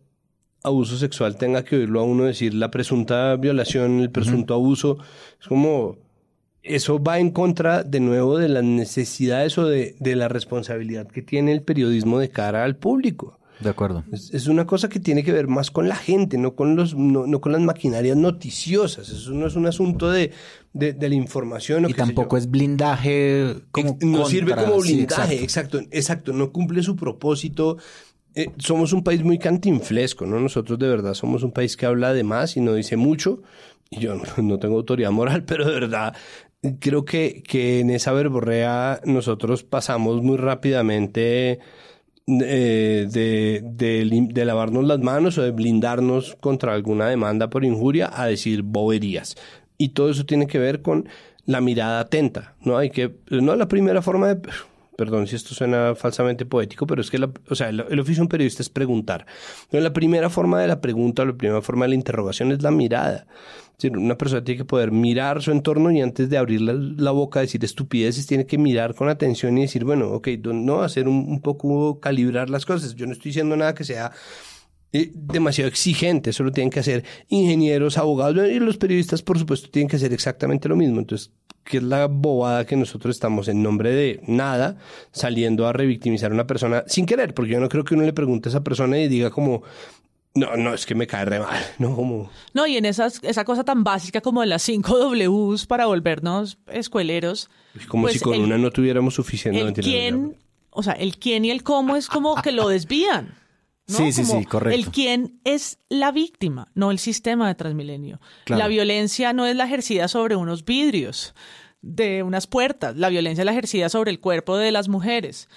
abuso 0.63 0.97
sexual 0.97 1.37
tenga 1.37 1.63
que 1.63 1.77
oírlo 1.77 2.01
a 2.01 2.03
uno 2.03 2.25
decir 2.25 2.53
la 2.53 2.69
presunta 2.69 3.35
violación, 3.37 4.01
el 4.01 4.11
presunto 4.11 4.53
abuso. 4.53 4.97
Es 5.39 5.47
como. 5.47 6.04
Eso 6.65 7.01
va 7.01 7.19
en 7.19 7.29
contra, 7.31 7.83
de 7.83 7.99
nuevo, 7.99 8.37
de 8.37 8.49
las 8.49 8.63
necesidades 8.63 9.57
o 9.57 9.65
de, 9.67 9.95
de 9.99 10.15
la 10.15 10.27
responsabilidad 10.27 11.07
que 11.07 11.21
tiene 11.21 11.51
el 11.51 11.61
periodismo 11.61 12.19
de 12.19 12.29
cara 12.29 12.63
al 12.63 12.75
público. 12.75 13.39
De 13.59 13.69
acuerdo. 13.69 14.03
Es, 14.11 14.33
es 14.33 14.47
una 14.47 14.65
cosa 14.65 14.89
que 14.89 14.99
tiene 14.99 15.23
que 15.23 15.31
ver 15.31 15.47
más 15.47 15.71
con 15.71 15.87
la 15.87 15.95
gente, 15.95 16.37
no 16.37 16.55
con, 16.55 16.75
los, 16.75 16.93
no, 16.95 17.25
no 17.25 17.39
con 17.39 17.53
las 17.53 17.61
maquinarias 17.61 18.17
noticiosas. 18.17 19.07
Eso 19.07 19.31
no 19.31 19.47
es 19.47 19.55
un 19.55 19.65
asunto 19.65 20.11
de, 20.11 20.31
de, 20.73 20.91
de 20.91 21.09
la 21.09 21.15
información. 21.15 21.85
o 21.85 21.89
Y 21.89 21.93
tampoco 21.93 22.35
es 22.35 22.49
blindaje 22.51 23.55
como 23.71 23.91
Ex- 23.91 24.05
no 24.05 24.25
sirve 24.25 24.55
como 24.55 24.81
sí, 24.81 24.93
blindaje, 24.95 25.41
exacto. 25.41 25.77
exacto. 25.77 25.97
exacto, 25.97 26.33
no 26.33 26.51
cumple 26.51 26.83
su 26.83 26.95
propósito. 26.97 27.77
Eh, 28.33 28.49
somos 28.57 28.91
un 28.91 29.03
país 29.03 29.23
muy 29.23 29.37
cantinflesco, 29.39 30.25
¿no? 30.25 30.37
Nosotros 30.41 30.77
de 30.77 30.89
verdad 30.89 31.13
somos 31.13 31.41
un 31.43 31.51
país 31.53 31.77
que 31.77 31.85
habla 31.85 32.11
de 32.13 32.23
más 32.23 32.57
y 32.57 32.59
no 32.61 32.73
dice 32.73 32.97
mucho. 32.97 33.41
Y 33.89 33.99
yo 33.99 34.15
no, 34.15 34.23
no 34.43 34.59
tengo 34.59 34.75
autoridad 34.75 35.11
moral, 35.11 35.45
pero 35.45 35.65
de 35.65 35.71
verdad 35.79 36.13
creo 36.79 37.05
que, 37.05 37.43
que 37.43 37.79
en 37.79 37.89
esa 37.89 38.11
verborrea 38.11 39.01
nosotros 39.05 39.63
pasamos 39.63 40.21
muy 40.21 40.37
rápidamente 40.37 41.59
eh, 42.27 43.07
de, 43.11 43.61
de 43.63 44.45
lavarnos 44.45 44.85
las 44.85 44.99
manos 44.99 45.37
o 45.37 45.43
de 45.43 45.51
blindarnos 45.51 46.35
contra 46.39 46.73
alguna 46.73 47.07
demanda 47.07 47.49
por 47.49 47.63
injuria 47.63 48.09
a 48.13 48.27
decir 48.27 48.63
boberías. 48.63 49.35
Y 49.77 49.89
todo 49.89 50.09
eso 50.09 50.25
tiene 50.25 50.47
que 50.47 50.59
ver 50.59 50.81
con 50.81 51.07
la 51.45 51.61
mirada 51.61 51.99
atenta, 51.99 52.55
¿no? 52.61 52.77
Hay 52.77 52.89
que, 52.89 53.15
no 53.29 53.55
la 53.55 53.67
primera 53.67 54.01
forma 54.01 54.33
de, 54.33 54.49
perdón 54.97 55.27
si 55.27 55.35
esto 55.35 55.53
suena 55.53 55.95
falsamente 55.95 56.45
poético, 56.45 56.87
pero 56.87 57.01
es 57.01 57.11
que 57.11 57.19
la, 57.19 57.29
o 57.49 57.55
sea, 57.55 57.69
el, 57.69 57.99
oficio 57.99 58.15
de 58.15 58.21
un 58.23 58.27
periodista 58.29 58.61
es 58.61 58.69
preguntar. 58.69 59.25
Entonces, 59.65 59.83
la 59.83 59.93
primera 59.93 60.29
forma 60.29 60.59
de 60.59 60.67
la 60.67 60.81
pregunta, 60.81 61.25
la 61.25 61.33
primera 61.33 61.61
forma 61.61 61.85
de 61.85 61.89
la 61.89 61.95
interrogación 61.95 62.51
es 62.51 62.63
la 62.63 62.71
mirada. 62.71 63.27
Una 63.83 64.17
persona 64.17 64.43
tiene 64.43 64.59
que 64.59 64.65
poder 64.65 64.91
mirar 64.91 65.41
su 65.41 65.51
entorno 65.51 65.91
y 65.91 66.01
antes 66.01 66.29
de 66.29 66.37
abrir 66.37 66.61
la, 66.61 67.11
boca, 67.11 67.41
decir 67.41 67.63
estupideces, 67.63 68.25
tiene 68.25 68.45
que 68.45 68.57
mirar 68.57 68.95
con 68.95 69.09
atención 69.09 69.57
y 69.57 69.61
decir, 69.61 69.83
bueno, 69.83 70.11
ok, 70.11 70.29
no, 70.43 70.81
hacer 70.81 71.07
un, 71.07 71.41
poco, 71.41 71.99
calibrar 71.99 72.49
las 72.49 72.65
cosas. 72.65 72.95
Yo 72.95 73.05
no 73.05 73.11
estoy 73.11 73.29
diciendo 73.29 73.55
nada 73.57 73.75
que 73.75 73.83
sea 73.83 74.11
eh, 74.93 75.11
demasiado 75.13 75.67
exigente, 75.67 76.29
eso 76.29 76.43
lo 76.43 76.51
tienen 76.51 76.69
que 76.69 76.79
hacer 76.79 77.03
ingenieros, 77.27 77.97
abogados 77.97 78.47
y 78.49 78.59
los 78.59 78.77
periodistas, 78.77 79.21
por 79.21 79.37
supuesto, 79.37 79.69
tienen 79.69 79.89
que 79.89 79.97
hacer 79.97 80.13
exactamente 80.13 80.69
lo 80.69 80.77
mismo. 80.77 80.99
Entonces, 80.99 81.31
¿qué 81.65 81.77
es 81.77 81.83
la 81.83 82.07
bobada 82.07 82.65
que 82.65 82.77
nosotros 82.77 83.13
estamos 83.13 83.49
en 83.49 83.61
nombre 83.61 83.91
de 83.91 84.21
nada 84.25 84.77
saliendo 85.11 85.67
a 85.67 85.73
revictimizar 85.73 86.31
a 86.31 86.33
una 86.33 86.47
persona 86.47 86.85
sin 86.87 87.05
querer? 87.05 87.33
Porque 87.33 87.51
yo 87.51 87.59
no 87.59 87.67
creo 87.67 87.83
que 87.83 87.95
uno 87.95 88.03
le 88.03 88.13
pregunte 88.13 88.47
a 88.47 88.51
esa 88.51 88.63
persona 88.63 88.97
y 88.97 89.09
diga 89.09 89.31
como, 89.31 89.63
no, 90.35 90.55
no, 90.57 90.73
es 90.73 90.85
que 90.85 90.95
me 90.95 91.07
cae 91.07 91.25
re 91.25 91.39
mal, 91.39 91.63
no, 91.79 91.95
como... 91.95 92.29
No, 92.53 92.67
y 92.67 92.77
en 92.77 92.85
esas, 92.85 93.19
esa 93.23 93.45
cosa 93.45 93.63
tan 93.63 93.83
básica 93.83 94.21
como 94.21 94.41
de 94.41 94.47
las 94.47 94.61
5 94.63 95.15
Ws 95.15 95.65
para 95.65 95.85
volvernos 95.87 96.57
escueleros. 96.67 97.49
Como 97.87 98.03
pues 98.03 98.13
si 98.15 98.19
con 98.19 98.35
el- 98.35 98.41
una 98.41 98.57
no 98.57 98.69
tuviéramos 98.71 99.15
suficiente. 99.15 99.61
el 99.61 99.73
quién, 99.73 100.37
o 100.69 100.83
sea, 100.83 100.93
el 100.93 101.17
quién 101.17 101.45
y 101.45 101.51
el 101.51 101.63
cómo 101.63 101.95
es 101.95 102.07
como 102.07 102.41
que 102.41 102.51
lo 102.51 102.67
desvían. 102.67 103.33
¿no? 103.87 103.97
Sí, 103.97 104.11
sí, 104.11 104.23
Como 104.25 104.39
sí, 104.39 104.45
correcto. 104.45 104.75
El 104.79 104.87
quién 104.91 105.39
es 105.43 105.77
la 105.89 106.11
víctima, 106.11 106.67
no 106.73 106.89
el 106.91 106.97
sistema 106.99 107.47
de 107.47 107.55
Transmilenio. 107.55 108.19
Claro. 108.43 108.59
La 108.63 108.67
violencia 108.67 109.31
no 109.31 109.45
es 109.45 109.55
la 109.55 109.65
ejercida 109.65 110.07
sobre 110.07 110.35
unos 110.35 110.65
vidrios 110.65 111.35
de 111.81 112.23
unas 112.23 112.47
puertas, 112.47 112.95
la 112.97 113.09
violencia 113.09 113.43
es 113.43 113.45
la 113.45 113.51
ejercida 113.51 113.89
sobre 113.89 114.09
el 114.09 114.19
cuerpo 114.19 114.57
de 114.57 114.71
las 114.71 114.89
mujeres. 114.89 115.49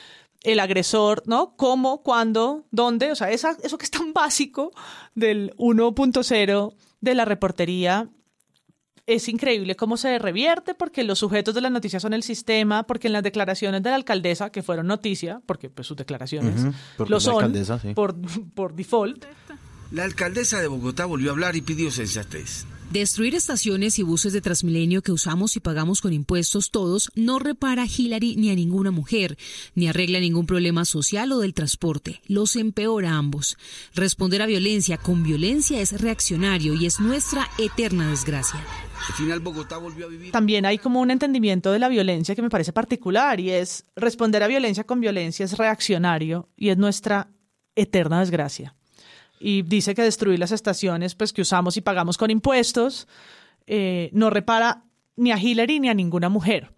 El 0.43 0.61
agresor, 0.61 1.23
¿no? 1.27 1.55
¿Cómo? 1.57 2.03
¿Cuándo? 2.03 2.67
¿Dónde? 2.71 3.11
O 3.13 3.15
sea, 3.17 3.31
esa- 3.31 3.57
eso 3.63 3.77
que 3.79 3.85
es 3.85 3.91
tan 3.91 4.13
básico 4.15 4.73
del 5.15 5.53
1.0 5.57 6.75
de 7.01 7.15
la 7.15 7.25
reportería 7.25 8.09
es 9.07 9.27
increíble 9.29 9.75
cómo 9.75 9.97
se 9.97 10.19
revierte 10.19 10.75
porque 10.75 11.03
los 11.03 11.19
sujetos 11.19 11.55
de 11.55 11.63
las 11.63 11.73
noticias 11.73 12.03
son 12.03 12.13
el 12.13 12.23
sistema, 12.23 12.87
porque 12.87 13.07
en 13.07 13.15
las 13.15 13.23
declaraciones 13.23 13.83
de 13.83 13.89
la 13.89 13.97
alcaldesa, 13.97 14.51
que 14.51 14.63
fueron 14.63 14.87
noticia, 14.87 15.41
porque 15.47 15.71
pues 15.71 15.87
sus 15.87 15.97
declaraciones 15.97 16.63
lo 16.99 17.19
son 17.19 17.55
sí. 17.81 17.95
por, 17.95 18.15
por 18.55 18.75
default, 18.75 19.25
La 19.93 20.05
alcaldesa 20.05 20.61
de 20.61 20.67
Bogotá 20.69 21.07
volvió 21.07 21.31
a 21.31 21.33
hablar 21.33 21.57
y 21.57 21.63
pidió 21.63 21.91
sensatez. 21.91 22.67
Destruir 22.91 23.35
estaciones 23.35 23.99
y 23.99 24.03
buses 24.03 24.33
de 24.33 24.41
Transmilenio 24.41 25.03
que 25.03 25.13
usamos 25.13 25.57
y 25.57 25.61
pagamos 25.61 26.01
con 26.01 26.15
impuestos 26.15 26.71
todos 26.71 27.11
no 27.15 27.39
repara 27.39 27.83
a 27.83 27.87
Hillary 27.87 28.37
ni 28.37 28.51
a 28.51 28.55
ninguna 28.55 28.91
mujer, 28.91 29.37
ni 29.75 29.89
arregla 29.89 30.21
ningún 30.21 30.47
problema 30.47 30.87
social 30.87 31.31
o 31.33 31.41
del 31.41 31.53
transporte. 31.53 32.23
Los 32.27 32.57
empeora 32.57 33.11
a 33.11 33.19
ambos. 33.19 33.59
Responder 33.95 34.41
a 34.41 34.47
violencia 34.47 34.97
con 34.97 35.23
violencia 35.23 35.83
es 35.83 36.01
reaccionario 36.01 36.73
y 36.73 36.87
es 36.87 36.99
nuestra 36.99 37.51
eterna 37.59 38.09
desgracia. 38.09 38.65
Al 39.07 39.15
final 39.15 39.41
Bogotá 39.41 39.77
volvió 39.77 40.07
a 40.07 40.09
vivir. 40.09 40.33
también 40.33 40.65
hay 40.65 40.79
como 40.79 41.03
un 41.03 41.11
entendimiento 41.11 41.71
de 41.71 41.81
la 41.81 41.91
violencia 41.91 42.35
que 42.35 42.43
me 42.43 42.49
parece 42.49 42.73
particular 42.73 43.39
y 43.39 43.51
es 43.51 43.85
responder 43.97 44.43
a 44.43 44.49
violencia 44.49 44.85
con 44.85 45.01
violencia 45.01 45.45
es 45.45 45.59
reaccionario 45.59 46.49
y 46.57 46.71
es 46.71 46.79
nuestra 46.79 47.29
eterna 47.75 48.21
desgracia. 48.21 48.78
Y 49.41 49.63
dice 49.63 49.95
que 49.95 50.03
destruir 50.03 50.39
las 50.39 50.53
estaciones 50.53 51.15
pues 51.15 51.33
que 51.33 51.43
usamos 51.43 51.77
y 51.77 51.81
pagamos 51.81 52.17
con 52.19 52.31
impuestos 52.31 53.07
eh, 53.67 54.11
no 54.13 54.31
repara 54.31 54.85
ni 55.17 55.31
a 55.33 55.39
Hillary 55.39 55.81
ni 55.81 55.89
a 55.89 55.95
ninguna 55.95 56.29
mujer. 56.29 56.73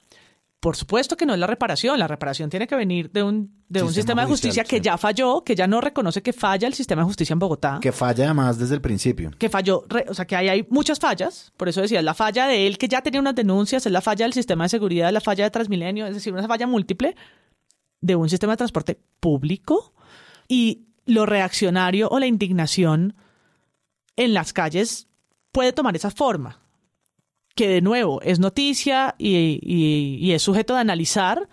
Por 0.60 0.76
supuesto 0.76 1.16
que 1.16 1.24
no 1.24 1.32
es 1.32 1.40
la 1.40 1.46
reparación, 1.46 1.98
la 1.98 2.06
reparación 2.06 2.50
tiene 2.50 2.66
que 2.66 2.76
venir 2.76 3.10
de 3.10 3.22
un, 3.22 3.50
de 3.70 3.80
un 3.82 3.88
Sistema 3.88 3.92
sistema 3.94 4.20
de 4.22 4.26
judicial, 4.28 4.50
justicia 4.50 4.64
que 4.64 4.76
sí. 4.76 4.82
ya 4.82 4.98
falló, 4.98 5.42
que 5.42 5.54
ya 5.54 5.66
no 5.66 5.80
reconoce 5.80 6.20
que 6.22 6.34
falla 6.34 6.66
el 6.68 6.74
sistema 6.74 7.00
de 7.00 7.06
justicia 7.06 7.32
en 7.32 7.38
Bogotá 7.38 7.78
Que 7.80 7.92
falla 7.92 8.24
además 8.26 8.58
desde 8.58 8.74
el 8.74 8.82
principio. 8.82 9.30
que 9.38 9.48
falló, 9.48 9.84
re- 9.88 10.04
o 10.06 10.12
sea, 10.12 10.26
que 10.26 10.36
ahí 10.36 10.50
hay 10.50 10.66
muchas 10.68 10.98
fallas, 10.98 11.50
por 11.56 11.70
eso 11.70 11.80
decía, 11.80 12.02
la 12.02 12.12
falla 12.12 12.46
de 12.46 12.66
él 12.66 12.76
que 12.76 12.88
ya 12.88 13.00
tenía 13.00 13.20
unas 13.22 13.34
denuncias, 13.36 13.86
es 13.86 13.92
la 13.92 14.02
falla 14.02 14.26
del 14.26 14.34
sistema 14.34 14.64
de 14.64 14.68
seguridad, 14.68 15.10
la 15.10 15.22
falla 15.22 15.44
de 15.44 15.50
Transmilenio, 15.50 16.06
es 16.06 16.12
decir, 16.14 16.30
una 16.34 16.46
falla 16.46 16.66
múltiple, 16.66 17.16
de 18.02 18.16
un 18.16 18.28
sistema 18.28 18.52
de 18.52 18.58
transporte 18.58 19.00
público 19.18 19.94
y 20.46 20.88
lo 21.06 21.26
reaccionario 21.26 22.08
o 22.10 22.18
la 22.18 22.26
indignación 22.26 23.14
en 24.16 24.34
las 24.34 24.52
calles 24.52 25.08
puede 25.52 25.72
tomar 25.72 25.96
esa 25.96 26.10
forma, 26.10 26.60
que 27.54 27.68
de 27.68 27.80
nuevo 27.80 28.20
es 28.22 28.38
noticia 28.38 29.14
y, 29.18 30.30
es 30.32 30.42
sujeto 30.42 30.74
de 30.74 30.80
analizar, 30.80 31.48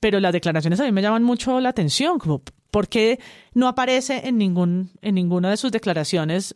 pero 0.00 0.20
las 0.20 0.32
declaraciones 0.32 0.80
a 0.80 0.84
mí 0.84 0.92
me 0.92 1.02
llaman 1.02 1.22
mucho 1.22 1.60
la 1.60 1.70
atención, 1.70 2.18
como 2.18 2.42
por 2.70 2.88
qué 2.88 3.18
no 3.54 3.68
aparece 3.68 4.26
en, 4.28 4.38
ningún, 4.38 4.90
en 5.02 5.14
ninguna 5.14 5.50
de 5.50 5.56
sus 5.56 5.72
declaraciones 5.72 6.54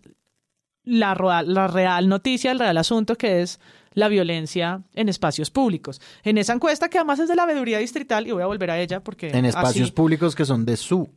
la, 0.85 1.15
la 1.45 1.69
real 1.69 2.09
noticia, 2.09 2.53
el 2.53 2.59
real 2.59 2.79
asunto 2.79 3.17
que 3.17 3.43
es 3.43 3.61
la 3.93 4.09
violencia 4.09 4.83
en 4.95 5.09
espacios 5.09 5.51
públicos. 5.51 6.01
En 6.23 6.39
esa 6.39 6.53
encuesta, 6.53 6.89
que 6.89 6.99
además 6.99 7.19
es 7.19 7.29
de 7.29 7.35
la 7.35 7.47
veeduría 7.47 7.79
distrital, 7.79 8.27
y 8.27 8.33
voy 8.33 8.43
a 8.43 8.47
volver 8.47 8.71
a 8.71 8.79
ella 8.79 9.03
porque... 9.03 9.31
En 9.31 9.45
espacios 9.45 9.91
públicos 9.91 10.35
que 10.35 10.45
son 10.45 10.65
de 10.65 10.77
su 10.77 11.09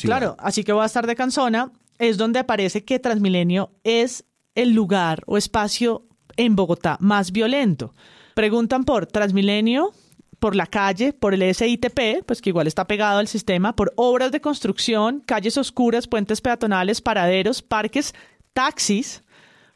Claro, 0.00 0.36
así 0.38 0.64
que 0.64 0.72
voy 0.72 0.82
a 0.82 0.86
estar 0.86 1.06
de 1.06 1.14
canzona, 1.14 1.72
es 1.98 2.18
donde 2.18 2.40
aparece 2.40 2.84
que 2.84 2.98
Transmilenio 2.98 3.70
es 3.84 4.24
el 4.54 4.72
lugar 4.72 5.22
o 5.26 5.36
espacio 5.36 6.06
en 6.36 6.56
Bogotá 6.56 6.96
más 7.00 7.32
violento. 7.32 7.94
Preguntan 8.34 8.84
por 8.84 9.06
Transmilenio, 9.06 9.92
por 10.40 10.56
la 10.56 10.66
calle, 10.66 11.12
por 11.12 11.32
el 11.32 11.54
SITP, 11.54 12.24
pues 12.26 12.42
que 12.42 12.50
igual 12.50 12.66
está 12.66 12.86
pegado 12.86 13.18
al 13.18 13.28
sistema, 13.28 13.76
por 13.76 13.92
obras 13.96 14.32
de 14.32 14.40
construcción, 14.40 15.22
calles 15.24 15.56
oscuras, 15.56 16.08
puentes 16.08 16.40
peatonales, 16.40 17.00
paraderos, 17.00 17.62
parques, 17.62 18.14
taxis, 18.52 19.22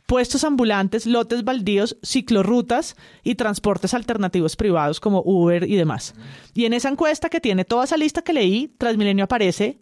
puestos 0.06 0.42
ambulantes, 0.42 1.06
lotes 1.06 1.44
baldíos, 1.44 1.96
ciclorrutas 2.02 2.96
y 3.22 3.36
transportes 3.36 3.94
alternativos 3.94 4.56
privados 4.56 5.00
como 5.00 5.22
Uber 5.24 5.64
y 5.64 5.76
demás. 5.76 6.14
Y 6.54 6.64
en 6.64 6.72
esa 6.72 6.88
encuesta 6.88 7.28
que 7.28 7.40
tiene 7.40 7.64
toda 7.64 7.84
esa 7.84 7.96
lista 7.96 8.22
que 8.22 8.32
leí, 8.32 8.74
Transmilenio 8.78 9.24
aparece 9.24 9.78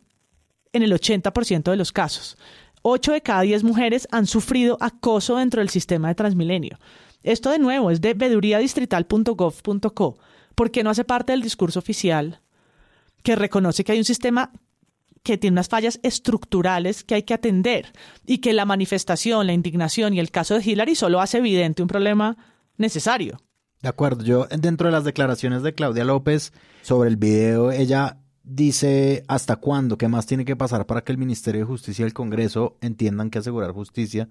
en 0.76 0.82
el 0.82 0.92
80% 0.92 1.70
de 1.70 1.76
los 1.76 1.92
casos. 1.92 2.36
8 2.82 3.12
de 3.12 3.22
cada 3.22 3.42
10 3.42 3.62
mujeres 3.64 4.08
han 4.12 4.26
sufrido 4.26 4.76
acoso 4.80 5.36
dentro 5.36 5.60
del 5.60 5.70
sistema 5.70 6.08
de 6.08 6.14
Transmilenio. 6.14 6.78
Esto 7.22 7.50
de 7.50 7.58
nuevo 7.58 7.90
es 7.90 8.00
de 8.00 8.14
veduriadistrital.gov.co, 8.14 10.18
porque 10.54 10.84
no 10.84 10.90
hace 10.90 11.04
parte 11.04 11.32
del 11.32 11.42
discurso 11.42 11.80
oficial 11.80 12.40
que 13.24 13.34
reconoce 13.34 13.82
que 13.82 13.90
hay 13.92 13.98
un 13.98 14.04
sistema 14.04 14.52
que 15.24 15.36
tiene 15.36 15.54
unas 15.54 15.68
fallas 15.68 15.98
estructurales 16.04 17.02
que 17.02 17.16
hay 17.16 17.24
que 17.24 17.34
atender 17.34 17.92
y 18.24 18.38
que 18.38 18.52
la 18.52 18.64
manifestación, 18.64 19.48
la 19.48 19.52
indignación 19.52 20.14
y 20.14 20.20
el 20.20 20.30
caso 20.30 20.54
de 20.54 20.62
Hillary 20.64 20.94
solo 20.94 21.20
hace 21.20 21.38
evidente 21.38 21.82
un 21.82 21.88
problema 21.88 22.36
necesario. 22.76 23.40
De 23.82 23.88
acuerdo, 23.88 24.24
yo 24.24 24.46
dentro 24.46 24.86
de 24.86 24.92
las 24.92 25.02
declaraciones 25.02 25.64
de 25.64 25.74
Claudia 25.74 26.04
López 26.04 26.52
sobre 26.82 27.08
el 27.08 27.16
video, 27.16 27.72
ella 27.72 28.18
dice 28.46 29.24
hasta 29.28 29.56
cuándo, 29.56 29.98
qué 29.98 30.08
más 30.08 30.26
tiene 30.26 30.44
que 30.44 30.56
pasar 30.56 30.86
para 30.86 31.02
que 31.02 31.12
el 31.12 31.18
Ministerio 31.18 31.60
de 31.60 31.66
Justicia 31.66 32.04
y 32.04 32.06
el 32.06 32.14
Congreso 32.14 32.76
entiendan 32.80 33.28
que 33.28 33.40
asegurar 33.40 33.72
justicia 33.72 34.28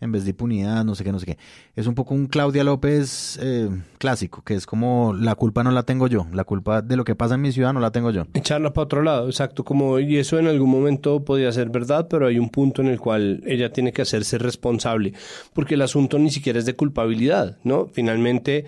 en 0.00 0.12
vez 0.12 0.24
de 0.24 0.30
impunidad, 0.30 0.84
no 0.84 0.94
sé 0.94 1.02
qué, 1.02 1.10
no 1.10 1.18
sé 1.18 1.26
qué. 1.26 1.38
Es 1.74 1.88
un 1.88 1.94
poco 1.94 2.14
un 2.14 2.26
Claudia 2.26 2.62
López 2.62 3.38
eh, 3.42 3.68
clásico, 3.98 4.42
que 4.42 4.54
es 4.54 4.64
como 4.64 5.12
la 5.12 5.34
culpa 5.34 5.64
no 5.64 5.72
la 5.72 5.82
tengo 5.82 6.06
yo, 6.06 6.26
la 6.32 6.44
culpa 6.44 6.82
de 6.82 6.96
lo 6.96 7.04
que 7.04 7.16
pasa 7.16 7.34
en 7.34 7.42
mi 7.42 7.50
ciudad 7.50 7.72
no 7.72 7.80
la 7.80 7.90
tengo 7.90 8.10
yo. 8.10 8.24
Echarla 8.34 8.72
para 8.72 8.84
otro 8.84 9.02
lado, 9.02 9.26
exacto, 9.26 9.64
como 9.64 9.98
y 9.98 10.18
eso 10.18 10.38
en 10.38 10.46
algún 10.46 10.70
momento 10.70 11.24
podía 11.24 11.50
ser 11.50 11.70
verdad, 11.70 12.06
pero 12.08 12.28
hay 12.28 12.38
un 12.38 12.48
punto 12.48 12.80
en 12.80 12.88
el 12.88 13.00
cual 13.00 13.42
ella 13.44 13.72
tiene 13.72 13.92
que 13.92 14.02
hacerse 14.02 14.38
responsable, 14.38 15.14
porque 15.52 15.74
el 15.74 15.82
asunto 15.82 16.18
ni 16.18 16.30
siquiera 16.30 16.60
es 16.60 16.66
de 16.66 16.76
culpabilidad, 16.76 17.58
¿no? 17.64 17.88
Finalmente 17.92 18.66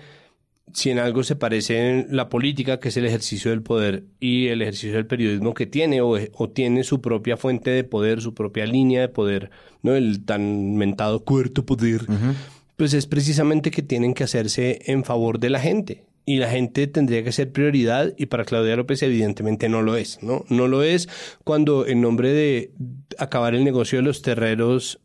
si 0.73 0.89
en 0.89 0.99
algo 0.99 1.23
se 1.23 1.35
parece 1.35 1.89
en 1.89 2.07
la 2.15 2.29
política, 2.29 2.79
que 2.79 2.89
es 2.89 2.97
el 2.97 3.05
ejercicio 3.05 3.51
del 3.51 3.61
poder, 3.61 4.03
y 4.19 4.47
el 4.47 4.61
ejercicio 4.61 4.93
del 4.93 5.05
periodismo 5.05 5.53
que 5.53 5.65
tiene 5.65 6.01
o, 6.01 6.17
tiene 6.49 6.83
su 6.83 7.01
propia 7.01 7.37
fuente 7.37 7.69
de 7.71 7.83
poder, 7.83 8.21
su 8.21 8.33
propia 8.33 8.65
línea 8.65 9.01
de 9.01 9.09
poder, 9.09 9.51
¿no? 9.81 9.95
El 9.95 10.23
tan 10.25 10.75
mentado 10.75 11.23
cuarto 11.23 11.65
poder, 11.65 12.01
pues 12.77 12.93
es 12.93 13.05
precisamente 13.07 13.71
que 13.71 13.81
tienen 13.81 14.13
que 14.13 14.23
hacerse 14.23 14.79
en 14.85 15.03
favor 15.03 15.39
de 15.39 15.49
la 15.49 15.59
gente. 15.59 16.05
Y 16.23 16.37
la 16.37 16.49
gente 16.49 16.85
tendría 16.85 17.23
que 17.23 17.31
ser 17.31 17.51
prioridad 17.51 18.13
y 18.15 18.27
para 18.27 18.45
Claudia 18.45 18.75
López 18.75 19.01
evidentemente 19.01 19.69
no 19.69 19.81
lo 19.81 19.95
es, 19.95 20.21
¿no? 20.21 20.45
No 20.49 20.67
lo 20.67 20.83
es 20.83 21.09
cuando 21.43 21.87
en 21.87 21.99
nombre 21.99 22.31
de 22.31 22.71
acabar 23.17 23.55
el 23.55 23.63
negocio 23.63 23.97
de 23.97 24.03
los 24.03 24.21
terreros 24.21 24.99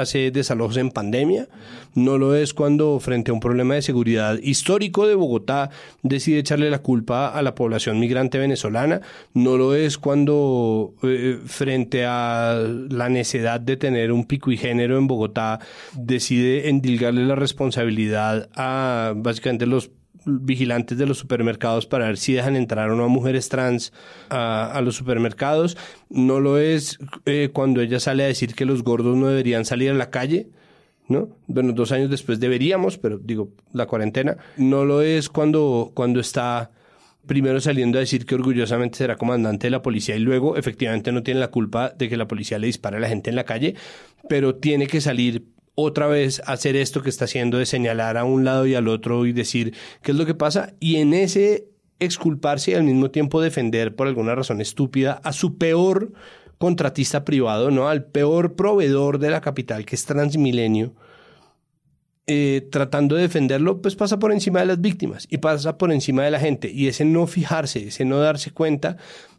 hace 0.00 0.30
desalojos 0.30 0.76
en 0.76 0.90
pandemia, 0.90 1.48
no 1.94 2.18
lo 2.18 2.34
es 2.34 2.54
cuando 2.54 3.00
frente 3.00 3.30
a 3.30 3.34
un 3.34 3.40
problema 3.40 3.74
de 3.74 3.82
seguridad 3.82 4.38
histórico 4.42 5.06
de 5.06 5.14
Bogotá 5.14 5.70
decide 6.02 6.38
echarle 6.38 6.70
la 6.70 6.80
culpa 6.80 7.28
a 7.28 7.42
la 7.42 7.54
población 7.54 7.98
migrante 7.98 8.38
venezolana, 8.38 9.00
no 9.34 9.56
lo 9.56 9.74
es 9.74 9.98
cuando 9.98 10.94
eh, 11.02 11.38
frente 11.46 12.04
a 12.04 12.62
la 12.90 13.08
necesidad 13.08 13.60
de 13.60 13.76
tener 13.76 14.12
un 14.12 14.26
pico 14.26 14.50
y 14.50 14.56
género 14.56 14.98
en 14.98 15.06
Bogotá 15.06 15.60
decide 15.94 16.68
endilgarle 16.68 17.24
la 17.24 17.34
responsabilidad 17.34 18.48
a 18.54 19.12
básicamente 19.16 19.66
los 19.66 19.90
vigilantes 20.26 20.98
de 20.98 21.06
los 21.06 21.18
supermercados 21.18 21.86
para 21.86 22.06
ver 22.06 22.18
si 22.18 22.34
dejan 22.34 22.56
entrar 22.56 22.90
o 22.90 22.96
no 22.96 23.04
a 23.04 23.08
mujeres 23.08 23.48
trans 23.48 23.92
a, 24.28 24.80
los 24.82 24.96
supermercados. 24.96 25.76
No 26.10 26.40
lo 26.40 26.58
es 26.58 26.98
eh, 27.24 27.50
cuando 27.52 27.80
ella 27.80 28.00
sale 28.00 28.24
a 28.24 28.26
decir 28.26 28.54
que 28.54 28.66
los 28.66 28.82
gordos 28.82 29.16
no 29.16 29.28
deberían 29.28 29.64
salir 29.64 29.90
a 29.90 29.94
la 29.94 30.10
calle. 30.10 30.48
¿no? 31.08 31.28
Bueno, 31.46 31.72
dos 31.72 31.92
años 31.92 32.10
después 32.10 32.40
deberíamos, 32.40 32.98
pero 32.98 33.18
digo, 33.18 33.50
la 33.72 33.86
cuarentena. 33.86 34.36
No 34.56 34.84
lo 34.84 35.02
es 35.02 35.28
cuando, 35.28 35.92
cuando 35.94 36.20
está 36.20 36.72
primero 37.26 37.60
saliendo 37.60 37.98
a 37.98 38.00
decir 38.00 38.24
que 38.24 38.34
orgullosamente 38.34 38.98
será 38.98 39.16
comandante 39.16 39.66
de 39.66 39.72
la 39.72 39.82
policía 39.82 40.16
y 40.16 40.20
luego 40.20 40.56
efectivamente 40.56 41.12
no 41.12 41.22
tiene 41.22 41.40
la 41.40 41.50
culpa 41.50 41.90
de 41.90 42.08
que 42.08 42.16
la 42.16 42.28
policía 42.28 42.58
le 42.58 42.68
dispare 42.68 42.96
a 42.96 43.00
la 43.00 43.08
gente 43.08 43.30
en 43.30 43.36
la 43.36 43.44
calle, 43.44 43.74
pero 44.28 44.56
tiene 44.56 44.86
que 44.86 45.00
salir 45.00 45.44
otra 45.76 46.08
vez 46.08 46.42
hacer 46.46 46.74
esto 46.74 47.02
que 47.02 47.10
está 47.10 47.26
haciendo 47.26 47.58
de 47.58 47.66
señalar 47.66 48.16
a 48.16 48.24
un 48.24 48.44
lado 48.44 48.66
y 48.66 48.74
al 48.74 48.88
otro 48.88 49.26
y 49.26 49.32
decir 49.32 49.74
qué 50.02 50.10
es 50.10 50.16
lo 50.16 50.26
que 50.26 50.34
pasa 50.34 50.74
y 50.80 50.96
en 50.96 51.14
ese 51.14 51.68
exculparse 52.00 52.72
y 52.72 52.74
al 52.74 52.82
mismo 52.82 53.10
tiempo 53.10 53.40
defender 53.40 53.94
por 53.94 54.08
alguna 54.08 54.34
razón 54.34 54.60
estúpida 54.60 55.20
a 55.22 55.32
su 55.32 55.58
peor 55.58 56.12
contratista 56.58 57.24
privado, 57.24 57.70
¿no? 57.70 57.88
Al 57.88 58.06
peor 58.06 58.54
proveedor 58.54 59.18
de 59.18 59.30
la 59.30 59.42
capital 59.42 59.84
que 59.84 59.96
es 59.96 60.06
Transmilenio, 60.06 60.94
eh, 62.26 62.66
tratando 62.72 63.14
de 63.14 63.22
defenderlo, 63.22 63.82
pues 63.82 63.94
pasa 63.96 64.18
por 64.18 64.32
encima 64.32 64.60
de 64.60 64.66
las 64.66 64.80
víctimas 64.80 65.28
y 65.30 65.38
pasa 65.38 65.76
por 65.76 65.92
encima 65.92 66.24
de 66.24 66.30
la 66.30 66.40
gente. 66.40 66.70
Y 66.72 66.88
ese 66.88 67.04
no 67.04 67.26
fijarse, 67.26 67.88
ese 67.88 68.06
no 68.06 68.18
darse 68.18 68.50
cuenta, 68.50 68.96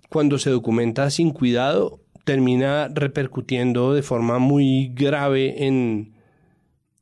cuando 0.10 0.38
se 0.38 0.52
documenta 0.52 1.10
sin 1.10 1.32
cuidado, 1.32 2.00
termina 2.24 2.90
repercutiendo 2.94 3.94
de 3.94 4.04
forma 4.04 4.38
muy 4.38 4.92
grave 4.94 5.66
en, 5.66 6.17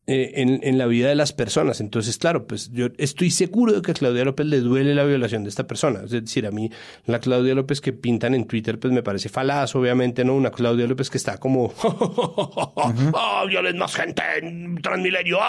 eh, 0.07 0.33
en, 0.35 0.59
en, 0.61 0.77
la 0.77 0.85
vida 0.85 1.09
de 1.09 1.15
las 1.15 1.33
personas. 1.33 1.81
Entonces, 1.81 2.19
claro, 2.19 2.45
pues 2.45 2.71
yo 2.71 2.89
estoy 2.99 3.31
seguro 3.31 3.73
de 3.73 3.81
que 3.81 3.89
a 3.89 3.93
Claudia 3.95 4.23
López 4.23 4.45
le 4.45 4.59
duele 4.59 4.93
la 4.93 5.03
violación 5.03 5.41
de 5.43 5.49
esta 5.49 5.65
persona. 5.65 6.01
Es 6.03 6.11
decir, 6.11 6.45
a 6.45 6.51
mí 6.51 6.69
la 7.07 7.19
Claudia 7.19 7.55
López 7.55 7.81
que 7.81 7.91
pintan 7.91 8.35
en 8.35 8.45
Twitter, 8.45 8.79
pues 8.79 8.93
me 8.93 9.01
parece 9.01 9.29
falaz, 9.29 9.75
obviamente, 9.75 10.23
¿no? 10.23 10.35
Una 10.35 10.51
Claudia 10.51 10.85
López 10.85 11.09
que 11.09 11.17
está 11.17 11.39
como, 11.39 11.73
¡Oh, 11.83 13.47
más 13.77 13.95
gente 13.95 14.21
en 14.43 14.77
Transmilenio! 14.79 15.39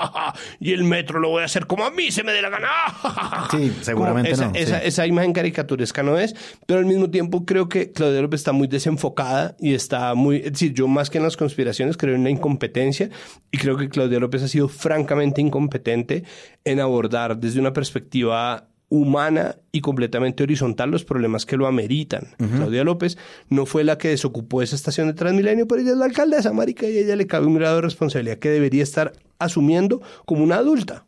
y 0.60 0.72
el 0.72 0.84
metro 0.84 1.18
lo 1.18 1.30
voy 1.30 1.40
a 1.40 1.46
hacer 1.46 1.66
como 1.66 1.86
a 1.86 1.90
mí 1.90 2.10
se 2.10 2.22
me 2.22 2.32
dé 2.32 2.42
la 2.42 2.50
gana. 2.50 2.68
sí, 3.50 3.74
seguramente 3.80 4.32
esa, 4.32 4.48
no. 4.48 4.54
Esa, 4.54 4.82
esa, 4.82 5.06
imagen 5.06 5.32
caricaturesca 5.32 6.02
no 6.02 6.18
es, 6.18 6.34
pero 6.66 6.80
al 6.80 6.84
mismo 6.84 7.08
tiempo 7.08 7.46
creo 7.46 7.70
que 7.70 7.92
Claudia 7.92 8.20
López 8.20 8.40
está 8.40 8.52
muy 8.52 8.68
desenfocada 8.68 9.56
y 9.58 9.72
está 9.72 10.14
muy, 10.14 10.36
es 10.44 10.52
decir, 10.52 10.74
yo 10.74 10.88
más 10.88 11.08
que 11.08 11.16
en 11.16 11.24
las 11.24 11.38
conspiraciones 11.38 11.96
creo 11.96 12.14
en 12.14 12.24
la 12.24 12.30
incompetencia 12.30 13.08
y 13.50 13.56
creo 13.56 13.78
que 13.78 13.93
Claudia 13.94 14.18
López 14.18 14.42
ha 14.42 14.48
sido 14.48 14.68
francamente 14.68 15.40
incompetente 15.40 16.24
en 16.64 16.80
abordar 16.80 17.38
desde 17.38 17.60
una 17.60 17.72
perspectiva 17.72 18.68
humana 18.88 19.56
y 19.70 19.80
completamente 19.80 20.42
horizontal 20.42 20.90
los 20.90 21.04
problemas 21.04 21.46
que 21.46 21.56
lo 21.56 21.68
ameritan. 21.68 22.34
Claudia 22.36 22.82
López 22.82 23.16
no 23.48 23.66
fue 23.66 23.84
la 23.84 23.96
que 23.96 24.08
desocupó 24.08 24.62
esa 24.62 24.74
estación 24.74 25.06
de 25.06 25.14
Transmilenio, 25.14 25.68
pero 25.68 25.80
ella 25.80 25.92
es 25.92 25.96
la 25.96 26.06
alcaldesa, 26.06 26.52
marica, 26.52 26.88
y 26.88 26.98
a 26.98 27.00
ella 27.02 27.16
le 27.16 27.26
cabe 27.28 27.46
un 27.46 27.54
grado 27.54 27.76
de 27.76 27.82
responsabilidad 27.82 28.38
que 28.38 28.50
debería 28.50 28.82
estar 28.82 29.12
asumiendo 29.38 30.02
como 30.26 30.42
una 30.42 30.56
adulta. 30.56 31.06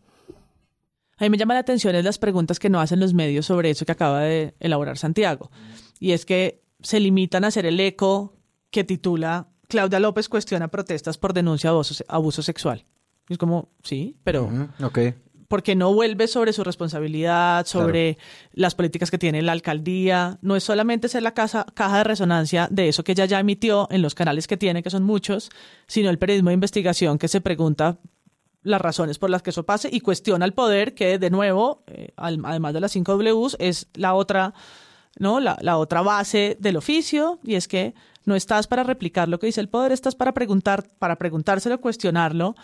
A 1.18 1.24
mí 1.24 1.30
me 1.30 1.38
llama 1.38 1.54
la 1.54 1.60
atención 1.60 1.94
es 1.96 2.04
las 2.04 2.18
preguntas 2.18 2.60
que 2.60 2.70
no 2.70 2.80
hacen 2.80 3.00
los 3.00 3.14
medios 3.14 3.46
sobre 3.46 3.70
eso 3.70 3.84
que 3.84 3.92
acaba 3.92 4.20
de 4.22 4.54
elaborar 4.60 4.96
Santiago. 4.96 5.50
Y 5.98 6.12
es 6.12 6.24
que 6.24 6.62
se 6.82 7.00
limitan 7.00 7.42
a 7.44 7.48
hacer 7.48 7.66
el 7.66 7.80
eco 7.80 8.34
que 8.70 8.84
titula 8.84 9.48
Claudia 9.68 10.00
López 10.00 10.28
cuestiona 10.28 10.68
protestas 10.68 11.18
por 11.18 11.32
denuncia 11.32 11.70
de 11.70 11.82
abuso, 12.08 12.42
sexual. 12.42 12.84
es 13.28 13.38
como, 13.38 13.68
sí, 13.82 14.16
pero... 14.24 14.50
Porque 15.48 15.76
no 15.76 15.94
vuelve 15.94 16.26
sobre 16.26 16.52
su 16.52 16.64
responsabilidad, 16.64 17.66
sobre 17.66 18.18
las 18.52 18.74
políticas 18.74 19.12
que 19.12 19.18
tiene 19.18 19.42
la 19.42 19.52
alcaldía. 19.52 20.38
No 20.42 20.56
es 20.56 20.64
solamente 20.64 21.08
ser 21.08 21.22
la 21.22 21.34
casa, 21.34 21.64
caja 21.72 21.98
de 21.98 22.04
resonancia 22.04 22.66
de 22.68 22.88
eso 22.88 23.04
que 23.04 23.12
ella 23.12 23.26
ya 23.26 23.38
emitió 23.38 23.86
en 23.92 24.02
los 24.02 24.16
canales 24.16 24.48
que 24.48 24.56
tiene, 24.56 24.82
que 24.82 24.90
son 24.90 25.04
muchos, 25.04 25.50
sino 25.86 26.10
el 26.10 26.18
periodismo 26.18 26.50
de 26.50 26.54
investigación 26.54 27.16
que 27.16 27.28
se 27.28 27.40
pregunta 27.40 27.98
las 28.64 28.80
razones 28.80 29.20
por 29.20 29.30
las 29.30 29.42
que 29.42 29.50
eso 29.50 29.64
pase 29.64 29.88
y 29.92 30.00
cuestiona 30.00 30.44
el 30.44 30.52
poder, 30.52 30.94
que 30.94 31.20
de 31.20 31.30
nuevo, 31.30 31.84
eh, 31.86 32.12
además 32.16 32.74
de 32.74 32.80
las 32.80 32.90
cinco 32.90 33.16
Ws, 33.16 33.56
es 33.60 33.86
la 33.94 34.14
otra 34.14 34.52
¿no? 35.18 35.40
La, 35.40 35.56
la 35.60 35.78
otra 35.78 36.02
base 36.02 36.56
del 36.60 36.76
oficio, 36.76 37.38
y 37.42 37.54
es 37.54 37.68
que 37.68 37.94
no 38.26 38.36
estás 38.36 38.66
para 38.66 38.82
replicar 38.82 39.28
lo 39.28 39.38
que 39.38 39.46
dice 39.46 39.60
el 39.60 39.68
poder, 39.68 39.92
estás 39.92 40.14
para 40.14 40.34
preguntar, 40.34 40.86
para 40.98 41.16
preguntárselo, 41.16 41.80
cuestionarlo 41.80 42.54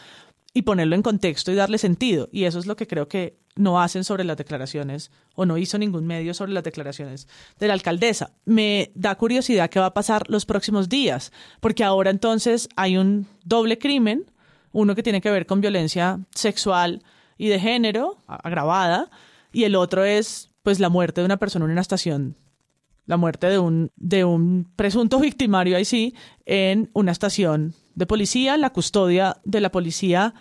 y 0.53 0.63
ponerlo 0.63 0.95
en 0.95 1.03
contexto 1.03 1.51
y 1.51 1.55
darle 1.55 1.79
sentido. 1.79 2.29
Y 2.31 2.45
eso 2.45 2.59
es 2.59 2.67
lo 2.67 2.77
que 2.77 2.87
creo 2.87 3.09
que 3.09 3.39
no 3.55 3.81
hacen 3.81 4.05
sobre 4.05 4.25
las 4.25 4.37
declaraciones 4.37 5.11
o 5.35 5.47
no 5.47 5.57
hizo 5.57 5.79
ningún 5.79 6.07
medio 6.07 6.35
sobre 6.35 6.53
las 6.53 6.65
declaraciones 6.65 7.29
de 7.59 7.69
la 7.69 7.75
alcaldesa. 7.75 8.33
Me 8.45 8.93
da 8.95 9.15
curiosidad 9.15 9.71
qué 9.71 9.81
va 9.81 9.87
a 9.87 9.95
pasar 9.95 10.29
los 10.29 10.45
próximos 10.47 10.89
días, 10.89 11.33
porque 11.61 11.85
ahora 11.85 12.11
entonces 12.11 12.69
hay 12.77 12.97
un 12.97 13.27
doble 13.45 13.79
crimen, 13.79 14.31
uno 14.73 14.95
que 14.95 15.03
tiene 15.03 15.21
que 15.21 15.31
ver 15.31 15.47
con 15.47 15.61
violencia 15.61 16.21
sexual 16.35 17.03
y 17.39 17.49
de 17.49 17.61
género 17.61 18.19
agravada, 18.27 19.11
y 19.53 19.65
el 19.65 19.77
otro 19.77 20.05
es 20.05 20.51
pues 20.63 20.81
la 20.81 20.89
muerte 20.89 21.21
de 21.21 21.27
una 21.27 21.37
persona 21.37 21.67
en 21.67 21.73
una 21.73 21.81
estación 21.81 22.37
la 23.07 23.17
muerte 23.17 23.49
de 23.49 23.59
un, 23.59 23.91
de 23.97 24.25
un 24.25 24.71
presunto 24.77 25.19
victimario 25.19 25.77
ahí 25.77 25.85
sí 25.85 26.15
en 26.47 26.91
una 26.93 27.13
estación 27.13 27.75
de 27.95 28.07
policía, 28.07 28.57
la 28.57 28.71
custodia 28.71 29.37
de 29.45 29.61
la 29.61 29.71
policía 29.71 30.35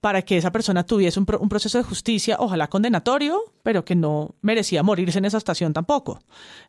para 0.00 0.22
que 0.22 0.38
esa 0.38 0.50
persona 0.50 0.84
tuviese 0.84 1.20
un, 1.20 1.26
proceso 1.26 1.76
de 1.76 1.84
justicia, 1.84 2.36
ojalá 2.38 2.68
condenatorio, 2.68 3.38
pero 3.62 3.84
que 3.84 3.94
no 3.94 4.34
merecía 4.40 4.82
morirse 4.82 5.18
en 5.18 5.26
esa 5.26 5.36
estación 5.36 5.74
tampoco. 5.74 6.20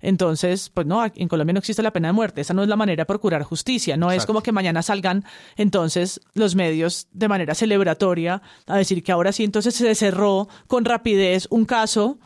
Entonces, 0.02 0.70
pues 0.70 0.86
no, 0.86 1.02
en 1.06 1.28
Colombia 1.30 1.54
no 1.54 1.60
existe 1.60 1.82
la 1.82 1.94
pena 1.94 2.10
de 2.10 2.14
muerte, 2.14 2.42
esa 2.42 2.54
no 2.54 2.62
es 2.62 2.68
la 2.68 2.76
manera 2.76 3.02
de 3.02 3.06
procurar 3.06 3.44
justicia, 3.44 3.96
no 3.96 4.12
es 4.12 4.26
como 4.26 4.44
que 4.44 4.52
mañana 4.52 4.82
salgan 4.82 5.24
entonces 5.56 6.20
los 6.34 6.56
medios 6.56 7.08
de 7.14 7.30
manera 7.30 7.56
celebratoria 7.56 8.42
a 8.68 8.78
decir 8.78 9.02
que 9.02 9.14
ahora 9.14 9.32
sí 9.32 9.46
entonces 9.46 9.76
se 9.76 9.96
cerró 9.96 10.50
con 10.68 10.84
rapidez 10.84 11.48
un 11.50 11.64
caso 11.64 12.20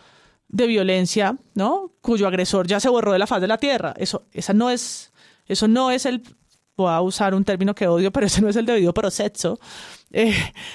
de 0.47 0.67
violencia, 0.67 1.37
¿no? 1.53 1.91
Cuyo 2.01 2.27
agresor 2.27 2.67
ya 2.67 2.79
se 2.79 2.89
borró 2.89 3.13
de 3.13 3.19
la 3.19 3.27
faz 3.27 3.41
de 3.41 3.47
la 3.47 3.57
tierra. 3.57 3.93
Eso, 3.97 4.23
esa 4.31 4.53
no 4.53 4.69
es, 4.69 5.11
eso 5.47 5.67
no 5.67 5.91
es 5.91 6.05
el, 6.05 6.21
voy 6.75 6.91
a 6.91 7.01
usar 7.01 7.33
un 7.33 7.43
término 7.43 7.73
que 7.75 7.87
odio, 7.87 8.11
pero 8.11 8.27
ese 8.27 8.41
no 8.41 8.49
es 8.49 8.55
el 8.55 8.65
debido 8.65 8.93
proceso. 8.93 9.59
Eh, 10.11 10.33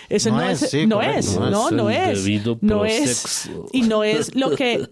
eso 0.09 0.31
no, 0.31 0.43
es, 0.43 0.75
no, 0.87 1.01
es 1.01 1.37
no, 1.37 1.71
no 1.71 1.91
es, 1.91 2.27
no 2.61 2.85
es, 2.85 3.51
y 3.73 3.83
no 3.83 4.05
es 4.05 4.35
lo 4.35 4.55
que 4.55 4.89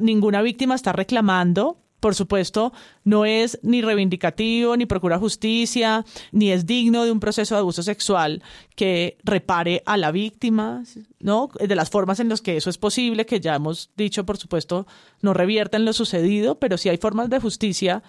ninguna 0.00 0.42
víctima 0.42 0.74
está 0.74 0.92
reclamando 0.92 1.76
por 2.00 2.14
supuesto, 2.14 2.72
no 3.04 3.24
es 3.24 3.58
ni 3.62 3.82
reivindicativo, 3.82 4.76
ni 4.76 4.86
procura 4.86 5.18
justicia, 5.18 6.04
ni 6.32 6.50
es 6.50 6.66
digno 6.66 7.04
de 7.04 7.12
un 7.12 7.20
proceso 7.20 7.54
de 7.54 7.60
abuso 7.60 7.82
sexual 7.82 8.42
que 8.74 9.18
repare 9.22 9.82
a 9.86 9.96
la 9.96 10.10
víctima, 10.10 10.82
¿no? 11.20 11.50
De 11.60 11.74
las 11.76 11.90
formas 11.90 12.18
en 12.20 12.28
las 12.28 12.40
que 12.40 12.56
eso 12.56 12.70
es 12.70 12.78
posible, 12.78 13.26
que 13.26 13.40
ya 13.40 13.54
hemos 13.54 13.90
dicho, 13.96 14.24
por 14.24 14.38
supuesto, 14.38 14.86
no 15.20 15.34
revierten 15.34 15.84
lo 15.84 15.92
sucedido, 15.92 16.58
pero 16.58 16.78
sí 16.78 16.88
hay 16.88 16.96
formas 16.96 17.30
de 17.30 17.40
justicia 17.40 18.02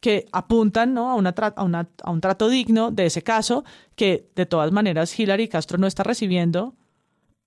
que 0.00 0.26
apuntan 0.32 0.92
¿no? 0.92 1.10
a, 1.10 1.14
una 1.14 1.34
a, 1.36 1.86
a 2.02 2.10
un 2.10 2.20
trato 2.20 2.48
digno 2.48 2.90
de 2.90 3.06
ese 3.06 3.22
caso, 3.22 3.64
que 3.94 4.28
de 4.34 4.44
todas 4.44 4.70
maneras 4.72 5.18
Hillary 5.18 5.48
Castro 5.48 5.78
no 5.78 5.86
está 5.86 6.02
recibiendo 6.02 6.74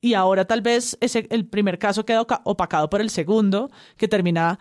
y 0.02 0.14
ahora 0.14 0.46
tal 0.46 0.62
vez 0.62 0.98
ese, 1.02 1.28
el 1.30 1.46
primer 1.46 1.78
caso 1.78 2.06
queda 2.06 2.22
opacado 2.22 2.90
por 2.90 3.02
el 3.02 3.10
segundo, 3.10 3.70
que 3.98 4.08
termina 4.08 4.60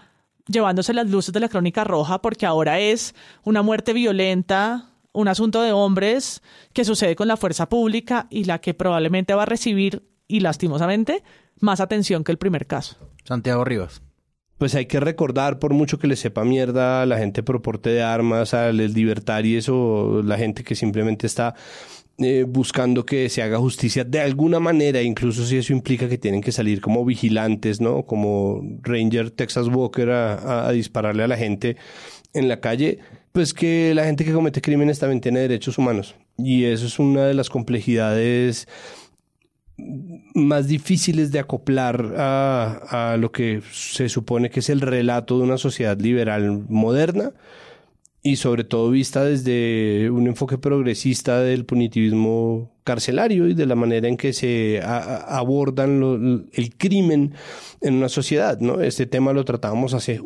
llevándose 0.49 0.93
las 0.93 1.09
luces 1.09 1.33
de 1.33 1.41
la 1.41 1.49
crónica 1.49 1.85
roja 1.85 2.21
porque 2.21 2.47
ahora 2.47 2.81
es 2.81 3.15
una 3.45 3.63
muerte 3.63 3.93
violenta, 3.93 4.91
un 5.13 5.29
asunto 5.29 5.63
de 5.63 5.73
hombres 5.73 6.43
que 6.73 6.85
sucede 6.85 7.17
con 7.17 7.29
la 7.29 7.37
fuerza 7.37 7.69
pública 7.69 8.27
y 8.31 8.45
la 8.45 8.61
que 8.61 8.75
probablemente 8.75 9.35
va 9.35 9.45
a 9.45 9.47
recibir, 9.47 10.03
y 10.27 10.41
lastimosamente, 10.41 11.23
más 11.61 11.81
atención 11.81 12.25
que 12.25 12.33
el 12.33 12.39
primer 12.39 12.67
caso. 12.67 12.97
Santiago 13.25 13.65
Rivas. 13.65 14.03
Pues 14.59 14.75
hay 14.75 14.87
que 14.87 14.99
recordar, 14.99 15.61
por 15.61 15.73
mucho 15.73 16.01
que 16.01 16.09
le 16.09 16.17
sepa 16.17 16.45
mierda 16.45 17.03
a 17.03 17.07
la 17.07 17.19
gente 17.19 17.45
por 17.45 17.63
porte 17.63 17.91
de 17.91 18.03
armas, 18.03 18.55
a 18.55 18.73
los 18.73 18.93
libertarios 18.93 19.69
o 19.69 20.21
la 20.25 20.37
gente 20.37 20.65
que 20.65 20.75
simplemente 20.75 21.29
está 21.29 21.55
eh, 22.21 22.45
buscando 22.49 23.07
que 23.07 23.29
se 23.29 23.43
haga 23.43 23.59
justicia 23.59 24.03
de 24.03 24.19
alguna 24.19 24.59
manera, 24.59 25.01
incluso 25.01 25.47
si 25.47 25.57
eso 25.57 25.73
implica 25.73 26.09
que 26.09 26.19
tienen 26.19 26.41
que 26.41 26.51
salir 26.51 26.81
como 26.81 27.05
vigilantes, 27.05 27.81
¿no? 27.81 28.07
Como 28.07 28.61
Ranger 28.83 29.31
Texas 29.31 29.69
Walker 29.69 30.11
a, 30.11 30.69
dispararle 30.73 31.23
a 31.23 31.29
la 31.29 31.37
gente 31.37 31.77
en 32.35 32.49
la 32.49 32.59
calle, 32.59 32.99
pues 33.31 33.55
que 33.55 33.95
la 33.95 34.05
gente 34.05 34.25
que 34.25 34.33
comete 34.33 34.61
crímenes 34.61 34.99
también 34.99 35.21
tiene 35.21 35.39
derechos 35.39 35.79
humanos. 35.79 36.17
Y 36.37 36.65
eso 36.65 36.87
es 36.87 36.99
una 36.99 37.25
de 37.25 37.35
las 37.35 37.51
complejidades 37.51 38.67
más 40.35 40.67
difíciles 40.67 41.31
de 41.31 41.39
acoplar 41.39 42.15
a, 42.17 43.13
a 43.13 43.17
lo 43.17 43.31
que 43.31 43.63
se 43.71 44.09
supone 44.09 44.51
que 44.51 44.59
es 44.59 44.71
el 44.71 44.81
relato 44.81 45.39
de 45.39 45.45
una 45.45 45.57
sociedad 45.57 45.97
liberal 46.01 46.65
moderna 46.69 47.33
y 48.23 48.37
sobre 48.37 48.65
todo 48.65 48.91
vista 48.91 49.25
desde 49.25 50.11
un 50.11 50.27
enfoque 50.27 50.59
progresista 50.59 51.41
del 51.41 51.65
punitivismo 51.65 52.73
carcelario 52.85 53.49
y 53.49 53.55
de 53.55 53.67
la 53.67 53.75
manera 53.75 54.09
en 54.09 54.17
que 54.17 54.33
se 54.33 54.81
abordan 54.83 56.49
el 56.53 56.77
crimen 56.77 57.35
en 57.81 57.95
una 57.95 58.09
sociedad, 58.09 58.59
¿no? 58.61 58.81
Este 58.81 59.07
tema 59.07 59.33
lo 59.33 59.45
tratábamos 59.45 59.95
hace 59.95 60.21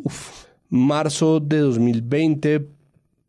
marzo 0.69 1.39
de 1.39 1.59
2020 1.59 2.67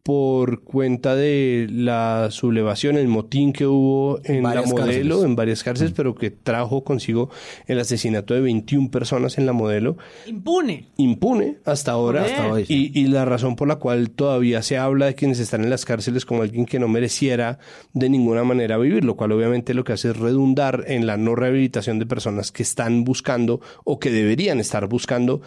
por 0.04 0.60
cuenta 0.60 1.16
de 1.16 1.66
la 1.70 2.28
sublevación, 2.30 2.98
el 2.98 3.08
motín 3.08 3.54
que 3.54 3.66
hubo 3.66 4.20
en 4.24 4.42
la 4.42 4.60
modelo, 4.60 5.24
en 5.24 5.34
varias 5.34 5.64
cárceles, 5.64 5.92
mm. 5.92 5.96
pero 5.96 6.14
que 6.14 6.30
trajo 6.30 6.84
consigo 6.84 7.30
el 7.66 7.80
asesinato 7.80 8.34
de 8.34 8.42
21 8.42 8.90
personas 8.90 9.38
en 9.38 9.46
la 9.46 9.54
modelo. 9.54 9.96
Impune. 10.26 10.90
Impune 10.98 11.56
hasta 11.64 11.92
ahora. 11.92 12.26
y, 12.68 13.00
y, 13.00 13.06
la 13.06 13.24
razón 13.24 13.56
por 13.56 13.66
la 13.66 13.76
cual 13.76 14.10
todavía 14.10 14.60
se 14.60 14.76
habla 14.76 15.06
de 15.06 15.14
quienes 15.14 15.38
están 15.40 15.64
en 15.64 15.70
las 15.70 15.86
cárceles 15.86 16.26
como 16.26 16.42
alguien 16.42 16.66
que 16.66 16.78
no 16.78 16.86
mereciera 16.86 17.58
de 17.94 18.10
ninguna 18.10 18.44
manera 18.44 18.76
vivir, 18.76 19.06
lo 19.06 19.16
cual 19.16 19.32
obviamente 19.32 19.72
lo 19.72 19.84
que 19.84 19.94
hace 19.94 20.10
es 20.10 20.18
redundar 20.18 20.84
en 20.86 21.06
la 21.06 21.16
no 21.16 21.34
rehabilitación 21.34 21.98
de 21.98 22.04
personas 22.04 22.52
que 22.52 22.62
están 22.62 23.04
buscando 23.04 23.62
o 23.84 23.98
que 23.98 24.10
deberían 24.10 24.60
estar 24.60 24.86
buscando 24.86 25.40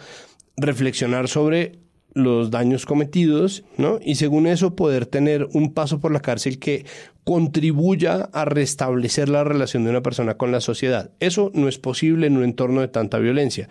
reflexionar 0.56 1.28
sobre 1.28 1.78
los 2.14 2.50
daños 2.50 2.86
cometidos, 2.86 3.64
¿no? 3.76 3.98
Y 4.02 4.16
según 4.16 4.46
eso 4.46 4.74
poder 4.74 5.06
tener 5.06 5.48
un 5.52 5.72
paso 5.72 6.00
por 6.00 6.12
la 6.12 6.20
cárcel 6.20 6.58
que 6.58 6.84
contribuya 7.24 8.30
a 8.32 8.44
restablecer 8.44 9.28
la 9.28 9.44
relación 9.44 9.84
de 9.84 9.90
una 9.90 10.02
persona 10.02 10.36
con 10.36 10.50
la 10.50 10.60
sociedad. 10.60 11.10
Eso 11.20 11.50
no 11.54 11.68
es 11.68 11.78
posible 11.78 12.26
en 12.26 12.36
un 12.38 12.44
entorno 12.44 12.80
de 12.80 12.88
tanta 12.88 13.18
violencia. 13.18 13.68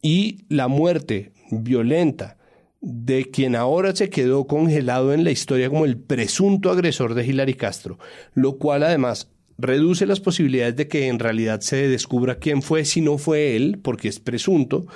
Y 0.00 0.44
la 0.48 0.68
muerte 0.68 1.32
violenta 1.50 2.36
de 2.80 3.30
quien 3.30 3.56
ahora 3.56 3.96
se 3.96 4.10
quedó 4.10 4.46
congelado 4.46 5.12
en 5.12 5.24
la 5.24 5.30
historia 5.30 5.70
como 5.70 5.86
el 5.86 5.96
presunto 5.96 6.70
agresor 6.70 7.14
de 7.14 7.26
Hilary 7.26 7.54
Castro, 7.54 7.98
lo 8.34 8.58
cual 8.58 8.82
además 8.82 9.30
reduce 9.56 10.06
las 10.06 10.20
posibilidades 10.20 10.76
de 10.76 10.88
que 10.88 11.08
en 11.08 11.18
realidad 11.18 11.60
se 11.60 11.88
descubra 11.88 12.38
quién 12.38 12.60
fue 12.60 12.84
si 12.84 13.00
no 13.00 13.18
fue 13.18 13.56
él, 13.56 13.80
porque 13.82 14.08
es 14.08 14.20
presunto, 14.20 14.86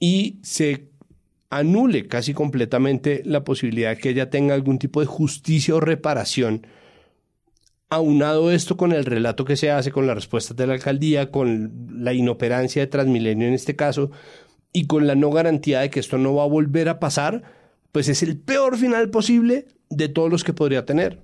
y 0.00 0.40
se 0.42 0.89
anule 1.50 2.06
casi 2.06 2.32
completamente 2.32 3.22
la 3.24 3.44
posibilidad 3.44 3.90
de 3.90 3.98
que 3.98 4.10
ella 4.10 4.30
tenga 4.30 4.54
algún 4.54 4.78
tipo 4.78 5.00
de 5.00 5.06
justicia 5.06 5.74
o 5.74 5.80
reparación. 5.80 6.66
Aunado 7.90 8.52
esto 8.52 8.76
con 8.76 8.92
el 8.92 9.04
relato 9.04 9.44
que 9.44 9.56
se 9.56 9.72
hace, 9.72 9.90
con 9.90 10.06
las 10.06 10.14
respuestas 10.14 10.56
de 10.56 10.68
la 10.68 10.74
alcaldía, 10.74 11.32
con 11.32 11.88
la 11.92 12.12
inoperancia 12.12 12.80
de 12.80 12.86
Transmilenio 12.86 13.48
en 13.48 13.54
este 13.54 13.74
caso, 13.74 14.12
y 14.72 14.86
con 14.86 15.08
la 15.08 15.16
no 15.16 15.32
garantía 15.32 15.80
de 15.80 15.90
que 15.90 15.98
esto 15.98 16.16
no 16.16 16.36
va 16.36 16.44
a 16.44 16.48
volver 16.48 16.88
a 16.88 17.00
pasar, 17.00 17.42
pues 17.90 18.08
es 18.08 18.22
el 18.22 18.38
peor 18.38 18.76
final 18.76 19.10
posible 19.10 19.66
de 19.88 20.08
todos 20.08 20.30
los 20.30 20.44
que 20.44 20.52
podría 20.52 20.86
tener. 20.86 21.20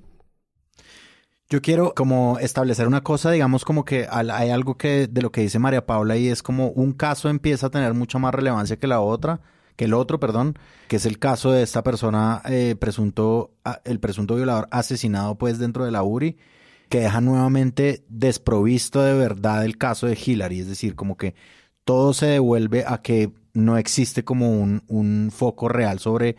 Yo 1.48 1.62
quiero 1.62 1.94
como 1.94 2.40
establecer 2.40 2.88
una 2.88 3.04
cosa, 3.04 3.30
digamos 3.30 3.64
como 3.64 3.84
que 3.84 4.08
hay 4.10 4.50
algo 4.50 4.76
que 4.76 5.06
de 5.06 5.22
lo 5.22 5.30
que 5.30 5.42
dice 5.42 5.60
María 5.60 5.86
Paula 5.86 6.16
y 6.16 6.26
es 6.26 6.42
como 6.42 6.70
un 6.70 6.92
caso 6.92 7.28
empieza 7.28 7.68
a 7.68 7.70
tener 7.70 7.94
mucha 7.94 8.18
más 8.18 8.34
relevancia 8.34 8.76
que 8.76 8.88
la 8.88 9.00
otra 9.00 9.40
que 9.76 9.84
el 9.84 9.94
otro, 9.94 10.18
perdón, 10.18 10.58
que 10.88 10.96
es 10.96 11.06
el 11.06 11.18
caso 11.18 11.52
de 11.52 11.62
esta 11.62 11.82
persona, 11.82 12.42
eh, 12.48 12.76
presunto, 12.78 13.52
el 13.84 14.00
presunto 14.00 14.34
violador 14.34 14.68
asesinado 14.70 15.36
pues 15.36 15.58
dentro 15.58 15.84
de 15.84 15.90
la 15.90 16.02
URI, 16.02 16.36
que 16.88 17.00
deja 17.00 17.20
nuevamente 17.20 18.04
desprovisto 18.08 19.02
de 19.02 19.14
verdad 19.14 19.64
el 19.64 19.76
caso 19.76 20.06
de 20.06 20.18
Hillary, 20.22 20.60
es 20.60 20.68
decir, 20.68 20.94
como 20.94 21.16
que 21.16 21.34
todo 21.84 22.14
se 22.14 22.26
devuelve 22.26 22.84
a 22.86 23.02
que 23.02 23.32
no 23.52 23.76
existe 23.76 24.24
como 24.24 24.50
un, 24.50 24.82
un 24.88 25.30
foco 25.32 25.68
real 25.68 25.98
sobre 25.98 26.36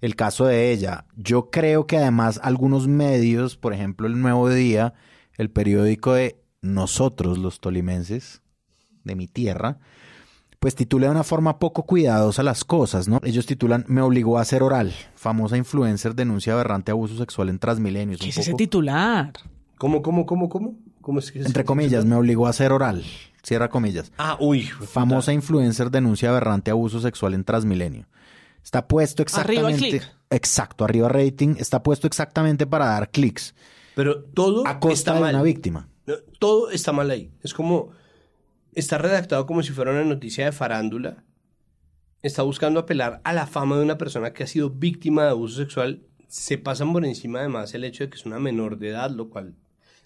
el 0.00 0.16
caso 0.16 0.46
de 0.46 0.70
ella. 0.72 1.06
Yo 1.16 1.50
creo 1.50 1.86
que 1.86 1.98
además 1.98 2.40
algunos 2.42 2.88
medios, 2.88 3.56
por 3.56 3.72
ejemplo 3.72 4.06
el 4.06 4.20
Nuevo 4.20 4.48
Día, 4.48 4.94
el 5.36 5.50
periódico 5.50 6.14
de 6.14 6.40
nosotros 6.60 7.38
los 7.38 7.60
tolimenses, 7.60 8.42
de 9.04 9.14
mi 9.16 9.26
tierra, 9.26 9.78
pues 10.58 10.74
titula 10.74 11.06
de 11.06 11.12
una 11.12 11.24
forma 11.24 11.58
poco 11.58 11.84
cuidadosa 11.84 12.42
las 12.42 12.64
cosas, 12.64 13.06
¿no? 13.08 13.20
Ellos 13.22 13.46
titulan 13.46 13.84
Me 13.88 14.00
obligó 14.02 14.38
a 14.38 14.42
hacer 14.42 14.62
oral. 14.62 14.92
Famosa 15.14 15.56
influencer 15.56 16.14
denuncia 16.14 16.52
aberrante 16.54 16.90
abuso 16.90 17.16
sexual 17.16 17.48
en 17.48 17.58
Transmilenios. 17.58 18.20
¿Qué 18.20 18.28
es 18.30 18.38
ese 18.38 18.54
titular? 18.54 19.32
¿Cómo, 19.78 20.02
cómo, 20.02 20.26
cómo, 20.26 20.48
cómo? 20.48 20.74
¿Cómo 21.00 21.20
es 21.20 21.30
que 21.32 21.40
Entre 21.40 21.64
comillas, 21.64 22.04
me 22.04 22.16
obligó 22.16 22.46
a 22.46 22.50
hacer 22.50 22.72
oral. 22.72 23.04
Cierra 23.42 23.70
comillas. 23.70 24.12
Ah, 24.18 24.36
uy. 24.40 24.62
Famosa 24.62 25.32
influencer 25.32 25.90
denuncia 25.90 26.28
aberrante 26.30 26.70
abuso 26.70 27.00
sexual 27.00 27.34
en 27.34 27.44
Transmilenio. 27.44 28.06
Está 28.62 28.86
puesto 28.88 29.22
Arriba 29.34 29.68
el 29.68 29.74
exactamente. 29.74 30.00
clic. 30.00 30.16
Exacto, 30.30 30.84
arriba 30.84 31.08
rating. 31.08 31.54
Está 31.58 31.82
puesto 31.82 32.06
exactamente 32.06 32.66
para 32.66 32.86
dar 32.86 33.10
clics. 33.10 33.54
Pero 33.94 34.22
todo 34.24 34.66
A 34.66 34.78
costa 34.80 34.94
está 34.94 35.14
de 35.14 35.20
mal. 35.20 35.34
una 35.34 35.42
víctima. 35.42 35.88
Todo 36.38 36.70
está 36.70 36.92
mal 36.92 37.10
ahí. 37.10 37.30
Es 37.42 37.54
como. 37.54 37.90
Está 38.78 38.96
redactado 38.98 39.44
como 39.46 39.62
si 39.62 39.72
fuera 39.72 39.90
una 39.90 40.04
noticia 40.04 40.44
de 40.44 40.52
farándula. 40.52 41.24
Está 42.22 42.42
buscando 42.42 42.80
apelar 42.80 43.20
a 43.24 43.32
la 43.32 43.46
fama 43.46 43.76
de 43.76 43.82
una 43.82 43.98
persona 43.98 44.32
que 44.32 44.44
ha 44.44 44.46
sido 44.46 44.70
víctima 44.70 45.24
de 45.24 45.30
abuso 45.30 45.56
sexual. 45.56 46.02
Se 46.28 46.58
pasan 46.58 46.92
por 46.92 47.04
encima 47.04 47.40
además 47.40 47.74
el 47.74 47.84
hecho 47.84 48.04
de 48.04 48.10
que 48.10 48.16
es 48.16 48.26
una 48.26 48.38
menor 48.38 48.78
de 48.78 48.90
edad, 48.90 49.10
lo 49.10 49.30
cual 49.30 49.54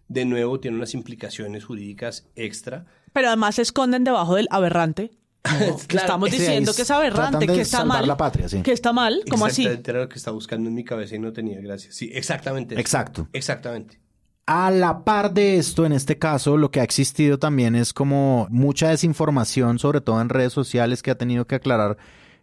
de 0.09 0.25
nuevo 0.25 0.61
tiene 0.61 0.77
unas 0.77 0.95
implicaciones 0.95 1.65
jurídicas 1.65 2.29
extra. 2.37 2.87
Pero 3.13 3.29
además 3.29 3.57
se 3.57 3.63
esconden 3.63 4.05
debajo 4.05 4.37
del 4.37 4.47
aberrante. 4.51 5.11
Estamos 5.89 6.31
Sí, 6.31 6.37
diciendo 6.39 6.73
que 6.75 6.83
es 6.83 6.91
aberrante, 6.91 7.47
que 7.47 7.61
está 7.63 7.85
mal. 7.85 8.07
la 8.07 8.17
patria, 8.17 8.49
sí. 8.49 8.63
Que 8.63 8.73
está 8.73 8.93
mal, 8.93 9.23
como 9.29 9.47
así. 9.47 9.67
Era 9.67 10.01
lo 10.01 10.09
que 10.09 10.17
estaba 10.17 10.35
buscando 10.35 10.69
en 10.69 10.75
mi 10.75 10.85
cabeza 10.85 11.17
y 11.17 11.19
no 11.19 11.33
tenía 11.33 11.61
gracias. 11.61 11.95
Sí, 11.95 12.11
exactamente. 12.13 12.75
eso. 12.75 12.81
Exacto. 12.81 13.29
Exactamente. 13.33 14.02
A 14.47 14.73
la 14.73 15.05
par 15.05 15.33
de 15.33 15.57
esto, 15.57 15.87
en 15.87 15.93
este 15.93 16.19
caso, 16.19 16.57
lo 16.57 16.73
que 16.73 16.81
ha 16.81 16.85
existido 16.85 17.39
también 17.39 17.77
es 17.77 17.93
como 17.93 18.49
mucha 18.51 18.89
desinformación, 18.89 19.79
sobre 19.79 20.01
todo 20.01 20.21
en 20.21 20.29
redes 20.29 20.53
sociales, 20.53 21.01
que 21.03 21.13
ha 21.13 21.19
tenido 21.19 21.47
que 21.47 21.55
aclarar 21.55 21.97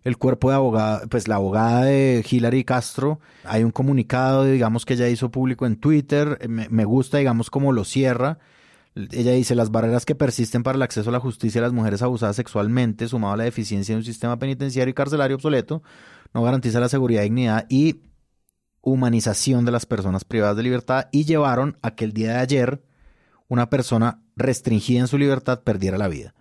el 0.04 0.18
cuerpo 0.18 0.50
de 0.50 0.56
abogada, 0.56 1.02
pues 1.10 1.28
la 1.28 1.36
abogada 1.36 1.84
de 1.84 2.26
Hilary 2.28 2.64
Castro. 2.64 3.20
Hay 3.44 3.66
un 3.66 3.72
comunicado, 3.72 4.46
digamos, 4.46 4.86
que 4.86 4.94
ella 4.94 5.10
hizo 5.10 5.30
público 5.30 5.66
en 5.66 5.76
Twitter. 5.76 6.40
Me, 6.48 6.86
gusta, 6.86 7.18
digamos, 7.18 7.50
cómo 7.50 7.74
lo 7.74 7.84
cierra. 7.84 8.40
Ella 8.96 9.34
dice, 9.34 9.54
las 9.54 9.70
barreras 9.70 10.06
que 10.06 10.16
persisten 10.16 10.64
para 10.64 10.78
el 10.78 10.82
acceso 10.82 11.10
a 11.10 11.14
la 11.14 11.20
justicia 11.20 11.60
de 11.60 11.68
las 11.68 11.74
mujeres 11.74 12.02
abusadas 12.02 12.38
sexualmente, 12.38 13.10
sumado 13.10 13.34
a 13.34 13.38
la 13.38 13.44
deficiencia 13.44 13.94
de 13.94 14.00
un 14.00 14.06
sistema 14.06 14.40
penitenciario 14.40 14.92
y 14.92 14.96
carcelario 14.96 15.36
obsoleto, 15.36 15.84
no 16.34 16.44
garantiza 16.44 16.80
la 16.80 16.90
seguridad, 16.90 17.24
dignidad 17.24 17.66
y 17.70 18.00
humanización 18.82 19.66
de 19.66 19.72
las 19.72 19.86
personas 19.86 20.24
privadas 20.24 20.58
de 20.58 20.64
libertad 20.64 21.08
y 21.12 21.26
llevaron 21.26 21.78
a 21.82 21.92
que 21.92 22.06
el 22.06 22.14
día 22.14 22.34
de 22.34 22.40
ayer 22.40 22.82
una 23.48 23.70
persona 23.70 24.22
restringida 24.36 25.00
en 25.02 25.08
su 25.08 25.18
libertad 25.18 25.62
perdiera 25.64 25.98
la 25.98 26.08
vida. 26.08 26.34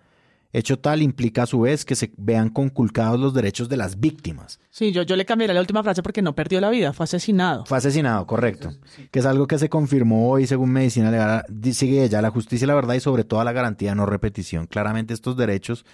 Hecho 0.51 0.79
tal 0.79 1.03
implica 1.03 1.43
a 1.43 1.45
su 1.45 1.61
vez 1.61 1.85
que 1.85 1.95
se 1.95 2.11
vean 2.17 2.49
conculcados 2.49 3.19
los 3.19 3.35
derechos 3.35 3.69
de 3.69 3.77
las 3.77 3.99
víctimas. 3.99 4.59
Sí, 4.71 4.91
yo, 4.91 5.03
yo 5.03 5.15
le 5.15 5.25
cambiaré 5.25 5.53
la 5.53 5.59
última 5.59 5.83
frase 5.83 6.01
porque 6.01 6.23
no 6.23 6.33
perdió 6.33 6.59
la 6.59 6.71
vida, 6.71 6.91
fue 6.91 7.03
asesinado. 7.03 7.65
Fue 7.67 7.77
asesinado, 7.77 8.25
correcto. 8.25 8.71
Que 9.11 9.19
es 9.19 9.25
algo 9.27 9.45
que 9.45 9.59
se 9.59 9.69
confirmó 9.69 10.27
hoy 10.27 10.47
según 10.47 10.71
Medicina 10.71 11.11
Legal. 11.11 11.45
Sigue 11.71 12.03
ella, 12.03 12.23
la 12.23 12.31
justicia, 12.31 12.65
la 12.65 12.73
verdad 12.73 12.95
y 12.95 12.99
sobre 12.99 13.25
todo 13.25 13.43
la 13.43 13.51
garantía 13.51 13.91
de 13.91 13.97
no 13.97 14.07
repetición. 14.07 14.65
Claramente 14.65 15.13
estos 15.13 15.37
derechos 15.37 15.85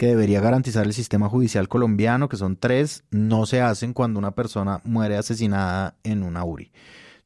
que 0.00 0.06
debería 0.06 0.40
garantizar 0.40 0.86
el 0.86 0.94
sistema 0.94 1.28
judicial 1.28 1.68
colombiano, 1.68 2.30
que 2.30 2.38
son 2.38 2.56
tres, 2.56 3.04
no 3.10 3.44
se 3.44 3.60
hacen 3.60 3.92
cuando 3.92 4.18
una 4.18 4.30
persona 4.30 4.80
muere 4.82 5.18
asesinada 5.18 5.98
en 6.04 6.22
una 6.22 6.42
URI. 6.42 6.72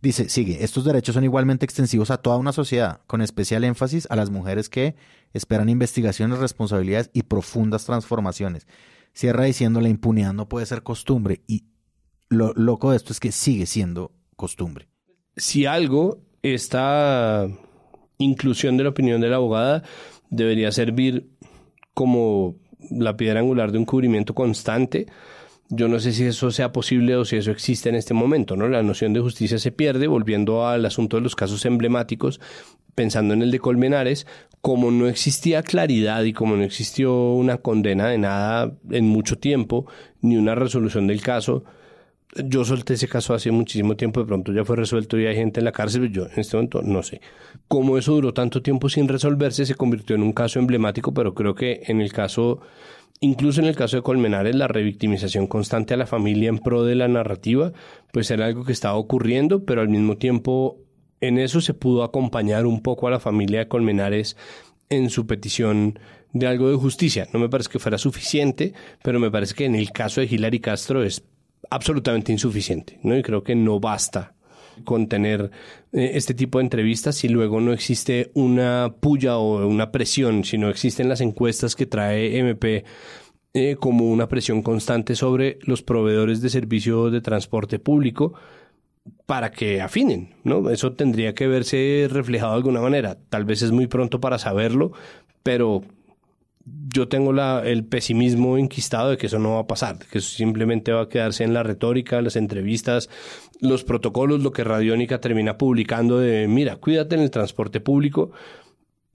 Dice, 0.03 0.29
sigue, 0.29 0.64
estos 0.64 0.85
derechos 0.85 1.14
son 1.14 1.22
igualmente 1.22 1.64
extensivos 1.64 2.11
a 2.11 2.16
toda 2.16 2.37
una 2.37 2.51
sociedad, 2.51 3.03
con 3.07 3.22
especial 3.22 3.62
énfasis 3.62 4.09
a 4.11 4.16
las 4.16 4.31
mujeres 4.31 4.68
que 4.68 4.97
esperan 5.33 5.68
investigaciones, 5.68 6.41
responsabilidades 6.41 7.11
y 7.12 7.22
profundas 7.22 7.85
transformaciones. 7.85 8.66
Cierra 9.12 9.45
diciendo, 9.45 9.81
la 9.81 9.89
impunidad 9.89 10.33
no 10.33 10.49
puede 10.49 10.66
ser 10.66 10.83
costumbre 10.83 11.43
y 11.47 11.66
lo 12.29 12.55
loco 12.55 12.91
de 12.91 12.97
esto 12.97 13.12
es 13.12 13.20
que 13.20 13.31
sigue 13.31 13.66
siendo 13.66 14.11
costumbre. 14.35 14.89
si 15.37 15.64
algo, 15.64 16.25
esta 16.43 17.47
inclusión 18.18 18.77
de 18.77 18.83
la 18.83 18.91
opinión 18.91 19.20
de 19.20 19.29
la 19.29 19.37
abogada 19.37 19.85
debería 20.29 20.72
servir 20.72 21.31
como 21.95 22.57
la 22.91 23.16
piedra 23.16 23.41
angular 23.41 23.72
de 23.72 23.78
un 23.78 23.85
cubrimiento 23.85 24.35
constante. 24.35 25.07
Yo 25.70 25.89
no 25.89 25.99
sé 25.99 26.12
si 26.12 26.24
eso 26.24 26.51
sea 26.51 26.72
posible 26.72 27.16
o 27.16 27.24
si 27.24 27.37
eso 27.37 27.51
existe 27.51 27.89
en 27.89 27.95
este 27.95 28.14
momento, 28.14 28.55
¿no? 28.57 28.68
La 28.68 28.82
noción 28.82 29.12
de 29.12 29.20
justicia 29.20 29.59
se 29.59 29.72
pierde, 29.72 30.07
volviendo 30.07 30.66
al 30.66 30.85
asunto 30.85 31.16
de 31.16 31.22
los 31.22 31.35
casos 31.35 31.64
emblemáticos, 31.64 32.41
pensando 32.95 33.35
en 33.35 33.43
el 33.43 33.51
de 33.51 33.59
Colmenares, 33.59 34.26
como 34.61 34.91
no 34.91 35.09
existía 35.09 35.62
claridad 35.62 36.22
y 36.24 36.32
como 36.32 36.57
no 36.57 36.62
existió 36.62 37.32
una 37.32 37.59
condena 37.59 38.09
de 38.09 38.18
nada 38.18 38.72
en 38.91 39.07
mucho 39.07 39.39
tiempo, 39.39 39.87
ni 40.20 40.37
una 40.37 40.55
resolución 40.55 41.07
del 41.07 41.22
caso, 41.22 41.64
yo 42.45 42.64
solté 42.64 42.95
ese 42.95 43.09
caso 43.09 43.35
hace 43.35 43.51
muchísimo 43.51 43.97
tiempo, 43.97 44.20
de 44.20 44.26
pronto 44.26 44.53
ya 44.53 44.64
fue 44.64 44.76
resuelto 44.76 45.18
y 45.18 45.26
hay 45.26 45.37
gente 45.37 45.61
en 45.61 45.64
la 45.64 45.72
cárcel, 45.72 46.03
pero 46.03 46.12
yo 46.12 46.26
en 46.26 46.41
este 46.41 46.57
momento 46.57 46.82
no 46.82 47.03
sé. 47.03 47.20
Como 47.68 47.99
eso 47.99 48.12
duró 48.12 48.35
tanto 48.35 48.62
tiempo 48.62 48.89
sin 48.89 49.09
resolverse, 49.09 49.66
se 49.66 49.74
convirtió 49.74 50.16
en 50.16 50.22
un 50.22 50.32
caso 50.32 50.59
emblemático, 50.59 51.14
pero 51.14 51.35
creo 51.35 51.55
que 51.55 51.82
en 51.87 52.01
el 52.01 52.12
caso, 52.12 52.61
incluso 53.20 53.61
en 53.61 53.66
el 53.66 53.76
caso 53.76 53.97
de 53.97 54.03
Colmenares, 54.03 54.55
la 54.55 54.68
revictimización 54.68 55.47
constante 55.47 55.95
a 55.95 55.97
la 55.97 56.07
familia 56.07 56.49
en 56.49 56.59
pro 56.59 56.85
de 56.85 56.95
la 56.95 57.09
narrativa, 57.09 57.72
pues 58.12 58.30
era 58.30 58.47
algo 58.47 58.64
que 58.64 58.72
estaba 58.72 58.97
ocurriendo, 58.97 59.64
pero 59.64 59.80
al 59.80 59.89
mismo 59.89 60.16
tiempo 60.16 60.78
en 61.20 61.39
eso 61.39 61.61
se 61.61 61.74
pudo 61.74 62.03
acompañar 62.03 62.66
un 62.66 62.82
poco 62.82 63.07
a 63.07 63.11
la 63.11 63.20
familia 63.20 63.61
de 63.61 63.68
Colmenares 63.68 64.37
en 64.91 65.11
su 65.11 65.26
petición 65.26 65.99
de 66.32 66.47
algo 66.47 66.68
de 66.68 66.76
justicia. 66.76 67.28
No 67.32 67.39
me 67.39 67.49
parece 67.49 67.70
que 67.70 67.78
fuera 67.78 67.97
suficiente, 67.97 68.74
pero 69.03 69.20
me 69.20 69.30
parece 69.30 69.55
que 69.55 69.64
en 69.64 69.74
el 69.74 69.93
caso 69.93 70.20
de 70.20 70.26
Hilary 70.26 70.61
Castro 70.61 71.03
es 71.03 71.24
absolutamente 71.75 72.31
insuficiente, 72.31 73.01
¿no? 73.03 73.16
Y 73.18 73.22
creo 73.22 73.43
que 73.43 73.57
no 73.57 73.81
basta 73.81 74.35
con 74.85 75.09
tener 75.09 75.51
eh, 75.93 76.12
este 76.14 76.33
tipo 76.33 76.59
de 76.59 76.64
entrevistas 76.64 77.16
si 77.16 77.29
luego 77.29 77.61
no 77.61 77.72
existe 77.72 78.31
una 78.35 78.95
puya 79.01 79.39
o 79.39 79.66
una 79.66 79.91
presión, 79.91 80.45
si 80.45 80.57
no 80.57 80.68
existen 80.68 81.09
las 81.09 81.20
encuestas 81.20 81.75
que 81.75 81.87
trae 81.87 82.39
MP 82.39 82.85
eh, 83.55 83.77
como 83.79 84.09
una 84.09 84.29
presión 84.29 84.62
constante 84.62 85.16
sobre 85.16 85.59
los 85.62 85.83
proveedores 85.83 86.41
de 86.41 86.51
servicio 86.51 87.11
de 87.11 87.20
transporte 87.20 87.81
público 87.81 88.35
para 89.27 89.51
que 89.51 89.81
afinen, 89.81 90.35
¿no? 90.45 90.70
Eso 90.70 90.93
tendría 90.93 91.35
que 91.35 91.49
verse 91.49 92.07
reflejado 92.09 92.53
de 92.53 92.59
alguna 92.59 92.81
manera. 92.81 93.18
Tal 93.31 93.45
vez 93.45 93.62
es 93.62 93.72
muy 93.72 93.89
pronto 93.89 94.20
para 94.20 94.39
saberlo, 94.39 94.93
pero 95.43 95.83
yo 96.65 97.09
tengo 97.09 97.33
la, 97.33 97.62
el 97.65 97.85
pesimismo 97.85 98.57
enquistado 98.57 99.11
de 99.11 99.17
que 99.19 99.27
eso 99.27 99.39
no 99.39 99.55
va 99.55 99.61
a 99.61 99.67
pasar, 99.67 99.99
que 99.99 100.19
eso 100.19 100.31
simplemente 100.31 100.93
va 100.93 101.03
a 101.03 101.09
quedarse 101.09 101.45
en 101.45 101.53
la 101.53 101.62
retórica, 101.62 102.23
las 102.23 102.37
entrevistas, 102.37 103.11
los 103.61 103.85
protocolos, 103.85 104.43
lo 104.43 104.53
que 104.53 104.65
Radiónica 104.65 105.21
termina 105.21 105.59
publicando 105.59 106.19
de, 106.19 106.49
mira, 106.49 106.77
cuídate 106.77 107.17
en 107.17 107.23
el 107.23 107.31
transporte 107.31 107.81
público 107.81 108.33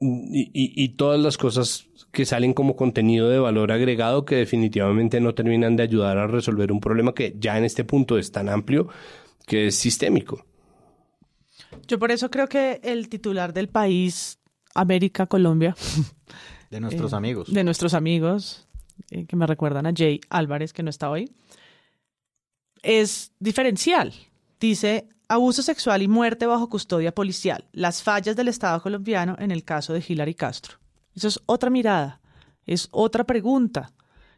y 0.02 0.89
todas 0.89 1.20
las 1.20 1.38
cosas 1.38 1.89
que 2.12 2.26
salen 2.26 2.54
como 2.54 2.76
contenido 2.76 3.30
de 3.30 3.39
valor 3.39 3.72
agregado 3.72 4.26
que 4.26 4.36
definitivamente 4.36 5.20
no 5.20 5.36
terminan 5.36 5.76
de 5.76 5.84
ayudar 5.84 6.18
a 6.18 6.28
resolver 6.28 6.72
un 6.72 6.80
problema 6.80 7.14
que 7.14 7.36
ya 7.38 7.58
en 7.58 7.66
este 7.66 7.84
punto 7.84 8.18
es 8.18 8.32
tan 8.32 8.50
amplio 8.50 8.88
que 9.45 9.68
es 9.68 9.76
sistémico. 9.76 10.45
Yo 11.88 12.00
por 12.00 12.12
eso 12.12 12.30
creo 12.32 12.47
que 12.47 12.80
el 12.84 13.10
titular 13.10 13.54
del 13.54 13.68
país, 13.68 14.39
América, 14.74 15.26
Colombia, 15.28 15.76
De 16.70 16.80
nuestros 16.80 17.13
eh, 17.13 17.15
amigos. 17.15 17.53
de 17.53 17.63
nuestros 17.63 17.93
amigos, 17.93 18.67
eh, 19.09 19.26
que 19.26 19.36
me 19.36 19.47
recuerdan 19.47 19.86
a 19.86 19.93
Jay 19.95 20.22
Álvarez, 20.30 20.74
que 20.74 20.84
no 20.84 20.89
está 20.89 21.09
hoy, 21.09 21.32
es 22.82 23.32
diferencial. 23.39 24.13
Dice, 24.59 25.07
abuso 25.28 25.61
sexual 25.61 26.01
y 26.01 26.07
muerte 26.07 26.45
bajo 26.45 26.70
custodia 26.70 27.13
policial, 27.13 27.65
las 27.72 28.03
fallas 28.03 28.36
del 28.36 28.49
Estado 28.49 28.82
colombiano 28.82 29.36
en 29.39 29.51
el 29.51 29.63
caso 29.63 29.93
de 29.93 30.03
Hilary 30.05 30.36
Castro. 30.36 30.78
Eso 31.15 31.28
es 31.28 31.39
otra 31.45 31.70
mirada, 31.70 32.22
es 32.65 32.88
otra 32.91 33.24
pregunta 33.24 33.93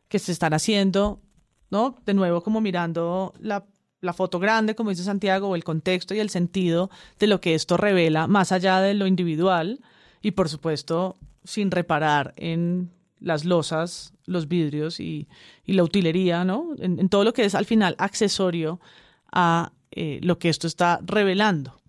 que 0.08 0.20
se 0.20 0.32
están 0.32 0.54
haciendo, 0.54 1.22
¿no? 1.70 1.96
De 2.06 2.14
nuevo, 2.14 2.44
como 2.44 2.62
mirando 2.62 3.34
la, 3.40 3.66
la 4.02 4.14
foto 4.14 4.40
grande, 4.40 4.76
como 4.76 4.90
dice 4.90 5.04
Santiago, 5.04 5.48
o 5.48 5.56
el 5.56 5.64
contexto 5.64 6.14
y 6.14 6.20
el 6.20 6.30
sentido 6.30 6.90
de 7.20 7.28
lo 7.28 7.40
que 7.40 7.56
esto 7.56 7.78
revela, 7.78 8.28
más 8.28 8.52
allá 8.52 8.82
de 8.82 8.94
lo 8.94 9.08
individual, 9.08 9.80
y 10.22 10.32
por 10.32 10.50
supuesto, 10.50 11.18
sin 11.44 11.72
reparar 11.72 12.34
en 12.38 12.92
las 13.20 13.46
losas, 13.46 14.14
los 14.26 14.48
vidrios 14.48 15.00
y, 15.00 15.28
la 15.66 15.84
utilería, 15.84 16.44
¿no? 16.44 16.74
En, 16.80 17.08
todo 17.08 17.24
lo 17.24 17.34
que 17.34 17.46
es 17.46 17.56
al 17.56 17.66
final 17.66 17.96
accesorio 17.98 18.82
a 19.32 19.72
eh, 19.92 20.20
lo 20.24 20.38
que 20.38 20.50
esto 20.50 20.68
está 20.68 21.00
revelando. 21.04 21.80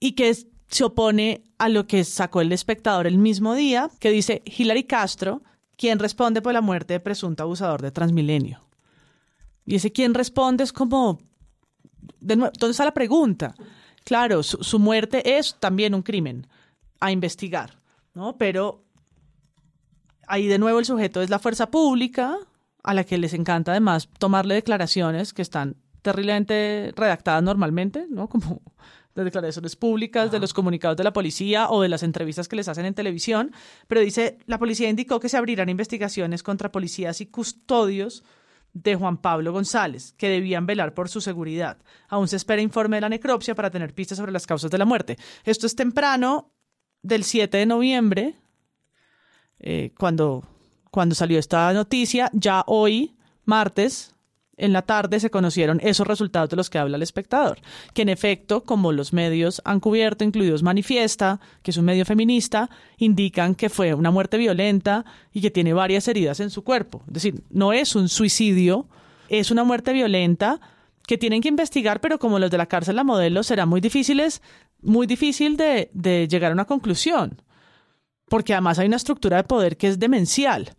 Y 0.00 0.12
que 0.12 0.34
se 0.68 0.84
opone 0.84 1.44
a 1.58 1.68
lo 1.68 1.86
que 1.86 2.04
sacó 2.04 2.40
el 2.40 2.52
espectador 2.52 3.06
el 3.06 3.18
mismo 3.18 3.54
día, 3.54 3.90
que 3.98 4.10
dice 4.10 4.42
Hilary 4.46 4.84
Castro, 4.84 5.42
quien 5.76 5.98
responde 5.98 6.40
por 6.40 6.52
la 6.52 6.60
muerte 6.60 6.94
de 6.94 7.00
presunto 7.00 7.42
abusador 7.42 7.82
de 7.82 7.90
Transmilenio. 7.90 8.60
Y 9.66 9.74
ese 9.74 9.92
quien 9.92 10.14
responde 10.14 10.64
es 10.64 10.72
como, 10.72 11.18
de 12.20 12.36
nuevo, 12.36 12.52
¿dónde 12.58 12.70
está 12.70 12.84
la 12.84 12.94
pregunta? 12.94 13.54
Claro, 14.04 14.42
su, 14.42 14.62
su 14.62 14.78
muerte 14.78 15.38
es 15.38 15.56
también 15.58 15.94
un 15.94 16.02
crimen 16.02 16.46
a 17.00 17.12
investigar, 17.12 17.78
¿no? 18.14 18.36
Pero 18.38 18.84
ahí 20.28 20.46
de 20.46 20.58
nuevo 20.58 20.78
el 20.78 20.84
sujeto 20.84 21.20
es 21.22 21.30
la 21.30 21.38
fuerza 21.38 21.70
pública, 21.70 22.36
a 22.82 22.94
la 22.94 23.04
que 23.04 23.18
les 23.18 23.34
encanta 23.34 23.72
además 23.72 24.08
tomarle 24.18 24.54
declaraciones 24.54 25.32
que 25.32 25.42
están 25.42 25.76
terriblemente 26.02 26.92
redactadas 26.96 27.42
normalmente, 27.42 28.06
¿no? 28.08 28.28
Como 28.28 28.62
las 29.14 29.24
declaraciones 29.24 29.74
públicas 29.74 30.30
de 30.30 30.38
los 30.38 30.54
comunicados 30.54 30.96
de 30.96 31.04
la 31.04 31.12
policía 31.12 31.68
o 31.70 31.82
de 31.82 31.88
las 31.88 32.02
entrevistas 32.02 32.46
que 32.46 32.56
les 32.56 32.68
hacen 32.68 32.86
en 32.86 32.94
televisión, 32.94 33.52
pero 33.88 34.00
dice, 34.00 34.38
la 34.46 34.58
policía 34.58 34.88
indicó 34.88 35.18
que 35.18 35.28
se 35.28 35.36
abrirán 35.36 35.68
investigaciones 35.68 36.42
contra 36.42 36.70
policías 36.70 37.20
y 37.20 37.26
custodios 37.26 38.22
de 38.72 38.94
Juan 38.94 39.16
Pablo 39.16 39.52
González, 39.52 40.14
que 40.16 40.28
debían 40.28 40.66
velar 40.66 40.94
por 40.94 41.08
su 41.08 41.20
seguridad. 41.20 41.78
Aún 42.08 42.28
se 42.28 42.36
espera 42.36 42.62
informe 42.62 42.98
de 42.98 43.00
la 43.00 43.08
necropsia 43.08 43.54
para 43.54 43.70
tener 43.70 43.92
pistas 43.92 44.18
sobre 44.18 44.30
las 44.30 44.46
causas 44.46 44.70
de 44.70 44.78
la 44.78 44.84
muerte. 44.84 45.18
Esto 45.44 45.66
es 45.66 45.74
temprano 45.74 46.52
del 47.02 47.24
7 47.24 47.56
de 47.56 47.66
noviembre, 47.66 48.36
eh, 49.60 49.92
cuando, 49.98 50.44
cuando 50.90 51.14
salió 51.14 51.38
esta 51.38 51.72
noticia. 51.72 52.30
Ya 52.32 52.64
hoy, 52.66 53.16
martes, 53.44 54.14
en 54.58 54.72
la 54.72 54.82
tarde 54.82 55.20
se 55.20 55.30
conocieron 55.30 55.80
esos 55.82 56.06
resultados 56.06 56.50
de 56.50 56.56
los 56.56 56.68
que 56.68 56.78
habla 56.78 56.96
el 56.96 57.02
espectador, 57.02 57.58
que 57.94 58.02
en 58.02 58.08
efecto, 58.08 58.64
como 58.64 58.92
los 58.92 59.12
medios 59.12 59.62
han 59.64 59.80
cubierto, 59.80 60.24
incluidos 60.24 60.62
Manifiesta, 60.62 61.40
que 61.62 61.70
es 61.70 61.76
un 61.76 61.84
medio 61.84 62.04
feminista, 62.04 62.68
indican 62.98 63.54
que 63.54 63.70
fue 63.70 63.94
una 63.94 64.10
muerte 64.10 64.36
violenta 64.36 65.04
y 65.32 65.40
que 65.40 65.50
tiene 65.50 65.72
varias 65.72 66.08
heridas 66.08 66.40
en 66.40 66.50
su 66.50 66.64
cuerpo. 66.64 67.02
Es 67.06 67.14
decir, 67.14 67.42
no 67.50 67.72
es 67.72 67.94
un 67.94 68.08
suicidio, 68.08 68.86
es 69.28 69.50
una 69.50 69.64
muerte 69.64 69.92
violenta 69.92 70.60
que 71.06 71.16
tienen 71.16 71.40
que 71.40 71.48
investigar, 71.48 72.00
pero 72.00 72.18
como 72.18 72.38
los 72.38 72.50
de 72.50 72.58
la 72.58 72.66
cárcel 72.66 72.96
la 72.96 73.04
modelo, 73.04 73.42
será 73.42 73.64
muy 73.64 73.80
difíciles, 73.80 74.42
muy 74.82 75.06
difícil 75.06 75.56
de, 75.56 75.88
de 75.94 76.28
llegar 76.28 76.50
a 76.50 76.54
una 76.54 76.66
conclusión, 76.66 77.40
porque 78.28 78.52
además 78.52 78.78
hay 78.78 78.86
una 78.86 78.96
estructura 78.96 79.38
de 79.38 79.44
poder 79.44 79.76
que 79.76 79.88
es 79.88 79.98
demencial 79.98 80.74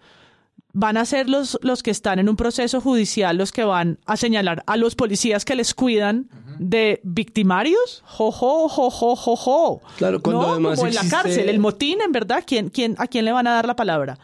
van 0.73 0.97
a 0.97 1.05
ser 1.05 1.29
los, 1.29 1.57
los 1.61 1.83
que 1.83 1.91
están 1.91 2.19
en 2.19 2.29
un 2.29 2.35
proceso 2.35 2.79
judicial 2.79 3.37
los 3.37 3.51
que 3.51 3.63
van 3.63 3.99
a 4.05 4.17
señalar 4.17 4.63
a 4.67 4.77
los 4.77 4.95
policías 4.95 5.45
que 5.45 5.55
les 5.55 5.73
cuidan 5.73 6.29
de 6.59 6.99
victimarios. 7.03 8.03
Jo, 8.05 8.31
jo, 8.31 8.69
jo, 8.69 8.89
jo, 8.91 9.15
jo, 9.15 9.35
jo. 9.35 9.81
Claro, 9.97 10.21
cuando 10.21 10.41
no, 10.41 10.51
además 10.51 10.77
como 10.77 10.87
en 10.89 10.95
la 10.95 11.09
cárcel, 11.09 11.49
el 11.49 11.59
motín, 11.59 12.01
en 12.01 12.11
verdad, 12.11 12.43
¿quién, 12.45 12.69
quién, 12.69 12.95
¿a 12.97 13.07
quién 13.07 13.25
le 13.25 13.31
van 13.31 13.47
a 13.47 13.53
dar 13.53 13.65
la 13.65 13.75
palabra? 13.75 14.19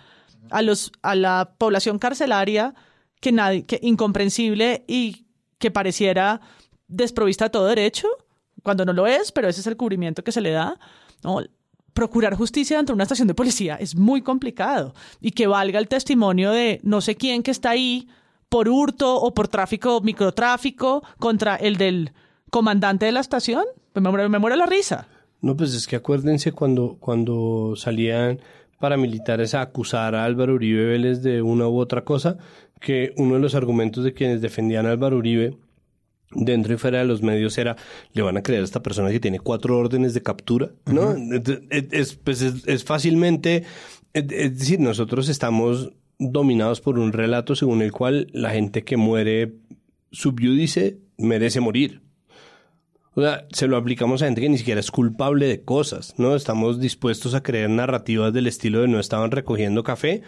A, 0.52 0.62
los, 0.62 0.92
a 1.02 1.16
la 1.16 1.54
población 1.58 1.98
carcelaria 1.98 2.76
que, 3.22 3.32
nadie, 3.32 3.66
que 3.66 3.80
incomprensible 3.82 4.84
y 4.88 5.26
que 5.58 5.72
pareciera 5.72 6.42
desprovista 6.88 7.46
de 7.46 7.50
todo 7.50 7.66
derecho, 7.66 8.08
cuando 8.62 8.86
no 8.86 8.94
lo 8.94 9.08
es, 9.08 9.32
pero 9.32 9.48
ese 9.48 9.62
es 9.62 9.68
el 9.68 9.78
cubrimiento 9.78 10.24
que 10.24 10.32
se 10.32 10.42
le 10.42 10.52
da. 10.52 10.78
No, 11.24 11.42
procurar 11.96 12.36
justicia 12.36 12.76
dentro 12.76 12.94
de 12.94 12.98
una 12.98 13.04
estación 13.04 13.30
de 13.30 13.34
policía 13.34 13.78
es 13.78 13.96
muy 13.96 14.22
complicado 14.22 14.94
y 15.22 15.32
que 15.32 15.48
valga 15.48 15.80
el 15.80 15.88
testimonio 15.88 16.52
de 16.52 16.82
no 16.84 17.00
sé 17.00 17.16
quién 17.16 17.42
que 17.42 17.52
está 17.52 17.70
ahí 17.72 18.10
por 18.50 18.68
hurto 18.68 19.16
o 19.16 19.34
por 19.34 19.48
tráfico, 19.48 20.02
microtráfico 20.02 21.04
contra 21.20 21.56
el 21.56 21.78
del 21.78 22.12
comandante 22.52 23.06
de 23.06 23.14
la 23.14 23.22
estación, 23.22 23.64
me 23.94 24.02
muero, 24.02 24.30
me 24.30 24.40
muero 24.40 24.58
la 24.58 24.66
risa. 24.66 25.08
No, 25.42 25.56
pues 25.56 25.74
es 25.74 25.88
que 25.88 25.96
acuérdense 25.96 26.52
cuando, 26.52 26.98
cuando 27.00 27.76
salían 27.78 28.40
paramilitares 28.80 29.56
a 29.56 29.62
acusar 29.62 30.16
a 30.16 30.26
Álvaro 30.26 30.56
Uribe 30.56 30.86
Vélez 30.86 31.24
de 31.24 31.42
una 31.42 31.68
u 31.70 31.80
otra 31.80 32.04
cosa, 32.04 32.38
que 32.82 33.14
uno 33.16 33.36
de 33.36 33.40
los 33.40 33.56
argumentos 33.56 34.04
de 34.04 34.14
quienes 34.14 34.42
defendían 34.42 34.86
a 34.86 34.92
Álvaro 34.92 35.18
Uribe 35.18 35.58
dentro 36.36 36.74
y 36.74 36.78
fuera 36.78 37.00
de 37.00 37.06
los 37.06 37.22
medios 37.22 37.58
era, 37.58 37.76
le 38.14 38.22
van 38.22 38.38
a 38.38 38.44
creer 38.44 38.62
a 38.62 38.66
esta 38.66 38.84
persona 38.84 39.10
que 39.12 39.20
tiene 39.20 39.40
cuatro 39.40 39.78
órdenes 39.78 40.14
de 40.14 40.22
captura, 40.22 40.72
¿no? 40.86 41.14
es, 41.14 41.88
es- 41.92 42.16
pues 42.16 42.42
es, 42.42 42.68
es 42.68 42.84
fácilmente, 42.84 43.64
es, 44.14 44.28
decir, 44.28 44.80
nosotros 44.80 45.30
estamos 45.30 45.92
dominados 46.20 46.80
por 46.82 47.00
un 47.00 47.12
relato 47.14 47.56
según 47.56 47.82
el 47.82 47.92
cual 47.92 48.28
la 48.32 48.52
gente 48.52 48.84
que 48.84 48.98
muere 48.98 49.56
subyúdice 50.12 50.98
merece 51.18 51.60
morir. 51.60 52.02
O 53.18 53.22
sea, 53.22 53.48
se 53.52 53.68
lo 53.68 53.78
aplicamos 53.78 54.22
a 54.22 54.26
gente 54.26 54.42
que 54.42 54.50
ni 54.50 54.58
siquiera 54.58 54.80
es 54.82 54.92
culpable 54.92 55.48
de 55.48 55.64
cosas, 55.64 56.16
¿no? 56.18 56.36
Estamos 56.36 56.80
dispuestos 56.82 57.34
a 57.34 57.42
creer 57.44 57.70
narrativas 57.70 58.34
del 58.34 58.46
estilo 58.48 58.82
de 58.82 58.90
no 58.90 59.00
estaban 59.00 59.32
recogiendo 59.32 59.84
café 59.84 60.22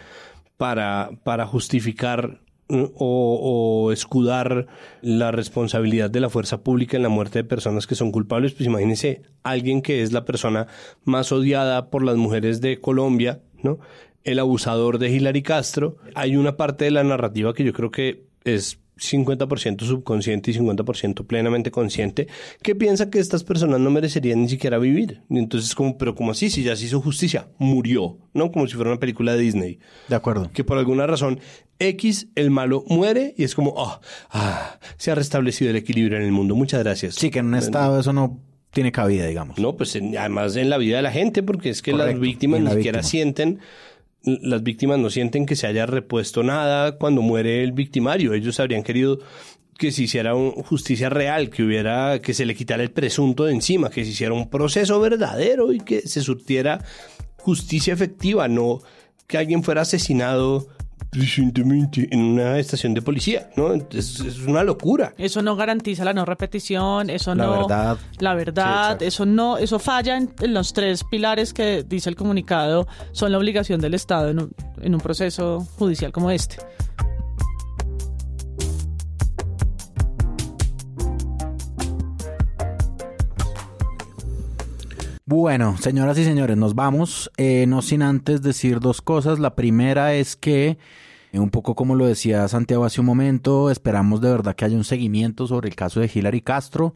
para, 0.56 1.10
para 1.22 1.46
justificar. 1.46 2.40
O, 2.68 3.84
o 3.86 3.92
escudar 3.92 4.66
la 5.00 5.30
responsabilidad 5.30 6.10
de 6.10 6.20
la 6.20 6.30
fuerza 6.30 6.62
pública 6.62 6.96
en 6.96 7.02
la 7.02 7.08
muerte 7.08 7.40
de 7.40 7.44
personas 7.44 7.86
que 7.86 7.94
son 7.94 8.12
culpables. 8.12 8.52
Pues 8.52 8.66
imagínense 8.66 9.22
alguien 9.42 9.82
que 9.82 10.02
es 10.02 10.12
la 10.12 10.24
persona 10.24 10.66
más 11.04 11.32
odiada 11.32 11.90
por 11.90 12.04
las 12.04 12.16
mujeres 12.16 12.60
de 12.60 12.80
Colombia, 12.80 13.40
¿no? 13.62 13.78
El 14.24 14.38
abusador 14.38 14.98
de 14.98 15.10
Hilary 15.10 15.42
Castro. 15.42 15.96
Hay 16.14 16.36
una 16.36 16.56
parte 16.56 16.84
de 16.84 16.90
la 16.90 17.04
narrativa 17.04 17.54
que 17.54 17.64
yo 17.64 17.72
creo 17.72 17.90
que 17.90 18.26
es 18.44 18.78
50% 18.98 19.82
subconsciente 19.82 20.50
y 20.50 20.54
50% 20.54 21.26
plenamente 21.26 21.70
consciente, 21.70 22.28
que 22.62 22.74
piensa 22.74 23.10
que 23.10 23.18
estas 23.18 23.44
personas 23.44 23.80
no 23.80 23.90
merecerían 23.90 24.42
ni 24.42 24.48
siquiera 24.48 24.78
vivir. 24.78 25.22
Y 25.30 25.38
entonces, 25.38 25.74
como, 25.74 25.96
pero 25.96 26.14
como 26.14 26.32
así, 26.32 26.50
si 26.50 26.62
ya 26.62 26.76
se 26.76 26.86
hizo 26.86 27.00
justicia, 27.00 27.48
murió, 27.58 28.18
¿no? 28.34 28.50
Como 28.50 28.66
si 28.66 28.74
fuera 28.74 28.90
una 28.90 29.00
película 29.00 29.34
de 29.34 29.40
Disney. 29.40 29.78
De 30.08 30.16
acuerdo. 30.16 30.50
Que 30.52 30.64
por 30.64 30.78
alguna 30.78 31.06
razón 31.06 31.40
X, 31.78 32.28
el 32.34 32.50
malo, 32.50 32.84
muere 32.88 33.34
y 33.36 33.44
es 33.44 33.54
como, 33.54 33.72
oh, 33.76 34.00
ah, 34.30 34.78
se 34.96 35.10
ha 35.10 35.14
restablecido 35.14 35.70
el 35.70 35.76
equilibrio 35.76 36.18
en 36.18 36.24
el 36.24 36.32
mundo. 36.32 36.54
Muchas 36.56 36.82
gracias. 36.82 37.14
Sí, 37.14 37.30
que 37.30 37.38
en 37.38 37.46
un 37.46 37.54
estado 37.54 38.00
eso 38.00 38.12
no 38.12 38.38
tiene 38.70 38.92
cabida, 38.92 39.26
digamos. 39.26 39.58
No, 39.58 39.76
pues 39.76 39.94
en- 39.96 40.16
además 40.18 40.56
en 40.56 40.70
la 40.70 40.78
vida 40.78 40.96
de 40.96 41.02
la 41.02 41.12
gente, 41.12 41.42
porque 41.42 41.70
es 41.70 41.80
que 41.82 41.92
las 41.92 42.18
víctimas 42.18 42.60
ni 42.60 42.66
siquiera 42.70 42.98
víctima. 42.98 43.02
sienten, 43.10 43.58
las 44.24 44.62
víctimas 44.62 44.98
no 44.98 45.08
sienten 45.10 45.46
que 45.46 45.56
se 45.56 45.66
haya 45.66 45.86
repuesto 45.86 46.42
nada 46.42 46.98
cuando 46.98 47.22
muere 47.22 47.62
el 47.62 47.72
victimario. 47.72 48.34
Ellos 48.34 48.58
habrían 48.60 48.82
querido 48.82 49.20
que 49.78 49.92
se 49.92 50.02
hiciera 50.02 50.34
un- 50.34 50.50
justicia 50.50 51.08
real, 51.08 51.50
que 51.50 51.62
hubiera, 51.62 52.20
que 52.20 52.34
se 52.34 52.44
le 52.44 52.54
quitara 52.56 52.82
el 52.82 52.90
presunto 52.90 53.44
de 53.44 53.52
encima, 53.52 53.88
que 53.90 54.04
se 54.04 54.10
hiciera 54.10 54.34
un 54.34 54.50
proceso 54.50 54.98
verdadero 55.00 55.72
y 55.72 55.78
que 55.78 56.00
se 56.02 56.20
surtiera 56.20 56.84
justicia 57.36 57.94
efectiva, 57.94 58.48
no 58.48 58.80
que 59.28 59.38
alguien 59.38 59.62
fuera 59.62 59.82
asesinado 59.82 60.68
presentemente 61.10 62.08
en 62.10 62.20
una 62.20 62.58
estación 62.58 62.94
de 62.94 63.02
policía, 63.02 63.50
¿no? 63.56 63.72
Es, 63.74 64.20
es 64.20 64.38
una 64.46 64.62
locura. 64.62 65.14
Eso 65.18 65.42
no 65.42 65.56
garantiza 65.56 66.04
la 66.04 66.12
no 66.12 66.24
repetición, 66.24 67.10
eso 67.10 67.34
La 67.34 67.46
no... 67.46 67.52
verdad. 67.60 67.98
La 68.18 68.34
verdad, 68.34 68.64
Sí, 68.64 68.82
exacto. 68.84 69.04
eso 69.04 69.26
no, 69.26 69.58
eso 69.58 69.78
falla 69.78 70.16
en, 70.16 70.32
en 70.40 70.54
los 70.54 70.72
tres 70.72 71.04
pilares 71.04 71.52
que 71.52 71.84
dice 71.86 72.08
el 72.10 72.16
comunicado, 72.16 72.86
son 73.12 73.32
la 73.32 73.38
obligación 73.38 73.80
del 73.80 73.94
Estado 73.94 74.30
en 74.30 74.40
un, 74.40 74.52
en 74.80 74.94
un 74.94 75.00
proceso 75.00 75.66
judicial 75.78 76.12
como 76.12 76.30
este. 76.30 76.56
Bueno, 85.30 85.76
señoras 85.76 86.16
y 86.16 86.24
señores, 86.24 86.56
nos 86.56 86.74
vamos. 86.74 87.30
Eh, 87.36 87.66
no 87.68 87.82
sin 87.82 88.00
antes 88.00 88.40
decir 88.40 88.80
dos 88.80 89.02
cosas. 89.02 89.38
La 89.38 89.54
primera 89.54 90.14
es 90.14 90.36
que, 90.36 90.78
eh, 91.32 91.38
un 91.38 91.50
poco 91.50 91.74
como 91.74 91.96
lo 91.96 92.06
decía 92.06 92.48
Santiago 92.48 92.86
hace 92.86 93.00
un 93.00 93.08
momento, 93.08 93.70
esperamos 93.70 94.22
de 94.22 94.30
verdad 94.30 94.56
que 94.56 94.64
haya 94.64 94.78
un 94.78 94.84
seguimiento 94.84 95.46
sobre 95.46 95.68
el 95.68 95.76
caso 95.76 96.00
de 96.00 96.10
Hilary 96.10 96.40
Castro. 96.40 96.94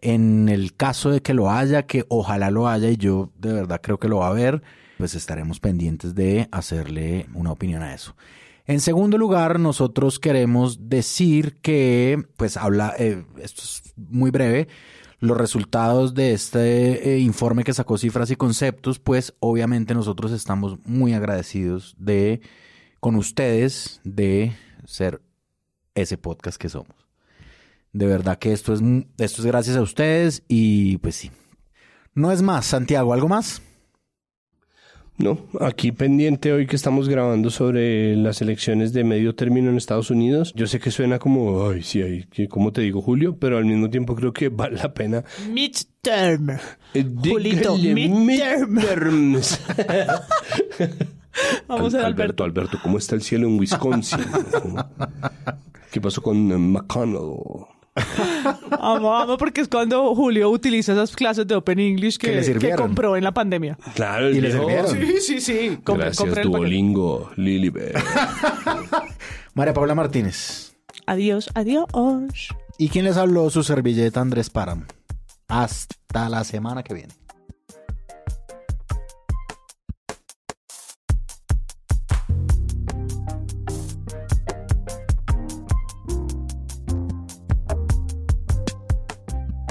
En 0.00 0.48
el 0.48 0.76
caso 0.76 1.10
de 1.10 1.20
que 1.20 1.34
lo 1.34 1.50
haya, 1.50 1.82
que 1.82 2.06
ojalá 2.08 2.50
lo 2.50 2.68
haya 2.68 2.88
y 2.88 2.96
yo 2.96 3.32
de 3.38 3.52
verdad 3.52 3.82
creo 3.82 3.98
que 3.98 4.08
lo 4.08 4.20
va 4.20 4.28
a 4.28 4.30
haber, 4.30 4.62
pues 4.96 5.14
estaremos 5.14 5.60
pendientes 5.60 6.14
de 6.14 6.48
hacerle 6.50 7.26
una 7.34 7.52
opinión 7.52 7.82
a 7.82 7.92
eso. 7.92 8.16
En 8.68 8.80
segundo 8.80 9.18
lugar, 9.18 9.60
nosotros 9.60 10.18
queremos 10.18 10.88
decir 10.88 11.56
que, 11.60 12.22
pues 12.38 12.56
habla, 12.56 12.94
eh, 12.98 13.24
esto 13.42 13.62
es 13.62 13.94
muy 13.96 14.30
breve, 14.30 14.68
los 15.20 15.36
resultados 15.36 16.14
de 16.14 16.32
este 16.32 17.14
eh, 17.14 17.18
informe 17.18 17.64
que 17.64 17.74
sacó 17.74 17.98
cifras 17.98 18.30
y 18.30 18.36
conceptos, 18.36 18.98
pues 18.98 19.34
obviamente 19.40 19.94
nosotros 19.94 20.32
estamos 20.32 20.78
muy 20.84 21.12
agradecidos 21.12 21.96
de 21.98 22.40
con 23.00 23.16
ustedes 23.16 24.00
de 24.04 24.52
ser 24.84 25.20
ese 25.94 26.18
podcast 26.18 26.60
que 26.60 26.68
somos. 26.68 26.94
De 27.92 28.06
verdad 28.06 28.38
que 28.38 28.52
esto 28.52 28.72
es 28.72 28.80
esto 29.18 29.42
es 29.42 29.46
gracias 29.46 29.76
a 29.76 29.82
ustedes 29.82 30.42
y 30.46 30.98
pues 30.98 31.16
sí. 31.16 31.30
No 32.14 32.32
es 32.32 32.42
más, 32.42 32.66
Santiago, 32.66 33.12
¿algo 33.12 33.28
más? 33.28 33.62
No, 35.18 35.36
aquí 35.60 35.90
pendiente 35.90 36.52
hoy 36.52 36.68
que 36.68 36.76
estamos 36.76 37.08
grabando 37.08 37.50
sobre 37.50 38.14
las 38.14 38.40
elecciones 38.40 38.92
de 38.92 39.02
medio 39.02 39.34
término 39.34 39.68
en 39.68 39.76
Estados 39.76 40.12
Unidos. 40.12 40.52
Yo 40.54 40.68
sé 40.68 40.78
que 40.78 40.92
suena 40.92 41.18
como, 41.18 41.68
ay, 41.68 41.82
sí, 41.82 42.00
ay, 42.00 42.28
¿cómo 42.46 42.72
te 42.72 42.82
digo, 42.82 43.02
Julio? 43.02 43.36
Pero 43.36 43.58
al 43.58 43.64
mismo 43.64 43.90
tiempo 43.90 44.14
creo 44.14 44.32
que 44.32 44.48
vale 44.48 44.76
la 44.76 44.94
pena. 44.94 45.24
Midterm. 45.50 46.50
Eh, 46.94 47.04
Julito, 47.16 47.76
midterm. 47.76 48.74
midterms. 48.74 49.60
Vamos 51.66 51.94
a 51.94 51.98
ver, 51.98 52.06
Alberto, 52.06 52.44
Alberto, 52.44 52.78
¿cómo 52.80 52.98
está 52.98 53.16
el 53.16 53.22
cielo 53.22 53.48
en 53.48 53.58
Wisconsin? 53.58 54.20
¿Qué 55.90 56.00
pasó 56.00 56.22
con 56.22 56.52
eh, 56.52 56.58
McConnell? 56.58 57.66
Amo, 58.80 59.16
amo, 59.16 59.38
porque 59.38 59.60
es 59.60 59.68
cuando 59.68 60.14
Julio 60.14 60.50
utiliza 60.50 60.92
esas 60.92 61.14
clases 61.14 61.46
de 61.46 61.54
Open 61.54 61.78
English 61.78 62.18
Que 62.18 62.74
compró 62.76 63.16
en 63.16 63.24
la 63.24 63.32
pandemia. 63.32 63.78
Claro, 63.94 64.30
Y 64.30 64.40
le 64.40 64.52
sirvieron. 64.52 64.90
Sí, 64.90 65.20
sí, 65.20 65.40
sí. 65.40 65.78
Gracias. 65.84 66.42
Duolingo, 66.42 67.30
Lilibet. 67.36 67.96
María 69.54 69.74
Paula 69.74 69.94
Martínez. 69.94 70.76
Adiós, 71.06 71.50
adiós. 71.54 71.86
¿Y 72.78 72.88
quién 72.90 73.04
les 73.04 73.16
habló? 73.16 73.50
Su 73.50 73.62
servilleta 73.62 74.20
Andrés 74.20 74.50
Páramo. 74.50 74.84
Hasta 75.48 76.28
la 76.28 76.44
semana 76.44 76.82
que 76.82 76.94
viene. 76.94 77.14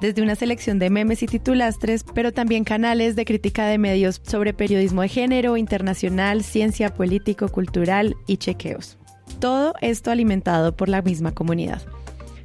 desde 0.00 0.22
una 0.22 0.34
selección 0.34 0.78
de 0.78 0.90
memes 0.90 1.22
y 1.22 1.26
titulastres, 1.26 2.04
pero 2.14 2.32
también 2.32 2.64
canales 2.64 3.16
de 3.16 3.24
crítica 3.24 3.66
de 3.66 3.78
medios 3.78 4.20
sobre 4.24 4.54
periodismo 4.54 5.02
de 5.02 5.08
género, 5.08 5.56
internacional, 5.56 6.42
ciencia, 6.42 6.92
político, 6.94 7.48
cultural 7.48 8.16
y 8.26 8.36
chequeos. 8.36 8.98
Todo 9.40 9.74
esto 9.80 10.10
alimentado 10.10 10.76
por 10.76 10.88
la 10.88 11.02
misma 11.02 11.32
comunidad. 11.32 11.82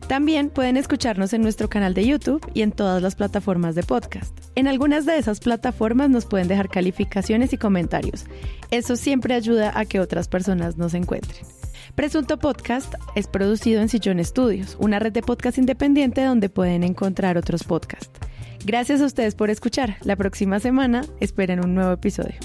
También 0.07 0.49
pueden 0.49 0.75
escucharnos 0.75 1.31
en 1.31 1.41
nuestro 1.41 1.69
canal 1.69 1.93
de 1.93 2.05
YouTube 2.05 2.45
y 2.53 2.63
en 2.63 2.73
todas 2.73 3.01
las 3.01 3.15
plataformas 3.15 3.75
de 3.75 3.83
podcast. 3.83 4.37
En 4.55 4.67
algunas 4.67 5.05
de 5.05 5.17
esas 5.17 5.39
plataformas 5.39 6.09
nos 6.09 6.25
pueden 6.25 6.49
dejar 6.49 6.67
calificaciones 6.67 7.53
y 7.53 7.57
comentarios. 7.57 8.25
Eso 8.71 8.97
siempre 8.97 9.35
ayuda 9.35 9.71
a 9.73 9.85
que 9.85 10.01
otras 10.01 10.27
personas 10.27 10.75
nos 10.75 10.93
encuentren. 10.95 11.45
Presunto 11.95 12.39
Podcast 12.39 12.93
es 13.15 13.27
producido 13.27 13.81
en 13.81 13.89
Sillón 13.89 14.23
Studios, 14.23 14.77
una 14.79 14.99
red 14.99 15.11
de 15.11 15.21
podcast 15.21 15.57
independiente 15.57 16.23
donde 16.23 16.49
pueden 16.49 16.83
encontrar 16.83 17.37
otros 17.37 17.63
podcasts. 17.63 18.11
Gracias 18.65 19.01
a 19.01 19.05
ustedes 19.05 19.35
por 19.35 19.49
escuchar. 19.49 19.97
La 20.03 20.15
próxima 20.15 20.59
semana 20.59 21.03
esperen 21.19 21.63
un 21.63 21.75
nuevo 21.75 21.91
episodio. 21.91 22.35